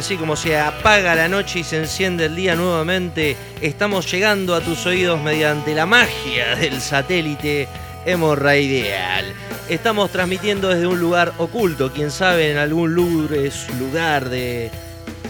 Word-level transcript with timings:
Así 0.00 0.16
como 0.16 0.34
se 0.34 0.58
apaga 0.58 1.14
la 1.14 1.28
noche 1.28 1.58
y 1.58 1.62
se 1.62 1.76
enciende 1.76 2.24
el 2.24 2.34
día 2.34 2.56
nuevamente, 2.56 3.36
estamos 3.60 4.10
llegando 4.10 4.54
a 4.54 4.62
tus 4.62 4.86
oídos 4.86 5.20
mediante 5.20 5.74
la 5.74 5.84
magia 5.84 6.56
del 6.56 6.80
satélite 6.80 7.68
hemorroideal. 8.06 9.26
Estamos 9.68 10.10
transmitiendo 10.10 10.70
desde 10.70 10.86
un 10.86 10.98
lugar 10.98 11.34
oculto, 11.36 11.92
quién 11.92 12.10
sabe, 12.10 12.50
en 12.50 12.56
algún 12.56 12.94
lugar 12.94 14.30
de 14.30 14.70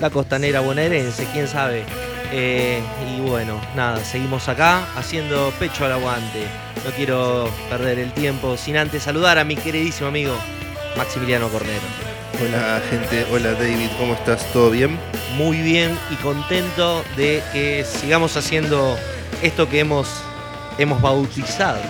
la 0.00 0.08
costanera 0.08 0.60
bonaerense, 0.60 1.26
quién 1.32 1.48
sabe. 1.48 1.82
Eh, 2.30 2.80
y 3.12 3.20
bueno, 3.22 3.60
nada, 3.74 4.04
seguimos 4.04 4.48
acá 4.48 4.86
haciendo 4.94 5.52
pecho 5.58 5.84
al 5.84 5.94
aguante. 5.94 6.44
No 6.84 6.92
quiero 6.92 7.50
perder 7.68 7.98
el 7.98 8.12
tiempo 8.12 8.56
sin 8.56 8.76
antes 8.76 9.02
saludar 9.02 9.36
a 9.36 9.44
mi 9.44 9.56
queridísimo 9.56 10.06
amigo 10.06 10.36
Maximiliano 10.96 11.48
Cornero. 11.48 12.09
Hola 12.38 12.80
gente, 12.88 13.26
hola 13.32 13.52
David, 13.52 13.88
¿cómo 13.98 14.14
estás? 14.14 14.50
¿Todo 14.52 14.70
bien? 14.70 14.98
Muy 15.36 15.60
bien 15.60 15.98
y 16.10 16.14
contento 16.16 17.04
de 17.16 17.42
que 17.52 17.84
sigamos 17.84 18.36
haciendo 18.36 18.96
esto 19.42 19.68
que 19.68 19.80
hemos, 19.80 20.08
hemos 20.78 21.02
bautizado. 21.02 21.80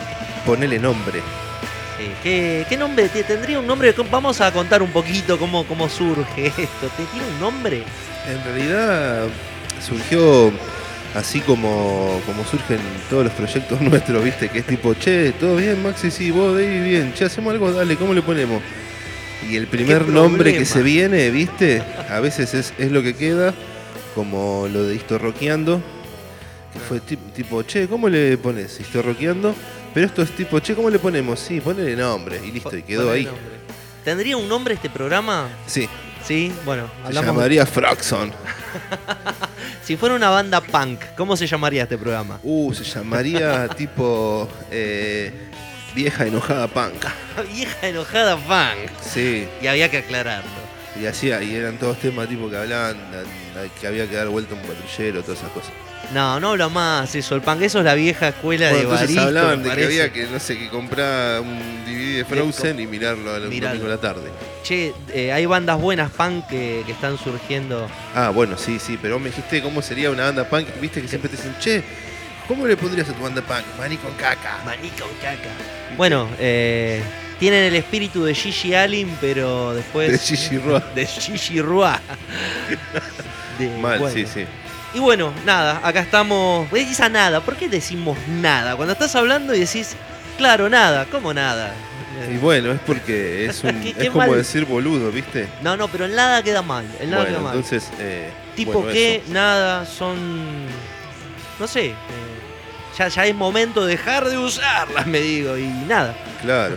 Ponele 0.44 0.78
nombre. 0.78 1.20
¿Qué, 2.22 2.76
nombre? 2.78 3.08
¿Tendría 3.08 3.60
un 3.60 3.66
nombre? 3.66 3.94
Vamos 4.10 4.40
a 4.40 4.50
contar 4.50 4.82
un 4.82 4.90
poquito 4.90 5.38
cómo, 5.38 5.64
cómo 5.66 5.88
surge 5.88 6.46
esto. 6.46 6.88
¿Tiene 6.96 7.28
un 7.28 7.40
nombre? 7.40 7.84
En 8.26 8.42
realidad 8.42 9.26
surgió 9.80 10.50
así 11.14 11.40
como, 11.40 12.20
como 12.26 12.44
surgen 12.44 12.80
todos 13.08 13.24
los 13.24 13.32
proyectos 13.34 13.80
nuestros, 13.80 14.24
¿viste? 14.24 14.48
Que 14.48 14.60
es 14.60 14.66
tipo, 14.66 14.94
che, 14.94 15.32
todo 15.32 15.56
bien, 15.56 15.80
Maxi, 15.82 16.10
sí, 16.10 16.30
vos, 16.30 16.54
David, 16.54 16.82
bien, 16.82 17.14
che, 17.14 17.26
hacemos 17.26 17.52
algo, 17.52 17.70
dale, 17.72 17.96
¿cómo 17.96 18.14
le 18.14 18.22
ponemos? 18.22 18.62
Y 19.48 19.56
el 19.56 19.66
primer 19.66 20.08
nombre 20.08 20.52
que 20.52 20.64
se 20.64 20.82
viene, 20.82 21.30
¿viste? 21.30 21.82
A 22.08 22.20
veces 22.20 22.54
es, 22.54 22.90
lo 22.90 23.02
que 23.02 23.14
queda, 23.14 23.54
como 24.14 24.68
lo 24.70 24.84
de 24.84 24.94
Historroqueando, 24.94 25.80
que 26.72 26.78
fue 26.78 27.00
tipo, 27.00 27.62
che, 27.62 27.88
¿cómo 27.88 28.08
le 28.08 28.36
pones? 28.38 28.78
Historroqueando, 28.78 29.54
pero 29.94 30.06
esto 30.06 30.22
es 30.22 30.30
tipo, 30.32 30.60
che, 30.60 30.74
¿cómo 30.74 30.90
le 30.90 30.98
ponemos? 30.98 31.40
Sí, 31.40 31.60
ponele 31.60 31.96
nombre, 31.96 32.40
y 32.44 32.52
listo, 32.52 32.76
y 32.76 32.82
quedó 32.82 33.10
ahí. 33.10 33.28
¿Tendría 34.04 34.36
un 34.36 34.48
nombre 34.48 34.74
este 34.74 34.90
programa? 34.90 35.48
Sí. 35.66 35.88
Sí, 36.26 36.52
bueno. 36.64 36.90
Se 37.06 37.12
llamaría 37.14 37.66
Fraxon. 37.66 38.32
si 39.84 39.96
fuera 39.96 40.14
una 40.14 40.30
banda 40.30 40.60
punk, 40.60 41.00
¿cómo 41.16 41.36
se 41.36 41.46
llamaría 41.46 41.84
este 41.84 41.98
programa? 41.98 42.38
Uh, 42.42 42.72
se 42.74 42.84
llamaría 42.84 43.68
tipo 43.76 44.48
eh, 44.70 45.49
Vieja 45.94 46.26
Enojada 46.26 46.68
Punk. 46.68 47.04
vieja 47.54 47.88
Enojada 47.88 48.36
Punk. 48.36 48.90
Sí. 49.02 49.48
Y 49.60 49.66
había 49.66 49.90
que 49.90 49.98
aclararlo. 49.98 50.70
Y 51.00 51.06
así, 51.06 51.28
y 51.28 51.54
eran 51.54 51.78
todos 51.78 51.98
temas 51.98 52.28
tipo 52.28 52.50
que 52.50 52.56
hablaban 52.56 52.96
que 53.80 53.86
había 53.86 54.08
que 54.08 54.16
dar 54.16 54.28
vuelta 54.28 54.54
a 54.54 54.58
un 54.58 54.62
patrullero, 54.62 55.22
todas 55.22 55.38
esas 55.38 55.50
cosas. 55.52 55.72
No, 56.12 56.40
no 56.40 56.50
habla 56.50 56.68
más 56.68 57.14
eso. 57.14 57.34
El 57.36 57.42
punk, 57.42 57.62
eso 57.62 57.78
es 57.78 57.84
la 57.84 57.94
vieja 57.94 58.28
escuela 58.28 58.72
de 58.72 58.84
Baristo. 58.84 59.20
hablaban 59.20 59.62
de 59.62 59.70
que 59.70 59.84
había 59.84 60.12
que, 60.12 60.26
no 60.26 60.40
sé, 60.40 60.58
que 60.58 60.68
comprar 60.68 61.40
un 61.40 61.84
DVD 61.84 62.16
de 62.18 62.24
Frozen 62.24 62.80
y 62.80 62.86
mirarlo 62.86 63.36
el 63.36 63.60
domingo 63.60 63.86
a 63.86 63.88
la 63.88 63.98
tarde. 63.98 64.30
Che, 64.62 64.92
eh, 65.12 65.32
hay 65.32 65.46
bandas 65.46 65.80
buenas 65.80 66.10
punk 66.10 66.48
que, 66.48 66.80
están 66.88 67.16
surgiendo. 67.18 67.88
Ah, 68.14 68.30
bueno, 68.30 68.58
sí, 68.58 68.78
sí, 68.78 68.98
pero 69.00 69.18
me 69.18 69.26
dijiste 69.28 69.62
cómo 69.62 69.82
sería 69.82 70.10
una 70.10 70.24
banda 70.24 70.48
punk. 70.48 70.66
Viste 70.80 71.00
que 71.00 71.08
siempre 71.08 71.30
te 71.30 71.36
dicen, 71.36 71.54
che, 71.60 71.82
¿cómo 72.50 72.66
le 72.66 72.76
pondrías 72.76 73.08
a 73.08 73.12
tu 73.12 73.22
banda 73.22 73.40
punk? 73.42 73.64
Maní 73.78 73.96
con 73.96 74.12
caca. 74.14 74.58
Maní 74.64 74.88
con 74.90 75.08
caca. 75.22 75.50
Bueno, 75.96 76.28
eh, 76.40 77.00
tienen 77.38 77.62
el 77.62 77.76
espíritu 77.76 78.24
de 78.24 78.34
Gigi 78.34 78.74
Allen, 78.74 79.16
pero 79.20 79.72
después. 79.72 80.10
De 80.10 80.18
Gigi 80.18 80.58
Rua. 80.58 80.82
De 80.96 81.06
Gigi 81.06 81.62
Rua. 81.62 82.00
Mal, 83.80 84.10
sí, 84.12 84.26
sí. 84.26 84.46
Y 84.94 84.98
bueno, 84.98 85.32
nada, 85.46 85.80
acá 85.84 86.00
estamos. 86.00 86.68
Decís 86.72 86.98
a 87.00 87.08
nada, 87.08 87.40
¿por 87.40 87.54
qué 87.54 87.68
decimos 87.68 88.18
nada? 88.28 88.74
Cuando 88.74 88.94
estás 88.94 89.14
hablando 89.14 89.54
y 89.54 89.60
decís, 89.60 89.94
claro, 90.36 90.68
nada, 90.68 91.06
¿cómo 91.06 91.32
nada? 91.32 91.72
Y 92.28 92.36
bueno, 92.38 92.72
es 92.72 92.80
porque 92.80 93.46
es, 93.46 93.62
un, 93.64 93.80
es 93.96 94.10
como 94.10 94.34
decir 94.34 94.64
boludo, 94.64 95.12
¿viste? 95.12 95.46
No, 95.62 95.76
no, 95.76 95.86
pero 95.86 96.06
en 96.06 96.16
nada 96.16 96.42
queda 96.42 96.62
mal. 96.62 96.84
En 96.98 97.10
nada 97.10 97.26
queda 97.26 97.38
mal. 97.38 97.54
Entonces, 97.54 97.92
eh, 98.00 98.28
tipo 98.56 98.84
que, 98.84 99.22
nada, 99.28 99.86
son. 99.86 100.66
No 101.60 101.68
sé. 101.68 101.90
Eh, 101.90 102.29
ya, 103.00 103.08
ya 103.08 103.26
es 103.26 103.34
momento 103.34 103.86
de 103.86 103.92
dejar 103.92 104.28
de 104.28 104.36
usarlas, 104.36 105.06
me 105.06 105.20
digo, 105.20 105.56
y 105.56 105.66
nada. 105.86 106.14
Claro. 106.42 106.76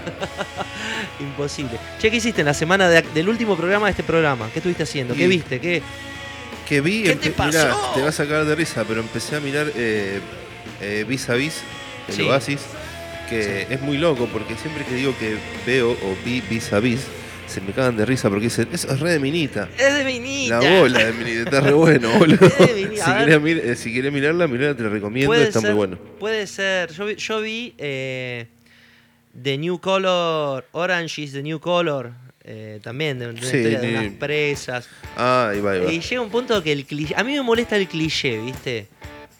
Imposible. 1.19 1.77
Che, 1.99 2.09
¿qué 2.09 2.17
hiciste 2.17 2.41
en 2.41 2.47
la 2.47 2.53
semana 2.53 2.87
del 2.89 3.29
último 3.29 3.57
programa 3.57 3.87
de 3.87 3.91
este 3.91 4.03
programa? 4.03 4.49
¿Qué 4.51 4.59
estuviste 4.59 4.83
haciendo? 4.83 5.15
¿Qué 5.15 5.27
viste? 5.27 5.59
¿Qué, 5.59 5.81
que 6.67 6.81
vi, 6.81 7.03
¿Qué 7.03 7.15
te, 7.15 7.31
pasó? 7.31 7.91
te 7.93 8.01
va 8.01 8.09
a 8.09 8.11
sacar 8.11 8.45
de 8.45 8.55
risa, 8.55 8.85
pero 8.87 9.01
empecé 9.01 9.35
a 9.35 9.39
mirar 9.39 9.71
eh, 9.75 10.19
eh, 10.81 11.05
Vis 11.07 11.29
a 11.29 11.33
Vis, 11.33 11.61
el 12.07 12.21
Oasis, 12.29 12.61
que 13.29 13.67
es 13.69 13.81
muy 13.81 13.97
loco 13.97 14.27
porque 14.31 14.55
siempre 14.55 14.85
que 14.85 14.95
digo 14.95 15.13
que 15.19 15.37
veo 15.65 15.91
o 15.91 16.17
vi 16.25 16.41
Vis 16.41 16.71
a 16.71 16.79
Vis, 16.79 17.01
se 17.47 17.61
me 17.61 17.71
cagan 17.71 17.97
de 17.97 18.05
risa 18.05 18.29
porque 18.29 18.45
dicen, 18.45 18.67
eso 18.71 18.91
es 18.91 18.99
re 18.99 19.11
de 19.11 19.19
Minita. 19.19 19.69
Es 19.77 19.93
de 19.93 20.03
Minita. 20.03 20.59
La 20.59 20.79
bola 20.79 21.05
de 21.05 21.13
Minita, 21.13 21.41
está 21.43 21.61
re 21.61 21.73
bueno, 21.73 22.09
boludo. 22.19 22.45
Eh, 22.59 23.75
si, 23.75 23.93
querés, 23.93 24.11
mirarla, 24.11 24.47
mirarla, 24.47 24.75
te 24.75 24.83
la 24.83 24.89
recomiendo, 24.89 25.33
está 25.33 25.61
muy 25.61 25.71
bueno. 25.71 25.97
Puede 26.19 26.47
ser, 26.47 26.91
yo, 26.91 27.09
yo 27.09 27.41
vi 27.41 27.73
eh, 27.77 28.47
The 29.41 29.57
New 29.57 29.79
Color, 29.79 30.65
Orange 30.71 31.21
is 31.21 31.33
the 31.33 31.43
New 31.43 31.59
Color, 31.59 32.11
eh, 32.43 32.79
también 32.83 33.19
de, 33.19 33.33
de, 33.33 33.97
unas 33.97 34.13
presas. 34.13 34.87
Ah, 35.15 35.49
ahí 35.51 35.61
va, 35.61 35.77
Y 35.77 35.99
llega 36.01 36.21
un 36.21 36.29
punto 36.29 36.61
que 36.61 36.71
el 36.71 36.85
cliché. 36.85 37.15
A 37.15 37.23
mí 37.23 37.33
me 37.33 37.41
molesta 37.41 37.75
el 37.77 37.87
cliché, 37.87 38.37
¿viste? 38.39 38.87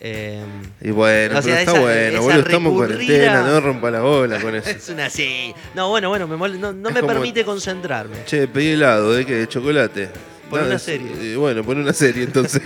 Eh, 0.05 0.43
y 0.81 0.91
bueno, 0.91 1.39
pero 1.41 1.55
está 1.55 1.79
bueno, 1.79 2.21
boludo, 2.23 2.39
estamos 2.39 2.71
en 2.71 2.77
cuarentena, 2.77 3.41
no 3.47 3.61
rompa 3.61 3.89
la 3.89 4.01
bola 4.01 4.37
con 4.41 4.53
eso. 4.53 4.69
es 4.69 4.89
una 4.89 5.09
sí. 5.09 5.55
No, 5.73 5.87
bueno, 5.91 6.09
bueno, 6.09 6.27
me 6.27 6.35
no, 6.57 6.73
no 6.73 6.91
me 6.91 7.01
permite 7.01 7.45
concentrarme. 7.45 8.17
Che, 8.25 8.49
pedí 8.49 8.71
helado, 8.71 9.13
¿de 9.13 9.25
qué? 9.25 9.35
¿De 9.35 9.47
chocolate? 9.47 10.09
Pon 10.49 10.65
una 10.65 10.77
serie. 10.77 11.37
bueno, 11.37 11.63
pon 11.63 11.77
una 11.77 11.93
serie 11.93 12.23
entonces. 12.23 12.61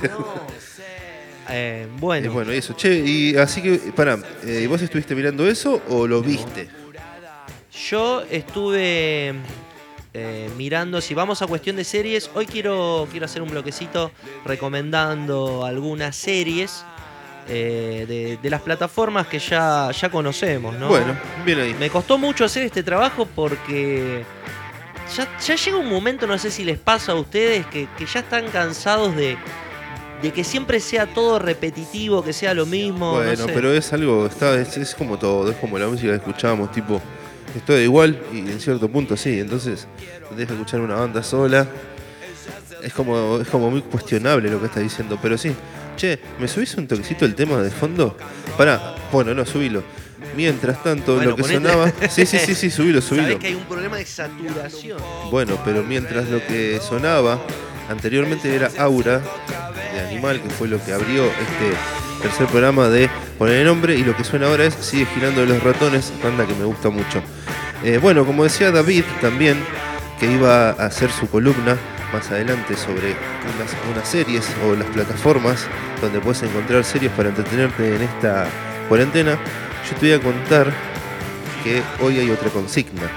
eh, 1.50 1.86
bueno. 2.00 2.32
bueno, 2.32 2.52
eso. 2.52 2.74
Che, 2.74 3.04
y 3.06 3.36
así 3.36 3.62
que, 3.62 3.78
pará, 3.96 4.18
eh, 4.44 4.66
¿vos 4.68 4.82
estuviste 4.82 5.14
mirando 5.14 5.48
eso 5.48 5.80
o 5.90 6.08
lo 6.08 6.24
viste? 6.24 6.68
Yo 7.88 8.24
estuve 8.32 9.36
eh, 10.16 10.50
mirando, 10.58 11.02
si 11.02 11.14
vamos 11.14 11.44
a 11.44 11.46
cuestión 11.46 11.76
de 11.76 11.84
series, 11.84 12.32
hoy 12.34 12.48
quiero, 12.48 13.08
quiero 13.12 13.28
hacer 13.28 13.44
un 13.44 13.52
bloquecito 13.52 14.12
recomendando 14.44 15.64
algunas 15.64 16.16
series 16.16 16.84
eh, 17.50 18.38
de, 18.42 18.50
las 18.50 18.62
plataformas 18.62 19.28
que 19.28 19.40
ya, 19.40 19.92
ya 19.92 20.10
conocemos, 20.10 20.76
¿no? 20.76 20.90
Bueno, 20.90 21.16
bien 21.46 21.60
ahí. 21.60 21.76
Me 21.80 21.90
costó 21.90 22.18
mucho 22.18 22.46
hacer 22.46 22.64
este 22.64 22.84
trabajo 22.84 23.28
porque 23.34 24.26
ya, 25.16 25.56
llega 25.56 25.78
un 25.78 25.90
momento, 25.90 26.28
no 26.28 26.38
sé 26.38 26.52
si 26.52 26.64
les 26.64 26.78
pasa 26.78 27.14
a 27.14 27.16
ustedes, 27.16 27.66
que, 27.68 27.88
ya 28.12 28.20
están 28.20 28.48
cansados 28.50 29.16
de, 29.16 29.38
de 30.22 30.32
que 30.32 30.44
siempre 30.44 30.80
sea 30.80 31.06
todo 31.08 31.40
repetitivo, 31.40 32.24
que 32.24 32.34
sea 32.34 32.54
lo 32.54 32.66
mismo. 32.66 33.14
Bueno, 33.14 33.46
pero 33.54 33.74
es 33.74 33.94
algo, 33.94 34.26
está, 34.26 34.60
es, 34.60 34.76
es, 34.78 34.96
como 34.96 35.18
todo, 35.18 35.50
es 35.50 35.58
como 35.58 35.80
la 35.80 35.88
música 35.88 36.10
que 36.10 36.18
escuchábamos, 36.18 36.72
tipo, 36.72 37.02
estoy 37.56 37.84
igual 37.84 38.20
y 38.34 38.40
en 38.40 38.60
cierto 38.60 38.90
punto 38.90 39.16
sí, 39.16 39.40
entonces 39.40 39.88
deja 40.36 40.54
escuchar 40.54 40.82
una 40.82 40.96
banda 40.96 41.24
sola. 41.24 41.68
Es 42.84 42.94
como, 42.94 43.40
es 43.42 43.48
como 43.48 43.72
muy 43.72 43.82
cuestionable 43.82 44.50
lo 44.50 44.60
que 44.60 44.68
está 44.68 44.80
diciendo, 44.80 45.18
pero 45.22 45.38
sí. 45.38 45.54
Che, 45.98 46.20
¿me 46.40 46.48
subís 46.48 46.76
un 46.76 46.88
toquecito 46.88 47.26
el 47.26 47.34
tema 47.34 47.60
de 47.60 47.72
fondo? 47.72 48.16
Pará, 48.56 48.96
bueno, 49.12 49.34
no, 49.34 49.44
subilo. 49.48 49.82
Mientras 50.36 50.84
tanto, 50.84 51.20
lo 51.20 51.36
que 51.36 51.44
sonaba. 51.44 51.92
Sí, 52.08 52.28
sí, 52.28 52.38
sí, 52.38 52.54
sí, 52.54 52.70
subilo, 52.70 53.02
subilo. 53.02 53.24
Sabés 53.24 53.40
que 53.40 53.48
hay 53.48 53.56
un 53.56 53.64
problema 53.64 53.98
de 53.98 54.06
saturación. 54.06 55.00
Bueno, 55.32 55.60
pero 55.66 55.84
mientras 55.84 56.30
lo 56.30 56.46
que 56.46 56.80
sonaba 56.88 57.42
anteriormente 57.90 58.56
era 58.56 58.70
Aura 58.78 59.24
de 59.92 60.00
Animal, 60.08 60.40
que 60.40 60.52
fue 60.52 60.68
lo 60.68 60.84
que 60.86 60.94
abrió 60.94 61.26
este 61.26 62.22
tercer 62.22 62.46
programa 62.46 62.90
de 62.90 63.10
Poner 63.40 63.56
el 63.56 63.66
nombre, 63.66 63.96
y 63.96 64.04
lo 64.04 64.16
que 64.16 64.24
suena 64.24 64.48
ahora 64.48 64.66
es 64.66 64.76
Sigue 64.76 65.08
girando 65.16 65.42
de 65.42 65.48
los 65.48 65.64
ratones, 65.64 66.14
banda 66.24 66.46
que 66.46 66.54
me 66.54 66.66
gusta 66.66 66.92
mucho. 66.92 67.24
Eh, 67.84 67.98
bueno, 67.98 68.24
como 68.24 68.44
decía 68.44 68.70
David 68.70 69.04
también, 69.20 69.58
que 70.20 70.32
iba 70.32 70.70
a 70.70 70.86
hacer 70.86 71.10
su 71.10 71.28
columna 71.28 71.76
más 72.14 72.30
adelante 72.32 72.76
sobre 72.76 73.16
unas, 73.92 74.08
series 74.08 74.46
o 74.66 74.76
las 74.76 74.88
plataformas 74.88 75.68
donde 76.02 76.20
puedes 76.20 76.44
encontrar 76.44 76.84
series 76.84 77.12
para 77.12 77.30
entretenerte 77.30 77.96
en 77.96 78.02
esta 78.04 78.48
cuarentena, 78.88 79.38
yo 79.90 79.98
te 79.98 80.08
voy 80.08 80.16
a 80.16 80.22
contar 80.22 80.74
que 81.64 81.82
hoy 82.02 82.20
hay 82.20 82.30
otra 82.30 82.50
consigna, 82.50 83.10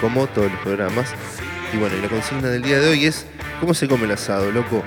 como 0.00 0.26
todos 0.28 0.50
los 0.50 0.60
programas. 0.60 1.10
Y 1.72 1.76
bueno, 1.76 1.96
y 1.96 2.00
la 2.00 2.08
consigna 2.08 2.48
del 2.48 2.62
día 2.62 2.78
de 2.78 2.88
hoy 2.88 3.06
es 3.06 3.26
¿cómo 3.60 3.74
se 3.74 3.88
come 3.88 4.04
el 4.04 4.12
asado, 4.12 4.50
loco? 4.50 4.82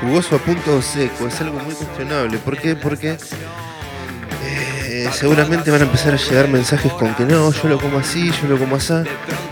Jugoso 0.00 0.36
a 0.36 0.38
punto 0.38 0.80
seco, 0.82 1.28
es 1.28 1.40
algo 1.40 1.58
muy 1.60 1.74
cuestionable. 1.74 2.38
¿Por 2.38 2.56
qué? 2.56 2.74
Porque 2.74 3.18
eh, 4.42 5.08
seguramente 5.12 5.70
van 5.70 5.82
a 5.82 5.84
empezar 5.84 6.14
a 6.14 6.16
llegar 6.16 6.48
mensajes 6.48 6.92
con 6.94 7.14
que 7.14 7.24
no, 7.24 7.52
yo 7.52 7.68
lo 7.68 7.78
como 7.78 7.98
así, 7.98 8.30
yo 8.42 8.48
lo 8.48 8.58
como 8.58 8.76
así. 8.76 8.94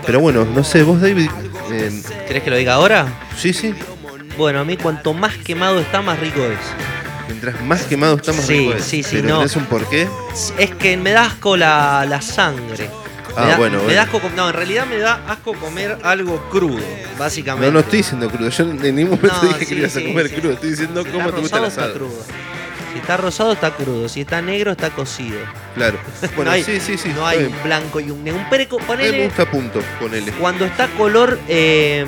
Pero 0.05 0.19
bueno, 0.19 0.45
no 0.45 0.63
sé, 0.63 0.83
vos 0.83 0.99
David... 0.99 1.29
Eh, 1.71 2.01
¿Querés 2.27 2.43
que 2.43 2.49
lo 2.49 2.55
diga 2.57 2.73
ahora? 2.73 3.07
Sí, 3.37 3.53
sí. 3.53 3.73
Bueno, 4.37 4.59
a 4.59 4.63
mí 4.65 4.77
cuanto 4.77 5.13
más 5.13 5.35
quemado 5.37 5.79
está, 5.79 6.01
más 6.01 6.19
rico 6.19 6.41
es. 6.43 6.57
Mientras 7.27 7.61
más 7.61 7.81
quemado 7.83 8.15
está, 8.15 8.31
más 8.33 8.45
Sí, 8.45 8.59
rico 8.59 8.73
es. 8.73 8.83
sí, 8.83 9.03
sí, 9.03 9.17
Pero 9.17 9.27
no. 9.29 9.37
¿tenés 9.39 9.55
un 9.55 9.65
porqué? 9.65 10.07
Es 10.57 10.71
que 10.75 10.97
me 10.97 11.11
da 11.11 11.25
asco 11.25 11.55
la, 11.57 12.05
la 12.07 12.21
sangre. 12.21 12.89
Ah, 13.35 13.41
me 13.43 13.47
da, 13.51 13.57
bueno, 13.57 13.77
me 13.77 13.83
bueno. 13.83 13.95
da 13.95 14.03
asco 14.03 14.21
no, 14.35 14.47
en 14.49 14.55
realidad 14.55 14.85
me 14.87 14.97
da 14.97 15.21
asco 15.27 15.53
comer 15.53 15.97
algo 16.03 16.49
crudo, 16.49 16.81
básicamente. 17.17 17.67
No, 17.67 17.73
no 17.73 17.79
estoy 17.81 17.97
diciendo 17.99 18.29
crudo. 18.29 18.49
Yo 18.49 18.63
en 18.63 18.95
ningún 18.95 19.19
momento 19.21 19.39
No, 19.43 19.47
dije 19.49 19.65
sí, 19.65 19.75
que 19.75 19.75
ibas 19.81 19.95
a 19.97 20.01
comer 20.01 20.31
crudo. 20.33 20.51
Estoy 20.53 20.69
diciendo 20.71 21.03
Si 21.03 21.09
cómo 21.09 21.31
te 21.31 21.39
gusta 21.41 21.57
el 21.57 21.63
rosado, 21.65 21.67
está 21.67 21.81
asado. 21.81 21.93
crudo. 21.93 22.23
Si 22.99 23.01
está 23.01 23.15
rosado, 23.15 23.53
está 23.53 23.71
crudo. 23.71 24.09
Si 24.09 24.19
está 24.19 24.41
negro, 24.41 24.71
está 24.71 24.89
cocido. 24.89 25.39
Claro. 25.73 25.97
Bueno, 26.35 26.51
no 26.51 26.55
hay, 26.55 26.63
sí, 26.65 26.81
sí, 26.81 26.97
sí. 26.97 27.13
No 27.15 27.25
hay 27.25 27.45
un 27.45 27.63
blanco 27.63 28.01
y 28.01 28.11
un 28.11 28.21
negro. 28.25 28.41
Un 28.41 28.49
pereco, 28.49 28.75
A 28.75 28.79
mí 28.79 28.85
me 28.89 28.95
ponele. 28.95 29.25
gusta 29.27 29.49
punto, 29.49 29.81
ponele. 30.01 30.33
Cuando 30.33 30.65
está 30.65 30.87
color 30.89 31.39
eh, 31.47 32.05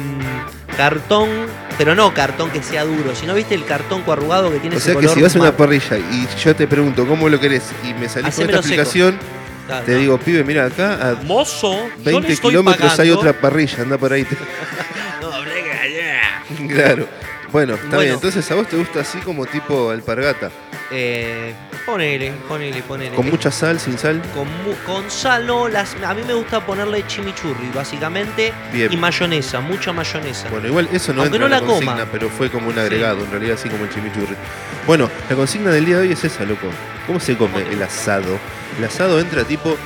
cartón, 0.76 1.30
pero 1.78 1.96
no 1.96 2.14
cartón 2.14 2.50
que 2.52 2.62
sea 2.62 2.84
duro, 2.84 3.16
sino 3.16 3.34
viste 3.34 3.56
el 3.56 3.64
cartón 3.64 4.02
coarrugado 4.02 4.52
que 4.52 4.60
tiene 4.60 4.76
O 4.76 4.80
ese 4.80 4.92
sea 4.92 5.00
que 5.02 5.08
si 5.08 5.22
vas 5.22 5.34
a 5.36 5.40
una 5.40 5.56
parrilla 5.56 5.98
y 5.98 6.28
yo 6.44 6.54
te 6.56 6.68
pregunto 6.68 7.08
cómo 7.08 7.30
lo 7.30 7.40
querés 7.40 7.64
y 7.84 7.94
me 7.94 8.10
salís 8.10 8.36
con 8.36 8.46
esta 8.46 8.58
explicación, 8.58 9.18
Claro, 9.68 9.86
te 9.86 9.94
no. 9.94 9.98
digo, 10.00 10.18
pibe, 10.18 10.44
mira 10.44 10.66
acá 10.66 11.12
a 11.12 11.16
Mozo, 11.24 11.72
yo 11.74 11.88
le 12.04 12.12
20 12.12 12.34
estoy 12.34 12.50
kilómetros 12.52 13.00
hay 13.00 13.12
otra 13.12 13.32
parrilla, 13.32 13.84
anda 13.84 13.98
por 13.98 14.12
ahí. 14.12 14.26
No, 15.22 16.68
claro. 16.68 17.08
Bueno, 17.52 17.74
está 17.76 17.88
Bueno. 17.88 18.02
bien. 18.02 18.14
Entonces 18.14 18.50
a 18.52 18.56
vos 18.56 18.68
te 18.68 18.78
gusta 18.78 19.02
así 19.02 19.20
como 19.20 19.46
tipo 19.46 19.90
alpargata. 19.92 20.50
Eh, 20.94 21.54
ponele, 21.86 22.32
ponele, 22.48 22.82
ponele. 22.84 23.16
Con 23.16 23.30
mucha 23.30 23.50
sal, 23.52 23.80
sin 23.80 23.98
sal. 23.98 24.22
Con, 24.34 24.48
con 24.86 25.10
sal, 25.10 25.46
no, 25.48 25.68
las, 25.68 25.96
a 26.06 26.14
mí 26.14 26.22
me 26.28 26.34
gusta 26.34 26.66
ponerle 26.66 27.06
chimichurri, 27.08 27.70
básicamente, 27.74 28.54
Bien. 28.74 28.92
y 28.92 28.98
mayonesa, 28.98 29.60
mucha 29.62 29.92
mayonesa. 29.94 30.50
Bueno, 30.50 30.68
igual 30.68 30.88
eso 30.92 31.14
no 31.14 31.22
Aunque 31.24 31.38
entra 31.38 31.40
no 31.40 31.46
en 31.46 31.52
la 31.52 31.60
la 31.62 31.66
consigna, 31.74 31.94
coma. 31.94 32.08
pero 32.12 32.30
fue 32.30 32.50
como 32.50 32.68
un 32.70 32.78
agregado, 32.80 33.24
en 33.24 33.32
realidad 33.32 33.56
así 33.60 33.70
como 33.70 33.84
el 33.86 33.90
chimichurri. 33.90 34.36
Bueno, 34.86 35.10
la 35.30 35.36
consigna 35.36 35.72
del 35.72 35.86
día 35.86 35.98
de 35.98 36.08
hoy 36.08 36.12
es 36.14 36.24
esa, 36.24 36.44
loco. 36.44 36.68
¿Cómo 37.08 37.20
se 37.20 37.38
come 37.38 37.52
¿Cómo 37.54 37.66
te- 37.66 37.74
el 37.74 37.84
asado? 37.84 38.38
El 38.78 38.84
asado 38.86 39.20
entra 39.20 39.44
tipo 39.46 39.78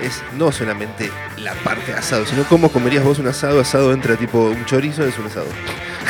es 0.00 0.22
no 0.36 0.50
solamente 0.52 1.10
la 1.38 1.52
parte 1.54 1.92
de 1.92 1.98
asado, 1.98 2.26
sino 2.26 2.44
cómo 2.44 2.70
comerías 2.70 3.04
vos 3.04 3.18
un 3.18 3.26
asado, 3.28 3.60
asado 3.60 3.92
entra 3.92 4.16
tipo 4.16 4.38
un 4.40 4.64
chorizo 4.66 5.04
es 5.04 5.18
un 5.18 5.26
asado. 5.26 5.46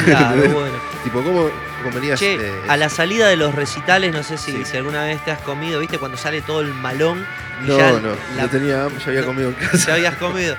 Claro, 0.05 0.37
bueno. 0.53 0.75
tipo, 1.05 1.23
¿cómo 1.23 1.51
comerías 1.83 2.19
Che, 2.19 2.35
eh, 2.35 2.53
a 2.69 2.77
la 2.77 2.89
salida 2.89 3.29
de 3.29 3.37
los 3.37 3.55
recitales, 3.55 4.13
no 4.13 4.23
sé 4.23 4.39
si, 4.39 4.53
Sí. 4.53 4.65
si 4.65 4.77
alguna 4.77 5.05
vez 5.05 5.25
te 5.25 5.31
has 5.31 5.41
comido, 5.41 5.81
¿viste? 5.81 5.99
Cuando 5.99 6.17
sale 6.17 6.41
todo 6.43 6.61
el 6.61 6.73
malón. 6.75 7.27
No, 7.63 7.77
ya 7.79 7.93
no, 7.93 8.09
la- 8.37 8.43
no 8.43 8.49
tenía 8.49 8.85
hambre, 8.85 8.99
ya 9.05 9.07
había 9.11 9.25
comido 9.25 9.49
en 9.51 9.55
casa. 9.55 9.89
Ya 9.89 9.95
habías 9.95 10.15
comido. 10.17 10.57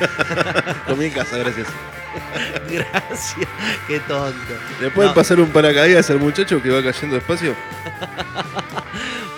Comí 0.86 1.04
en 1.06 1.12
casa, 1.12 1.36
gracias. 1.36 1.66
Gracias. 2.70 3.48
Qué 3.86 4.00
tonto. 4.00 4.54
¿Le 4.80 4.90
pueden 4.90 5.10
No. 5.10 5.14
pasar 5.14 5.38
un 5.38 5.48
paracaídas 5.50 6.08
al 6.10 6.18
muchacho 6.18 6.60
que 6.62 6.70
va 6.70 6.82
cayendo 6.82 7.14
despacio? 7.16 7.54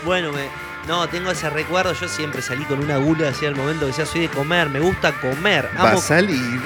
Bueno, 0.04 0.32
me, 0.32 0.48
no, 0.88 1.08
tengo 1.08 1.30
ese 1.30 1.50
recuerdo. 1.50 1.92
Yo 1.94 2.08
siempre 2.08 2.40
salí 2.42 2.64
con 2.64 2.78
una 2.80 2.96
gula 2.96 3.28
hacia 3.28 3.48
el 3.48 3.56
momento 3.56 3.86
que 3.86 3.92
sea 3.92 4.06
soy 4.06 4.22
de 4.22 4.28
comer. 4.28 4.68
Me 4.70 4.80
gusta 4.80 5.12
comer. 5.12 5.68
Va 5.78 5.88
a 5.88 5.92
Amo. 5.92 6.00
salir. 6.00 6.60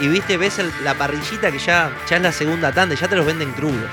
Y 0.00 0.08
viste, 0.08 0.36
ves 0.36 0.58
el- 0.58 0.70
la 0.84 0.94
parrillita 0.94 1.50
que 1.52 1.58
ya, 1.58 1.90
ya 2.08 2.16
es 2.16 2.22
la 2.22 2.32
segunda 2.32 2.72
tanda. 2.72 2.94
Ya 2.94 3.08
te 3.08 3.16
los 3.16 3.24
venden 3.26 3.52
crudos. 3.52 3.88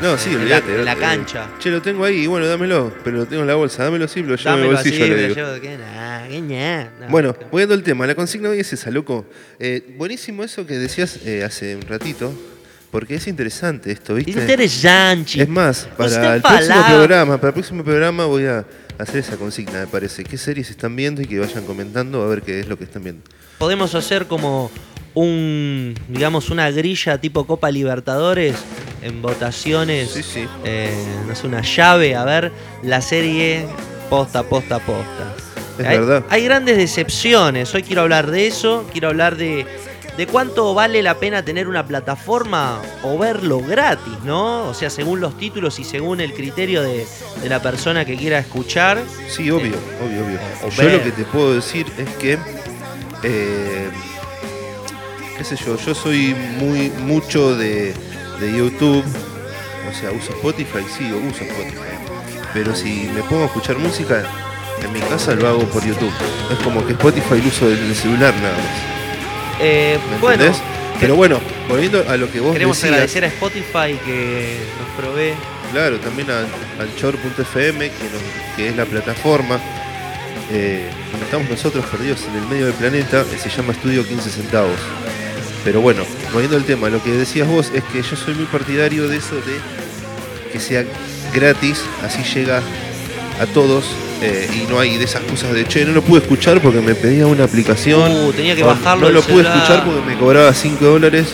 No, 0.00 0.18
sí, 0.18 0.28
En 0.28 0.36
la- 0.36 0.42
olvídate. 0.42 0.74
en 0.74 0.84
la 0.84 0.92
eh, 0.92 0.96
cancha. 0.98 1.48
che, 1.58 1.70
lo 1.70 1.80
tengo 1.80 2.04
ahí, 2.04 2.26
bueno, 2.26 2.46
dámelo, 2.46 2.92
pero 3.02 3.16
lo 3.16 3.26
tengo 3.26 3.40
en 3.42 3.48
la 3.48 3.54
bolsa, 3.54 3.84
dámelo 3.84 4.06
sí, 4.06 4.20
lo 4.22 4.36
llevo 4.36 4.40
en 4.40 4.40
el 4.40 4.44
Dámelo 4.64 4.78
así, 4.78 4.90
bolsillo, 4.90 5.06
le 5.06 5.10
me 5.14 5.22
lo 5.22 5.28
digo. 5.34 5.34
llevo, 5.48 5.60
que 5.62 5.78
nah, 5.78 6.28
que 6.28 6.40
ña. 6.42 6.90
No, 7.00 7.08
Bueno, 7.08 7.32
que- 7.38 7.46
volviendo 7.46 7.74
al 7.74 7.82
tema, 7.82 8.06
la 8.06 8.14
consigna 8.14 8.50
hoy 8.50 8.60
es 8.60 8.70
esa, 8.74 8.90
loco. 8.90 9.24
Eh, 9.58 9.94
buenísimo 9.96 10.44
eso 10.44 10.66
que 10.66 10.74
decías 10.78 11.18
eh, 11.24 11.44
hace 11.44 11.76
un 11.76 11.82
ratito, 11.82 12.30
porque 12.90 13.14
es 13.14 13.26
interesante 13.26 13.90
esto, 13.90 14.14
¿viste? 14.14 14.32
Interesante. 14.32 15.40
Es 15.42 15.48
más, 15.48 15.88
para 15.96 16.10
Usted 16.10 16.34
el 16.34 16.42
próximo 16.42 16.84
programa, 16.86 17.36
para 17.38 17.48
el 17.48 17.54
próximo 17.54 17.82
programa 17.84 18.26
voy 18.26 18.44
a 18.44 18.66
hacer 18.98 19.16
esa 19.20 19.36
consigna, 19.38 19.80
me 19.80 19.86
parece. 19.86 20.24
¿Qué 20.24 20.36
series 20.36 20.68
están 20.68 20.94
viendo 20.94 21.22
y 21.22 21.26
que 21.26 21.38
vayan 21.38 21.64
comentando 21.64 22.22
a 22.22 22.26
ver 22.26 22.42
qué 22.42 22.60
es 22.60 22.68
lo 22.68 22.76
que 22.76 22.84
están 22.84 23.02
viendo? 23.02 23.22
Podemos 23.56 23.94
hacer 23.94 24.26
como 24.26 24.70
un, 25.16 25.94
digamos, 26.08 26.50
una 26.50 26.70
grilla 26.70 27.18
tipo 27.18 27.46
Copa 27.46 27.70
Libertadores 27.70 28.54
en 29.02 29.22
votaciones. 29.22 30.10
Sí, 30.10 30.22
sí. 30.22 30.46
eh, 30.62 30.94
no 31.26 31.34
sé, 31.34 31.46
una 31.46 31.62
llave, 31.62 32.14
a 32.14 32.24
ver 32.24 32.52
la 32.82 33.00
serie 33.00 33.66
posta, 34.10 34.42
posta, 34.42 34.78
posta. 34.78 35.34
Es 35.78 35.86
hay, 35.86 35.98
verdad. 35.98 36.24
hay 36.28 36.44
grandes 36.44 36.76
decepciones. 36.76 37.74
Hoy 37.74 37.82
quiero 37.82 38.02
hablar 38.02 38.30
de 38.30 38.46
eso. 38.46 38.84
Quiero 38.92 39.08
hablar 39.08 39.36
de, 39.36 39.66
de 40.18 40.26
cuánto 40.26 40.74
vale 40.74 41.02
la 41.02 41.14
pena 41.14 41.42
tener 41.42 41.66
una 41.66 41.86
plataforma 41.86 42.82
o 43.02 43.16
verlo 43.16 43.60
gratis, 43.60 44.18
¿no? 44.22 44.68
O 44.68 44.74
sea, 44.74 44.90
según 44.90 45.20
los 45.20 45.38
títulos 45.38 45.78
y 45.78 45.84
según 45.84 46.20
el 46.20 46.34
criterio 46.34 46.82
de, 46.82 47.06
de 47.42 47.48
la 47.48 47.62
persona 47.62 48.04
que 48.04 48.16
quiera 48.16 48.38
escuchar. 48.38 49.02
Sí, 49.28 49.50
obvio, 49.50 49.76
obvio, 50.04 50.24
obvio. 50.26 50.38
Yo 50.70 50.82
ver. 50.82 50.92
lo 50.92 51.02
que 51.04 51.12
te 51.12 51.24
puedo 51.24 51.54
decir 51.54 51.86
es 51.96 52.08
que, 52.16 52.38
eh, 53.22 53.88
qué 55.38 55.44
sé 55.44 55.56
yo, 55.56 55.76
yo 55.78 55.94
soy 55.94 56.34
muy 56.58 56.90
mucho 57.04 57.56
de, 57.56 57.94
de 58.40 58.56
YouTube, 58.56 59.04
o 59.90 59.94
sea, 59.98 60.10
uso 60.10 60.32
Spotify, 60.32 60.84
sí, 60.96 61.04
uso 61.12 61.44
Spotify. 61.44 61.96
Pero 62.52 62.74
si 62.74 63.10
me 63.14 63.22
pongo 63.22 63.42
a 63.42 63.46
escuchar 63.46 63.76
música, 63.78 64.24
en 64.82 64.92
mi 64.92 65.00
casa 65.00 65.34
lo 65.34 65.48
hago 65.48 65.64
por 65.64 65.84
YouTube. 65.84 66.12
Es 66.50 66.58
como 66.64 66.84
que 66.86 66.92
Spotify 66.92 67.40
lo 67.42 67.48
uso 67.48 67.68
desde 67.68 67.86
el 67.86 67.94
celular 67.94 68.34
nada 68.36 68.54
más. 68.56 69.60
Eh, 69.60 69.98
¿Me 70.10 70.18
bueno, 70.18 70.44
entendés? 70.44 70.62
Pero 71.00 71.16
bueno, 71.16 71.38
volviendo 71.68 72.02
a 72.08 72.16
lo 72.16 72.30
que 72.30 72.40
vos 72.40 72.52
queremos 72.54 72.76
decías, 72.76 72.92
agradecer 72.92 73.24
a 73.24 73.28
Spotify 73.28 73.98
que 74.04 74.56
nos 74.78 75.04
provee. 75.04 75.34
Claro, 75.72 75.98
también 75.98 76.28
a 76.30 76.40
Anchor.fm, 76.82 77.78
que, 77.90 78.04
nos- 78.04 78.56
que 78.56 78.68
es 78.68 78.76
la 78.76 78.84
plataforma 78.86 79.60
eh, 80.50 80.88
estamos 81.22 81.50
nosotros 81.50 81.84
perdidos 81.86 82.20
en 82.30 82.36
el 82.40 82.46
medio 82.48 82.66
del 82.66 82.74
planeta, 82.74 83.24
que 83.30 83.36
se 83.36 83.50
llama 83.50 83.72
Estudio 83.72 84.06
15 84.06 84.30
Centavos. 84.30 84.78
Pero 85.66 85.80
bueno, 85.80 86.04
volviendo 86.32 86.56
al 86.56 86.62
tema, 86.64 86.88
lo 86.88 87.02
que 87.02 87.10
decías 87.10 87.48
vos 87.48 87.70
es 87.74 87.82
que 87.92 88.00
yo 88.00 88.14
soy 88.16 88.34
muy 88.34 88.44
partidario 88.46 89.08
de 89.08 89.16
eso 89.16 89.34
de 89.34 89.58
que 90.52 90.60
sea 90.60 90.84
gratis, 91.34 91.82
así 92.04 92.22
llega 92.22 92.62
a 93.40 93.46
todos 93.46 93.84
eh, 94.22 94.48
y 94.54 94.70
no 94.70 94.78
hay 94.78 94.96
de 94.96 95.04
esas 95.04 95.22
cosas 95.24 95.52
de 95.54 95.66
che, 95.66 95.84
no 95.84 95.92
lo 95.92 96.02
pude 96.02 96.20
escuchar 96.20 96.60
porque 96.62 96.80
me 96.80 96.94
pedía 96.94 97.26
una 97.26 97.42
aplicación. 97.44 98.10
Uh, 98.12 98.32
tenía 98.32 98.54
que 98.54 98.62
bajarlo 98.62 99.08
No 99.08 99.12
lo 99.12 99.22
pude 99.22 99.42
celular. 99.42 99.56
escuchar 99.56 99.84
porque 99.84 100.00
me 100.06 100.16
cobraba 100.16 100.54
5 100.54 100.84
dólares. 100.86 101.26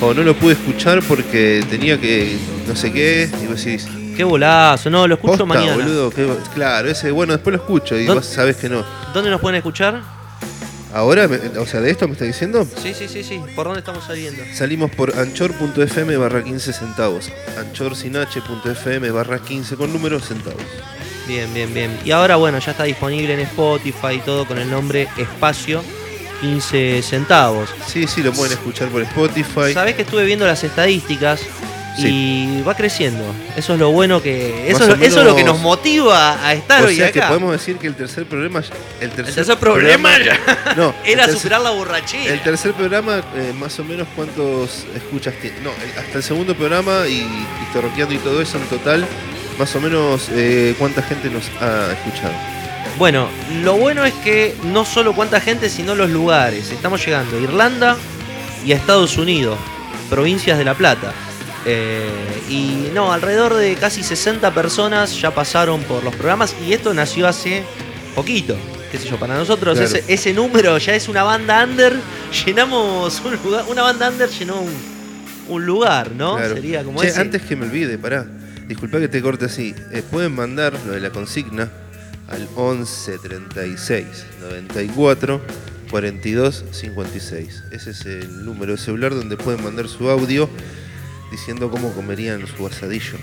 O 0.00 0.14
no 0.14 0.22
lo 0.22 0.34
pude 0.34 0.52
escuchar 0.54 1.02
porque 1.02 1.62
tenía 1.68 2.00
que 2.00 2.38
no 2.68 2.74
sé 2.76 2.90
qué. 2.92 3.28
Y 3.42 3.46
vos 3.48 3.62
decís, 3.62 3.86
Qué 4.16 4.22
bolazo, 4.24 4.88
no, 4.88 5.06
lo 5.08 5.16
escucho 5.16 5.32
Posta, 5.32 5.44
mañana. 5.46 5.74
boludo, 5.74 6.10
qué- 6.10 6.26
claro, 6.54 6.88
ese, 6.88 7.10
bueno, 7.10 7.32
después 7.34 7.56
lo 7.56 7.60
escucho 7.62 7.98
y 7.98 8.06
¿Dó- 8.06 8.14
vos 8.14 8.24
sabés 8.24 8.56
que 8.56 8.68
no. 8.68 8.84
¿Dónde 9.12 9.30
nos 9.30 9.40
pueden 9.40 9.56
escuchar? 9.56 10.00
Ahora, 10.92 11.28
o 11.58 11.66
sea, 11.66 11.80
de 11.80 11.90
esto 11.90 12.06
me 12.08 12.14
está 12.14 12.24
diciendo, 12.24 12.66
Sí, 12.82 12.92
sí, 12.94 13.06
sí, 13.08 13.22
sí. 13.22 13.40
¿Por 13.54 13.66
dónde 13.66 13.78
estamos 13.80 14.04
saliendo? 14.04 14.42
salimos 14.54 14.90
por 14.90 15.16
anchor.fm 15.18 16.16
barra 16.16 16.42
15 16.42 16.72
centavos. 16.72 17.30
Anchorsinh.fm 17.58 19.10
barra 19.10 19.38
15 19.38 19.76
con 19.76 19.92
números 19.92 20.26
centavos. 20.26 20.62
Bien, 21.28 21.52
bien, 21.54 21.72
bien. 21.72 21.96
Y 22.04 22.10
ahora, 22.10 22.36
bueno, 22.36 22.58
ya 22.58 22.72
está 22.72 22.84
disponible 22.84 23.34
en 23.34 23.40
Spotify 23.40 24.14
y 24.16 24.18
todo 24.18 24.46
con 24.46 24.58
el 24.58 24.68
nombre 24.68 25.06
Espacio 25.16 25.82
15 26.40 27.02
centavos. 27.02 27.68
Sí, 27.86 28.06
sí, 28.06 28.22
lo 28.22 28.32
pueden 28.32 28.54
escuchar 28.54 28.88
por 28.88 29.02
Spotify. 29.02 29.72
Sabés 29.74 29.94
que 29.94 30.02
estuve 30.02 30.24
viendo 30.24 30.46
las 30.46 30.64
estadísticas 30.64 31.40
y 31.98 32.62
va 32.62 32.74
creciendo. 32.74 33.24
Eso 33.56 33.74
es 33.74 33.78
lo 33.80 33.90
bueno 33.90 34.22
que. 34.22 34.70
Eso, 34.70 34.84
es 34.94 35.00
eso 35.02 35.20
es 35.20 35.26
lo 35.26 35.36
que 35.36 35.44
nos 35.44 35.58
motiva 35.58 36.44
a 36.46 36.54
estar 36.54 36.82
O 36.82 36.86
hoy 36.86 36.96
sea 36.96 37.10
que 37.12 37.18
acá. 37.18 37.28
podemos 37.28 37.52
decir 37.52 37.76
que 37.76 37.86
el 37.88 37.94
tercer 37.94 38.24
programa. 38.26 38.60
El 39.00 39.10
tercer, 39.10 39.28
El 39.28 39.34
tercer 39.34 39.56
No, 40.76 40.94
era 41.04 41.26
tercer- 41.26 41.36
superar 41.36 41.60
la 41.62 41.70
borrachera. 41.70 42.32
El 42.32 42.40
tercer 42.42 42.72
programa, 42.74 43.22
eh, 43.36 43.52
más 43.58 43.78
o 43.78 43.84
menos, 43.84 44.06
¿cuántos 44.16 44.84
escuchas 44.94 45.34
tiene? 45.40 45.56
No, 45.60 45.70
hasta 45.98 46.18
el 46.18 46.22
segundo 46.24 46.54
programa 46.54 47.06
y, 47.08 47.18
y 47.20 47.46
Torroqueando 47.72 48.14
y 48.14 48.18
todo 48.18 48.40
eso 48.40 48.56
en 48.58 48.64
total, 48.64 49.04
más 49.58 49.74
o 49.76 49.80
menos, 49.80 50.28
eh, 50.32 50.74
¿cuánta 50.78 51.02
gente 51.02 51.28
nos 51.28 51.44
ha 51.60 51.92
escuchado? 51.92 52.32
Bueno, 52.98 53.28
lo 53.62 53.74
bueno 53.76 54.04
es 54.04 54.14
que 54.14 54.54
no 54.64 54.84
solo 54.84 55.14
cuánta 55.14 55.40
gente, 55.40 55.68
sino 55.70 55.94
los 55.94 56.10
lugares. 56.10 56.70
Estamos 56.70 57.04
llegando 57.04 57.36
a 57.36 57.40
Irlanda 57.40 57.96
y 58.64 58.72
a 58.72 58.76
Estados 58.76 59.16
Unidos, 59.16 59.58
provincias 60.10 60.58
de 60.58 60.64
La 60.64 60.74
Plata. 60.74 61.12
Eh, 61.66 62.08
y 62.48 62.90
no, 62.94 63.12
alrededor 63.12 63.54
de 63.54 63.74
casi 63.76 64.02
60 64.02 64.52
personas 64.54 65.20
ya 65.20 65.34
pasaron 65.34 65.82
por 65.82 66.02
los 66.02 66.14
programas 66.14 66.54
y 66.66 66.72
esto 66.72 66.94
nació 66.94 67.28
hace 67.28 67.62
poquito. 68.14 68.56
Qué 68.90 68.98
sé 68.98 69.08
yo, 69.08 69.18
para 69.18 69.36
nosotros 69.36 69.78
Claro. 69.78 69.86
ese, 69.96 70.04
ese 70.12 70.32
número 70.32 70.76
ya 70.78 70.94
es 70.94 71.08
una 71.08 71.22
banda 71.22 71.62
under. 71.64 71.94
Llenamos 72.46 73.20
un 73.24 73.36
lugar, 73.44 73.64
una 73.68 73.82
banda 73.82 74.08
under 74.10 74.28
llenó 74.30 74.60
un, 74.60 74.72
un 75.48 75.66
lugar, 75.66 76.12
¿no? 76.12 76.36
Claro. 76.36 76.54
Sería 76.54 76.82
como 76.82 77.00
Che, 77.02 77.08
ese. 77.08 77.20
antes 77.20 77.42
que 77.42 77.56
me 77.56 77.66
olvide, 77.66 77.98
pará. 77.98 78.26
Disculpa 78.66 78.98
que 78.98 79.08
te 79.08 79.20
corte 79.20 79.44
así. 79.44 79.74
Eh, 79.92 80.02
pueden 80.08 80.32
mandar 80.34 80.72
lo 80.86 80.92
de 80.92 81.00
la 81.00 81.10
consigna 81.10 81.68
al 82.28 82.48
11 82.56 83.18
36 83.18 84.04
94 84.40 85.40
42 85.90 86.64
56. 86.70 87.64
Ese 87.72 87.90
es 87.90 88.06
el 88.06 88.44
número 88.44 88.72
de 88.72 88.78
celular 88.78 89.14
donde 89.14 89.36
pueden 89.36 89.62
mandar 89.62 89.88
su 89.88 90.08
audio 90.08 90.48
diciendo 91.30 91.70
cómo 91.70 91.92
comerían 91.92 92.46
su 92.46 92.66
asadillo. 92.66 93.18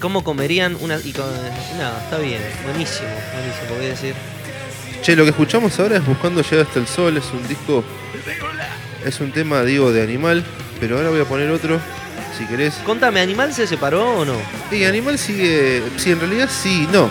¿Cómo 0.00 0.22
comerían 0.22 0.76
una.? 0.80 0.98
Y 1.02 1.12
con, 1.12 1.24
no, 1.24 1.98
está 2.04 2.18
bien, 2.18 2.40
buenísimo, 2.64 3.08
buenísimo, 3.32 3.76
voy 3.76 3.86
a 3.86 3.88
decir. 3.88 4.14
Che, 5.02 5.16
lo 5.16 5.24
que 5.24 5.30
escuchamos 5.30 5.78
ahora 5.78 5.96
es 5.96 6.06
Buscando 6.06 6.42
Llegar 6.42 6.66
hasta 6.66 6.80
el 6.80 6.86
Sol, 6.86 7.16
es 7.16 7.24
un 7.32 7.46
disco. 7.48 7.84
Es 9.04 9.20
un 9.20 9.32
tema, 9.32 9.62
digo, 9.62 9.92
de 9.92 10.02
animal, 10.02 10.44
pero 10.80 10.96
ahora 10.96 11.10
voy 11.10 11.20
a 11.20 11.24
poner 11.24 11.50
otro, 11.50 11.78
si 12.36 12.44
querés. 12.46 12.74
Contame, 12.84 13.20
¿Animal 13.20 13.52
se 13.52 13.66
separó 13.66 14.18
o 14.18 14.24
no? 14.24 14.34
Y 14.70 14.84
Animal 14.84 15.18
sigue. 15.18 15.82
Sí, 15.96 16.10
en 16.10 16.20
realidad 16.20 16.50
sí, 16.50 16.88
no. 16.92 17.10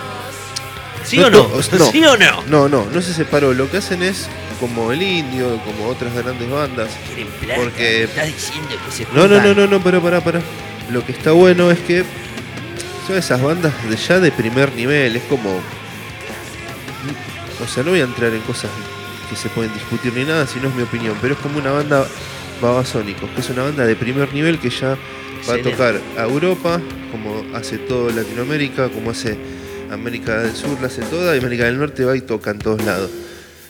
¿Sí 1.06 1.18
o 1.20 1.30
no? 1.30 1.48
¿Sí 1.62 2.04
o 2.04 2.16
no? 2.16 2.42
No, 2.48 2.68
no, 2.68 2.86
no 2.92 3.02
se 3.02 3.14
separó. 3.14 3.54
Lo 3.54 3.70
que 3.70 3.78
hacen 3.78 4.02
es 4.02 4.28
como 4.60 4.90
el 4.92 5.02
indio, 5.02 5.58
como 5.64 5.86
otras 5.88 6.14
grandes 6.14 6.50
bandas. 6.50 6.88
¿Quieren 7.06 7.28
plata? 7.40 7.60
Porque- 7.60 8.04
¿Estás 8.04 8.26
diciendo 8.26 8.68
que 8.84 8.90
se 8.92 9.06
No, 9.14 9.28
no, 9.28 9.40
no, 9.40 9.54
no, 9.54 9.66
no, 9.66 9.82
pará, 9.82 10.00
pará, 10.00 10.20
pará. 10.20 10.40
Lo 10.90 11.04
que 11.04 11.12
está 11.12 11.32
bueno 11.32 11.70
es 11.70 11.78
que 11.80 12.04
son 13.06 13.16
esas 13.16 13.40
bandas 13.42 13.72
de 13.88 13.96
ya 13.96 14.18
de 14.20 14.32
primer 14.32 14.72
nivel, 14.74 15.16
es 15.16 15.22
como. 15.24 15.60
O 17.62 17.66
sea, 17.68 17.82
no 17.82 17.90
voy 17.90 18.00
a 18.00 18.04
entrar 18.04 18.32
en 18.34 18.40
cosas 18.42 18.70
que 19.30 19.36
se 19.36 19.48
pueden 19.48 19.72
discutir 19.72 20.12
ni 20.12 20.24
nada, 20.24 20.46
si 20.46 20.60
no 20.60 20.68
es 20.68 20.74
mi 20.74 20.82
opinión, 20.82 21.16
pero 21.20 21.34
es 21.34 21.40
como 21.40 21.58
una 21.58 21.72
banda 21.72 22.06
Babasónicos, 22.60 23.28
que 23.30 23.40
es 23.40 23.50
una 23.50 23.62
banda 23.64 23.84
de 23.84 23.96
primer 23.96 24.32
nivel 24.32 24.58
que 24.58 24.70
ya 24.70 24.96
va 25.48 25.54
a 25.54 25.62
tocar 25.62 26.00
a 26.16 26.22
Europa, 26.22 26.80
como 27.10 27.44
hace 27.56 27.78
todo 27.78 28.10
Latinoamérica, 28.10 28.88
como 28.88 29.10
hace 29.10 29.36
América 29.90 30.42
del 30.42 30.54
Sur, 30.54 30.80
la 30.80 30.88
hace 30.88 31.02
toda, 31.02 31.34
y 31.34 31.38
América 31.38 31.64
del 31.64 31.78
Norte 31.78 32.04
va 32.04 32.16
y 32.16 32.20
toca 32.20 32.50
en 32.50 32.58
todos 32.58 32.84
lados. 32.84 33.10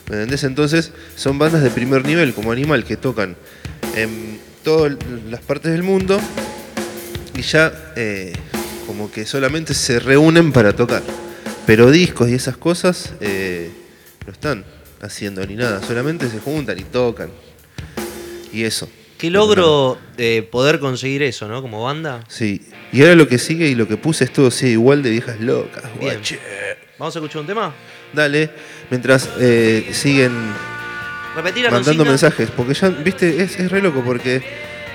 ¿Me 0.09 0.15
entendés? 0.15 0.43
Entonces, 0.43 0.91
son 1.15 1.37
bandas 1.37 1.63
de 1.63 1.69
primer 1.69 2.05
nivel, 2.05 2.33
como 2.33 2.51
Animal, 2.51 2.85
que 2.85 2.97
tocan 2.97 3.35
en 3.95 4.39
todas 4.63 4.97
las 5.29 5.41
partes 5.41 5.71
del 5.71 5.83
mundo 5.83 6.19
y 7.35 7.41
ya 7.41 7.71
eh, 7.95 8.33
como 8.85 9.11
que 9.11 9.25
solamente 9.25 9.73
se 9.73 9.99
reúnen 9.99 10.51
para 10.51 10.73
tocar. 10.73 11.03
Pero 11.65 11.91
discos 11.91 12.29
y 12.29 12.33
esas 12.33 12.57
cosas 12.57 13.13
eh, 13.19 13.69
no 14.25 14.31
están 14.31 14.65
haciendo 15.01 15.45
ni 15.45 15.55
nada, 15.55 15.81
solamente 15.83 16.29
se 16.29 16.39
juntan 16.39 16.79
y 16.79 16.83
tocan. 16.83 17.29
Y 18.51 18.63
eso. 18.63 18.89
Qué 19.17 19.29
logro 19.31 19.97
eh, 20.17 20.47
poder 20.51 20.79
conseguir 20.79 21.23
eso, 21.23 21.47
¿no? 21.47 21.61
Como 21.61 21.83
banda. 21.83 22.23
Sí. 22.27 22.61
Y 22.91 23.01
ahora 23.01 23.15
lo 23.15 23.27
que 23.27 23.37
sigue 23.39 23.67
y 23.67 23.75
lo 23.75 23.87
que 23.87 23.97
puse 23.97 24.23
es 24.25 24.31
todo 24.33 24.47
así, 24.47 24.67
igual 24.67 25.01
de 25.03 25.09
viejas 25.09 25.39
locas. 25.39 25.83
Bien. 25.99 26.19
¿Vamos 26.99 27.15
a 27.15 27.19
escuchar 27.19 27.41
un 27.41 27.47
tema? 27.47 27.73
Dale, 28.13 28.49
mientras 28.89 29.29
eh, 29.39 29.89
siguen 29.91 30.31
Repetir 31.35 31.65
la 31.65 31.71
mandando 31.71 32.03
consigna. 32.05 32.09
mensajes, 32.11 32.49
porque 32.55 32.73
ya, 32.73 32.89
viste, 32.89 33.41
es, 33.43 33.59
es 33.59 33.71
re 33.71 33.81
loco 33.81 34.01
porque 34.03 34.41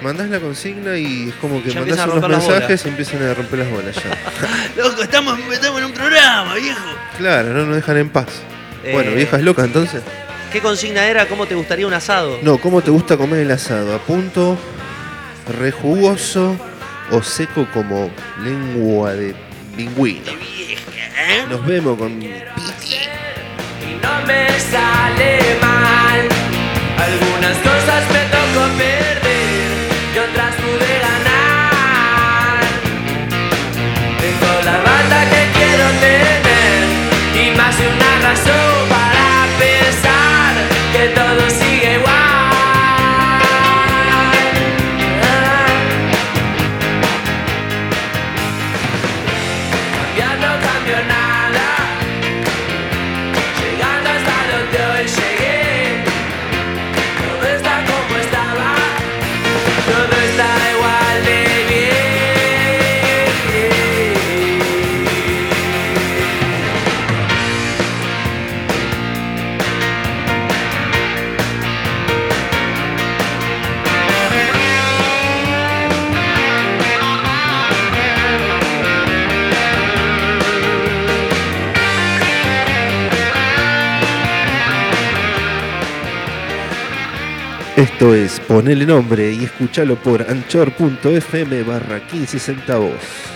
mandás 0.03 0.29
la 0.31 0.41
consigna 0.41 0.97
y 0.99 1.29
es 1.29 1.35
como 1.37 1.63
que 1.63 1.71
Ya 1.71 1.81
mandás 1.81 2.07
unos 2.09 2.29
mensajes 2.29 2.85
y 2.85 2.89
empiezan 2.89 3.23
a 3.23 3.35
romper 3.35 3.59
las 3.61 3.71
bolas 3.71 3.95
ya. 3.97 4.19
Loco, 4.83 5.03
estamos, 5.03 5.39
estamos 5.53 5.79
en 5.81 5.85
un 5.87 5.93
programa, 5.93 6.55
viejo. 6.55 6.81
claro, 7.19 7.53
no 7.53 7.67
nos 7.67 7.77
dejan 7.77 7.97
en 7.99 8.09
paz. 8.11 8.27
Bueno, 8.91 9.11
Eh, 9.13 9.15
viejas 9.15 9.43
locas 9.43 9.67
entonces. 9.67 10.03
¿Qué 10.53 10.61
consigna 10.61 11.07
era? 11.07 11.27
¿Cómo 11.29 11.47
te 11.47 11.55
gustaría 11.55 11.87
un 11.87 11.95
asado? 11.95 12.39
No, 12.43 12.59
¿cómo 12.59 12.83
te 12.83 12.91
gusta 12.91 13.17
comer 13.17 13.41
el 13.41 13.51
asado? 13.51 13.95
¿A 13.95 13.99
punto, 13.99 14.59
re 15.49 15.73
jugoso 15.73 16.55
o 17.11 17.23
seco 17.23 17.67
como 17.73 18.11
lengua 18.39 19.15
de 19.15 19.35
pingüino? 19.75 20.31
Vieja, 20.37 20.83
¿eh? 21.27 21.47
Nos 21.49 21.65
vemos 21.65 21.97
con 21.97 22.21
y 22.21 22.29
no 24.03 24.27
me 24.27 24.61
sale 24.61 25.39
mal. 25.63 26.29
Algunas 26.99 27.57
cosas 27.57 28.03
me 28.13 28.23
tocó 28.29 28.69
perder 28.77 29.73
y 30.15 30.19
otras 30.19 30.55
pude 30.57 30.99
ganar. 31.01 32.61
Tengo 34.21 34.53
la 34.67 34.77
banda 34.83 35.19
que 35.31 35.43
quiero 35.57 35.87
tener 36.03 36.83
y 37.43 37.57
más 37.57 37.79
de 37.79 37.89
una 37.89 38.29
razón 38.29 38.62
Es 88.03 88.41
Ponele 88.41 88.85
Nombre 88.85 89.33
y 89.33 89.45
escúchalo 89.45 89.95
por 89.95 90.29
anchor.fm 90.29 91.63
barra 91.63 92.05
15 92.05 92.39
centavos. 92.41 93.32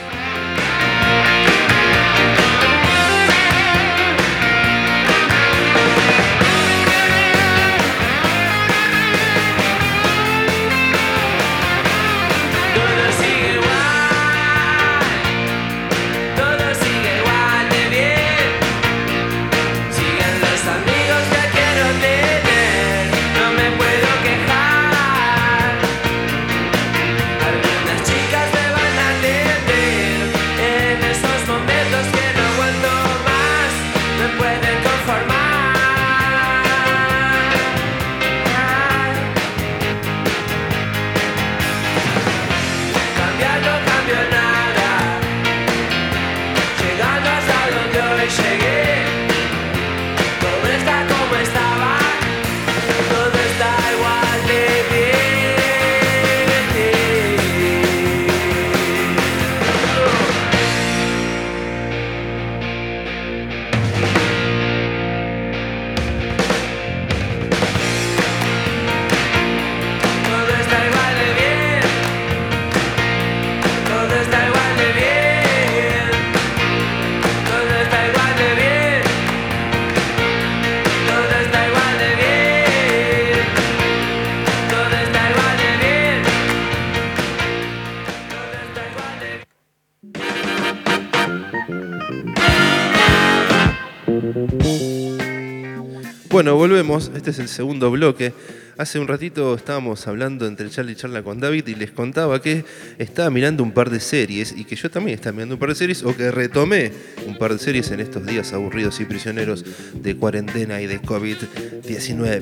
Bueno, 96.47 96.59
volvemos. 96.59 97.11
Este 97.17 97.31
es 97.31 97.41
el 97.41 97.49
segundo 97.49 97.91
bloque. 97.91 98.33
Hace 98.79 99.01
un 99.01 99.09
ratito 99.09 99.57
estábamos 99.57 100.07
hablando 100.07 100.47
entre 100.47 100.71
Charlie 100.71 100.93
y 100.93 100.95
Charla 100.95 101.25
con 101.25 101.41
David 101.41 101.67
y 101.67 101.75
les 101.75 101.91
contaba 101.91 102.41
que 102.41 102.65
estaba 102.99 103.31
mirando 103.31 103.65
un 103.65 103.73
par 103.73 103.91
de 103.91 103.99
series 103.99 104.55
y 104.57 104.65
que 104.65 104.77
yo 104.77 104.89
también 104.89 105.17
estaba 105.17 105.33
mirando 105.33 105.57
un 105.57 105.59
par 105.59 105.71
de 105.71 105.75
series 105.75 106.05
o 106.05 106.17
que 106.17 106.31
retomé 106.31 106.93
un 107.27 107.37
par 107.37 107.53
de 107.53 107.59
series 107.59 107.91
en 107.91 107.99
estos 107.99 108.25
días 108.25 108.53
aburridos 108.53 109.01
y 109.01 109.07
prisioneros 109.07 109.65
de 109.93 110.15
cuarentena 110.15 110.81
y 110.81 110.87
de 110.87 111.03
COVID-19, 111.03 112.41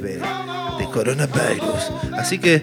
de 0.79 0.85
coronavirus. 0.93 1.91
Así 2.13 2.39
que 2.39 2.63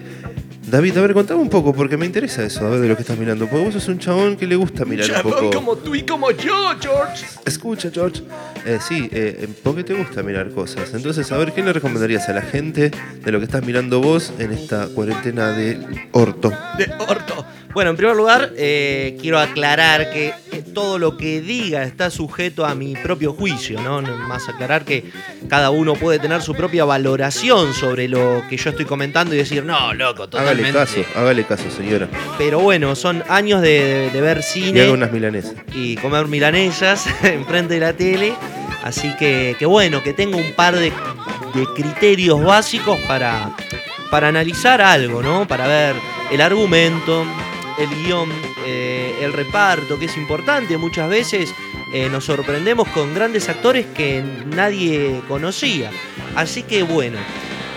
David, 0.72 0.96
a 0.96 1.02
ver, 1.02 1.12
contame 1.12 1.42
un 1.42 1.50
poco, 1.50 1.74
porque 1.74 1.98
me 1.98 2.06
interesa 2.06 2.42
eso, 2.42 2.66
a 2.66 2.70
ver, 2.70 2.80
de 2.80 2.88
lo 2.88 2.96
que 2.96 3.02
estás 3.02 3.18
mirando. 3.18 3.46
Porque 3.46 3.62
vos 3.62 3.74
sos 3.74 3.88
un 3.88 3.98
chabón 3.98 4.38
que 4.38 4.46
le 4.46 4.56
gusta 4.56 4.86
mirar 4.86 5.22
un 5.22 5.30
poco. 5.30 5.76
tú 5.76 5.94
y 5.94 6.02
como 6.02 6.30
yo, 6.30 6.72
George. 6.80 7.26
Escucha, 7.44 7.90
George. 7.92 8.22
Eh, 8.64 8.78
sí, 8.80 9.06
eh, 9.12 9.48
¿por 9.62 9.76
qué 9.76 9.84
te 9.84 9.92
gusta 9.92 10.22
mirar 10.22 10.50
cosas? 10.50 10.94
Entonces, 10.94 11.30
a 11.30 11.36
ver, 11.36 11.52
¿qué 11.52 11.62
le 11.62 11.74
recomendarías 11.74 12.26
a 12.30 12.32
la 12.32 12.40
gente 12.40 12.90
de 13.22 13.32
lo 13.32 13.38
que 13.38 13.44
estás 13.44 13.62
mirando 13.66 14.00
vos 14.00 14.32
en 14.38 14.50
esta 14.50 14.86
cuarentena 14.88 15.50
de 15.50 16.08
orto? 16.12 16.50
De 16.78 16.90
orto. 17.06 17.44
Bueno, 17.74 17.90
en 17.90 17.96
primer 17.96 18.14
lugar, 18.16 18.52
eh, 18.56 19.16
quiero 19.20 19.38
aclarar 19.38 20.10
que 20.10 20.34
todo 20.74 20.98
lo 20.98 21.16
que 21.16 21.40
diga 21.40 21.82
está 21.84 22.10
sujeto 22.10 22.66
a 22.66 22.74
mi 22.74 22.94
propio 22.94 23.32
juicio, 23.32 23.80
¿no? 23.80 24.02
Más 24.02 24.46
aclarar 24.48 24.84
que 24.84 25.04
cada 25.48 25.70
uno 25.70 25.94
puede 25.94 26.18
tener 26.18 26.42
su 26.42 26.54
propia 26.54 26.84
valoración 26.84 27.72
sobre 27.72 28.08
lo 28.08 28.42
que 28.50 28.56
yo 28.58 28.70
estoy 28.70 28.84
comentando 28.84 29.34
y 29.34 29.38
decir, 29.38 29.64
no, 29.64 29.94
loco, 29.94 30.28
totalmente. 30.28 30.70
Hágale 30.70 30.86
caso, 30.86 31.04
hágale 31.18 31.44
caso, 31.44 31.70
señora. 31.70 32.08
Pero 32.36 32.60
bueno, 32.60 32.94
son 32.94 33.24
años 33.28 33.62
de, 33.62 34.10
de 34.12 34.20
ver 34.20 34.38
Y 34.38 34.42
cine 34.42 34.82
haga 34.82 34.92
unas 34.92 35.12
milanesas. 35.12 35.54
y 35.74 35.96
comer 35.96 36.26
milanesas 36.28 37.06
enfrente 37.24 37.74
de 37.74 37.80
la 37.80 37.92
tele. 37.94 38.34
Así 38.84 39.14
que, 39.16 39.56
que 39.58 39.64
bueno, 39.64 40.02
que 40.02 40.12
tengo 40.12 40.36
un 40.36 40.52
par 40.52 40.74
de, 40.74 40.92
de 41.54 41.66
criterios 41.74 42.42
básicos 42.42 42.98
para, 43.06 43.54
para 44.10 44.28
analizar 44.28 44.82
algo, 44.82 45.22
¿no? 45.22 45.46
Para 45.48 45.66
ver 45.68 45.94
el 46.32 46.40
argumento, 46.40 47.24
el 47.78 47.88
guion, 48.04 48.30
eh, 48.64 49.18
el 49.20 49.32
reparto, 49.32 49.98
que 49.98 50.06
es 50.06 50.16
importante. 50.16 50.76
Muchas 50.78 51.08
veces 51.08 51.54
eh, 51.92 52.08
nos 52.08 52.24
sorprendemos 52.24 52.88
con 52.88 53.14
grandes 53.14 53.48
actores 53.48 53.86
que 53.86 54.22
nadie 54.54 55.22
conocía. 55.28 55.90
Así 56.34 56.62
que 56.62 56.82
bueno. 56.82 57.18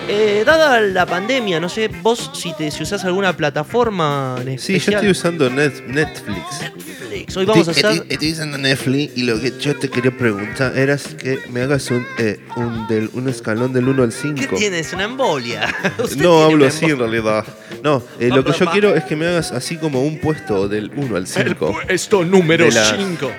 Eh, 0.08 0.44
dada 0.46 0.80
la 0.82 1.06
pandemia, 1.06 1.60
no 1.60 1.68
sé, 1.70 1.88
vos 1.88 2.30
si, 2.34 2.54
te, 2.54 2.70
si 2.70 2.84
usás 2.84 3.04
alguna 3.06 3.36
plataforma 3.36 4.36
en 4.46 4.60
Sí, 4.60 4.78
yo 4.80 4.92
estoy 4.94 5.10
usando 5.10 5.50
Net- 5.50 5.84
Netflix. 5.88 6.62
Netflix. 6.62 7.38
Hoy 7.38 7.46
vamos 7.46 7.68
a 7.68 7.72
hacer... 7.72 7.86
Estoy, 7.92 8.08
estoy 8.10 8.32
usando 8.34 8.58
Netflix 8.60 9.18
y 9.18 9.24
lo 9.24 9.40
que 9.42 9.54
yo 9.60 9.76
te 9.76 9.90
quería 9.90 10.16
preguntar 10.16 10.78
era 10.78 10.98
que 10.98 11.40
me 11.50 11.62
hagas 11.62 11.90
un, 11.90 12.06
eh, 12.20 12.40
un, 12.56 12.88
del, 12.88 13.10
un 13.14 13.28
escalón 13.30 13.74
del 13.74 13.88
1 13.88 14.04
al 14.04 14.12
5. 14.12 14.36
¿Qué 14.42 14.48
tienes? 14.56 14.94
¿Una 14.94 15.06
embolia? 15.06 15.74
No 16.18 16.44
hablo 16.44 16.68
así 16.68 16.86
en 16.86 17.00
realidad. 17.00 17.44
No, 17.84 18.04
eh, 18.20 18.30
lo 18.30 18.44
que 18.44 18.52
yo 18.54 18.66
quiero 18.72 18.96
es 18.96 19.04
que 19.06 19.16
me 19.16 19.26
hagas 19.28 19.52
así 19.52 19.78
como 19.78 20.02
un 20.04 20.20
puesto 20.20 20.68
del 20.68 20.92
1 20.96 21.16
al 21.16 21.26
5. 21.28 21.80
Puesto 21.88 22.24
número 22.24 22.66
De 22.66 22.72
la- 22.72 22.96
5. 22.96 23.32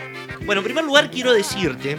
Bueno, 0.45 0.61
en 0.61 0.65
primer 0.65 0.85
lugar 0.85 1.11
quiero 1.11 1.33
decirte 1.33 1.97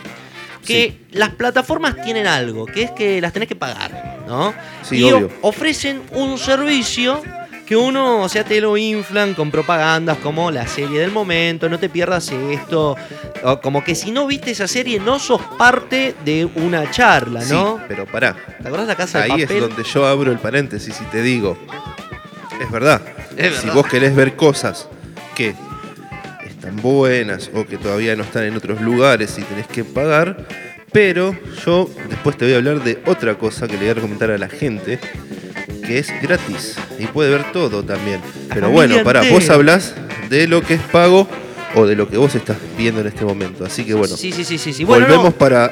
que 0.65 0.97
las 1.11 1.29
plataformas 1.29 2.01
tienen 2.03 2.27
algo, 2.27 2.65
que 2.65 2.83
es 2.83 2.91
que 2.91 3.21
las 3.21 3.31
tenés 3.31 3.47
que 3.47 3.55
pagar, 3.55 4.16
¿no? 4.27 4.53
Sí, 4.83 4.97
y 4.97 5.11
obvio. 5.11 5.31
ofrecen 5.41 6.01
un 6.11 6.37
servicio 6.37 7.21
que 7.65 7.75
uno, 7.75 8.21
o 8.21 8.29
sea, 8.29 8.45
te 8.45 8.61
lo 8.61 8.77
inflan 8.77 9.33
con 9.33 9.51
propagandas 9.51 10.17
como 10.19 10.51
la 10.51 10.65
serie 10.67 11.01
del 11.01 11.11
momento, 11.11 11.67
no 11.67 11.77
te 11.79 11.89
pierdas 11.89 12.29
esto, 12.31 12.95
o 13.43 13.59
como 13.59 13.83
que 13.83 13.93
si 13.93 14.11
no 14.11 14.25
viste 14.25 14.51
esa 14.51 14.67
serie 14.69 15.01
no 15.01 15.19
sos 15.19 15.41
parte 15.57 16.15
de 16.23 16.45
una 16.55 16.89
charla, 16.91 17.41
Sí, 17.41 17.51
¿no? 17.53 17.79
pero 17.89 18.05
pará. 18.05 18.37
¿Te 18.61 18.67
acordás 18.69 18.87
de 18.87 18.93
la 18.93 18.95
casa 18.95 19.17
de 19.19 19.23
Ahí 19.25 19.41
es 19.41 19.47
papel? 19.47 19.61
donde 19.67 19.83
yo 19.83 20.07
abro 20.07 20.31
el 20.31 20.37
paréntesis 20.39 20.97
y 21.01 21.03
te 21.05 21.21
digo. 21.21 21.57
Es 22.61 22.71
verdad. 22.71 23.01
Es 23.35 23.55
Si 23.57 23.65
verdad. 23.65 23.73
vos 23.73 23.87
querés 23.87 24.15
ver 24.15 24.35
cosas 24.37 24.87
que 25.35 25.53
están 26.47 26.77
buenas 26.77 27.51
o 27.53 27.65
que 27.65 27.77
todavía 27.77 28.15
no 28.15 28.23
están 28.23 28.43
en 28.45 28.55
otros 28.55 28.79
lugares 28.79 29.37
y 29.37 29.41
tenés 29.41 29.67
que 29.67 29.83
pagar. 29.83 30.37
Pero 30.91 31.35
yo 31.65 31.89
después 32.09 32.37
te 32.37 32.45
voy 32.45 32.53
a 32.53 32.57
hablar 32.57 32.83
de 32.83 32.99
otra 33.05 33.35
cosa 33.37 33.67
que 33.67 33.73
le 33.73 33.79
voy 33.79 33.89
a 33.89 33.93
recomendar 33.95 34.31
a 34.31 34.37
la 34.37 34.49
gente, 34.49 34.99
que 35.85 35.99
es 35.99 36.11
gratis 36.21 36.77
y 36.97 37.05
puede 37.07 37.29
ver 37.29 37.51
todo 37.51 37.83
también. 37.83 38.21
Pero 38.53 38.69
bueno, 38.69 39.03
para 39.03 39.21
vos 39.29 39.49
hablas 39.49 39.95
de 40.29 40.47
lo 40.47 40.61
que 40.61 40.75
es 40.75 40.81
pago 40.81 41.27
o 41.75 41.85
de 41.85 41.95
lo 41.95 42.09
que 42.09 42.17
vos 42.17 42.33
estás 42.35 42.57
viendo 42.77 43.01
en 43.01 43.07
este 43.07 43.25
momento. 43.25 43.65
Así 43.65 43.83
que 43.85 43.93
bueno, 43.93 44.15
Sí, 44.15 44.31
sí, 44.31 44.43
sí, 44.43 44.57
sí. 44.57 44.83
no, 44.83 44.89
volvemos 44.89 45.33
para 45.33 45.71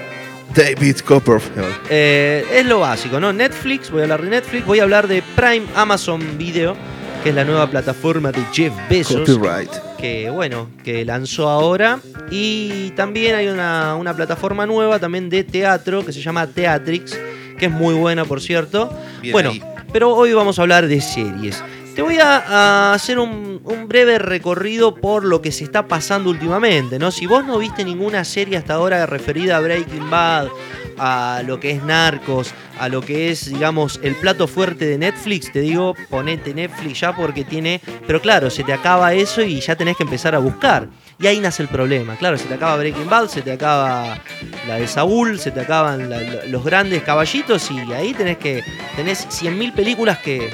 David 0.54 0.97
Copperfield. 0.99 1.73
Eh, 1.89 2.45
es 2.54 2.65
lo 2.65 2.80
básico, 2.80 3.19
¿no? 3.19 3.34
Netflix, 3.34 3.89
voy 3.89 4.01
a 4.01 4.04
hablar 4.04 4.21
de 4.21 4.30
Netflix, 4.30 4.65
voy 4.65 4.80
a 4.80 4.84
hablar 4.84 5.08
de 5.08 5.23
Prime 5.36 5.65
Amazon 5.75 6.38
Video, 6.38 6.75
que 7.23 7.30
es 7.30 7.36
la 7.36 7.43
nueva 7.43 7.69
plataforma 7.69 8.32
de 8.32 8.41
Jeff 8.54 8.73
Bezos, 8.89 9.28
Copyright. 9.28 9.71
Que 9.95 10.29
bueno, 10.29 10.69
que 10.84 11.05
lanzó 11.05 11.49
ahora. 11.49 11.99
Y 12.31 12.91
también 12.91 13.36
hay 13.36 13.47
una, 13.47 13.95
una 13.95 14.15
plataforma 14.15 14.65
nueva 14.65 14.99
también 14.99 15.29
de 15.29 15.43
teatro 15.43 16.05
que 16.05 16.13
se 16.13 16.21
llama 16.21 16.47
Teatrix, 16.47 17.17
que 17.58 17.65
es 17.65 17.71
muy 17.71 17.95
buena, 17.95 18.25
por 18.25 18.41
cierto. 18.41 18.91
Bien 19.21 19.34
bueno, 19.34 19.49
ahí. 19.51 19.62
pero 19.91 20.13
hoy 20.13 20.34
vamos 20.34 20.60
a 20.60 20.63
hablar 20.63 20.88
de 20.88 21.01
series. 21.01 21.63
Te 21.95 22.01
voy 22.01 22.17
a, 22.17 22.38
a 22.38 22.93
hacer 22.93 23.19
un, 23.19 23.62
un 23.63 23.88
breve 23.88 24.19
recorrido 24.19 24.95
por 24.95 25.23
lo 25.23 25.41
que 25.41 25.53
se 25.53 25.63
está 25.63 25.88
pasando 25.88 26.29
últimamente, 26.29 26.99
¿no? 26.99 27.10
Si 27.10 27.25
vos 27.25 27.45
no 27.45 27.58
viste 27.58 27.86
ninguna 27.86 28.25
serie 28.25 28.58
hasta 28.58 28.73
ahora 28.73 29.05
referida 29.05 29.55
a 29.55 29.62
Breaking 29.62 30.10
Bad, 30.10 30.49
a 30.97 31.41
lo 31.45 31.60
que 31.60 31.71
es 31.71 31.84
Narcos, 31.84 32.53
a 32.80 32.90
lo 32.90 33.02
que 33.02 33.30
es, 33.32 33.50
digamos, 33.52 34.00
el 34.04 34.16
plato 34.16 34.48
fuerte 34.48 34.86
de 34.86 34.98
Netflix, 34.98 35.52
te 35.52 35.62
digo, 35.62 35.96
ponete 36.10 36.54
Netflix 36.54 37.00
ya 37.02 37.16
porque 37.16 37.44
tiene... 37.44 37.80
Pero 38.08 38.22
claro, 38.22 38.50
se 38.50 38.64
te 38.64 38.74
acaba 38.74 39.14
eso 39.14 39.42
y 39.42 39.60
ya 39.60 39.76
tenés 39.76 39.98
que 39.98 40.04
empezar 40.04 40.36
a 40.36 40.40
buscar. 40.40 40.88
Y 41.20 41.28
ahí 41.28 41.40
nace 41.40 41.64
el 41.64 41.70
problema. 41.70 42.16
Claro, 42.18 42.38
se 42.38 42.46
te 42.46 42.54
acaba 42.56 42.76
Breaking 42.78 43.10
Bad, 43.10 43.28
se 43.30 43.42
te 43.42 43.52
acaba 43.54 44.20
la 44.68 44.76
de 44.76 44.88
Saúl, 44.88 45.40
se 45.40 45.52
te 45.52 45.62
acaban 45.62 46.10
la- 46.10 46.46
los 46.48 46.64
grandes 46.66 47.04
caballitos 47.04 47.70
y 47.72 47.80
ahí 47.94 48.14
tenés 48.14 48.38
que... 48.38 48.64
Tenés 48.96 49.28
100.000 49.30 49.74
películas 49.74 50.18
que... 50.20 50.50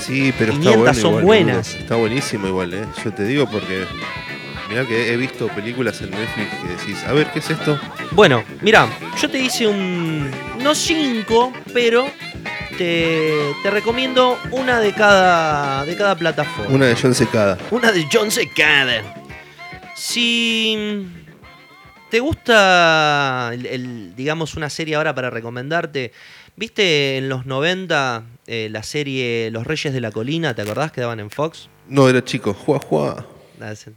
Sí, 0.00 0.34
pero 0.38 0.52
está 0.52 0.62
500 0.72 0.76
bueno. 0.84 0.94
son 1.00 1.10
igual, 1.10 1.24
buenas. 1.24 1.74
Está 1.76 1.94
buenísimo 1.94 2.46
igual, 2.48 2.74
¿eh? 2.74 2.84
Yo 3.04 3.12
te 3.14 3.24
digo 3.24 3.48
porque. 3.48 3.86
Mirá 4.68 4.84
que 4.86 5.12
he 5.12 5.16
visto 5.16 5.46
películas 5.48 6.00
en 6.02 6.10
Netflix 6.10 6.48
que 6.60 6.68
decís, 6.68 7.04
a 7.06 7.12
ver, 7.12 7.28
¿qué 7.28 7.38
es 7.38 7.48
esto? 7.48 7.78
Bueno, 8.10 8.42
mira, 8.60 8.88
yo 9.22 9.30
te 9.30 9.38
hice 9.38 9.66
un... 9.68 10.30
No 10.64 10.74
cinco, 10.74 11.52
pero 11.72 12.06
te, 12.78 13.52
te 13.62 13.70
recomiendo 13.70 14.36
una 14.50 14.80
de 14.80 14.92
cada, 14.94 15.84
de 15.84 15.94
cada 15.96 16.16
plataforma. 16.16 16.74
Una 16.74 16.86
de 16.86 16.96
John 17.00 17.14
Secada. 17.14 17.58
Una 17.70 17.92
de 17.92 18.08
John 18.10 18.30
Secada. 18.30 19.02
Si 19.94 21.06
te 22.10 22.18
gusta, 22.20 23.50
el- 23.52 23.66
el- 23.66 24.16
digamos, 24.16 24.54
una 24.54 24.70
serie 24.70 24.94
ahora 24.96 25.14
para 25.14 25.28
recomendarte, 25.30 26.12
¿viste 26.56 27.18
en 27.18 27.28
los 27.28 27.44
90 27.46 28.24
eh, 28.46 28.68
la 28.70 28.82
serie 28.82 29.50
Los 29.52 29.66
Reyes 29.66 29.92
de 29.92 30.00
la 30.00 30.10
Colina? 30.12 30.54
¿Te 30.54 30.62
acordás 30.62 30.92
que 30.92 31.02
daban 31.02 31.20
en 31.20 31.30
Fox? 31.30 31.68
No, 31.88 32.08
era 32.08 32.24
chico. 32.24 32.54
Juá, 32.54 32.78
juá. 32.78 33.26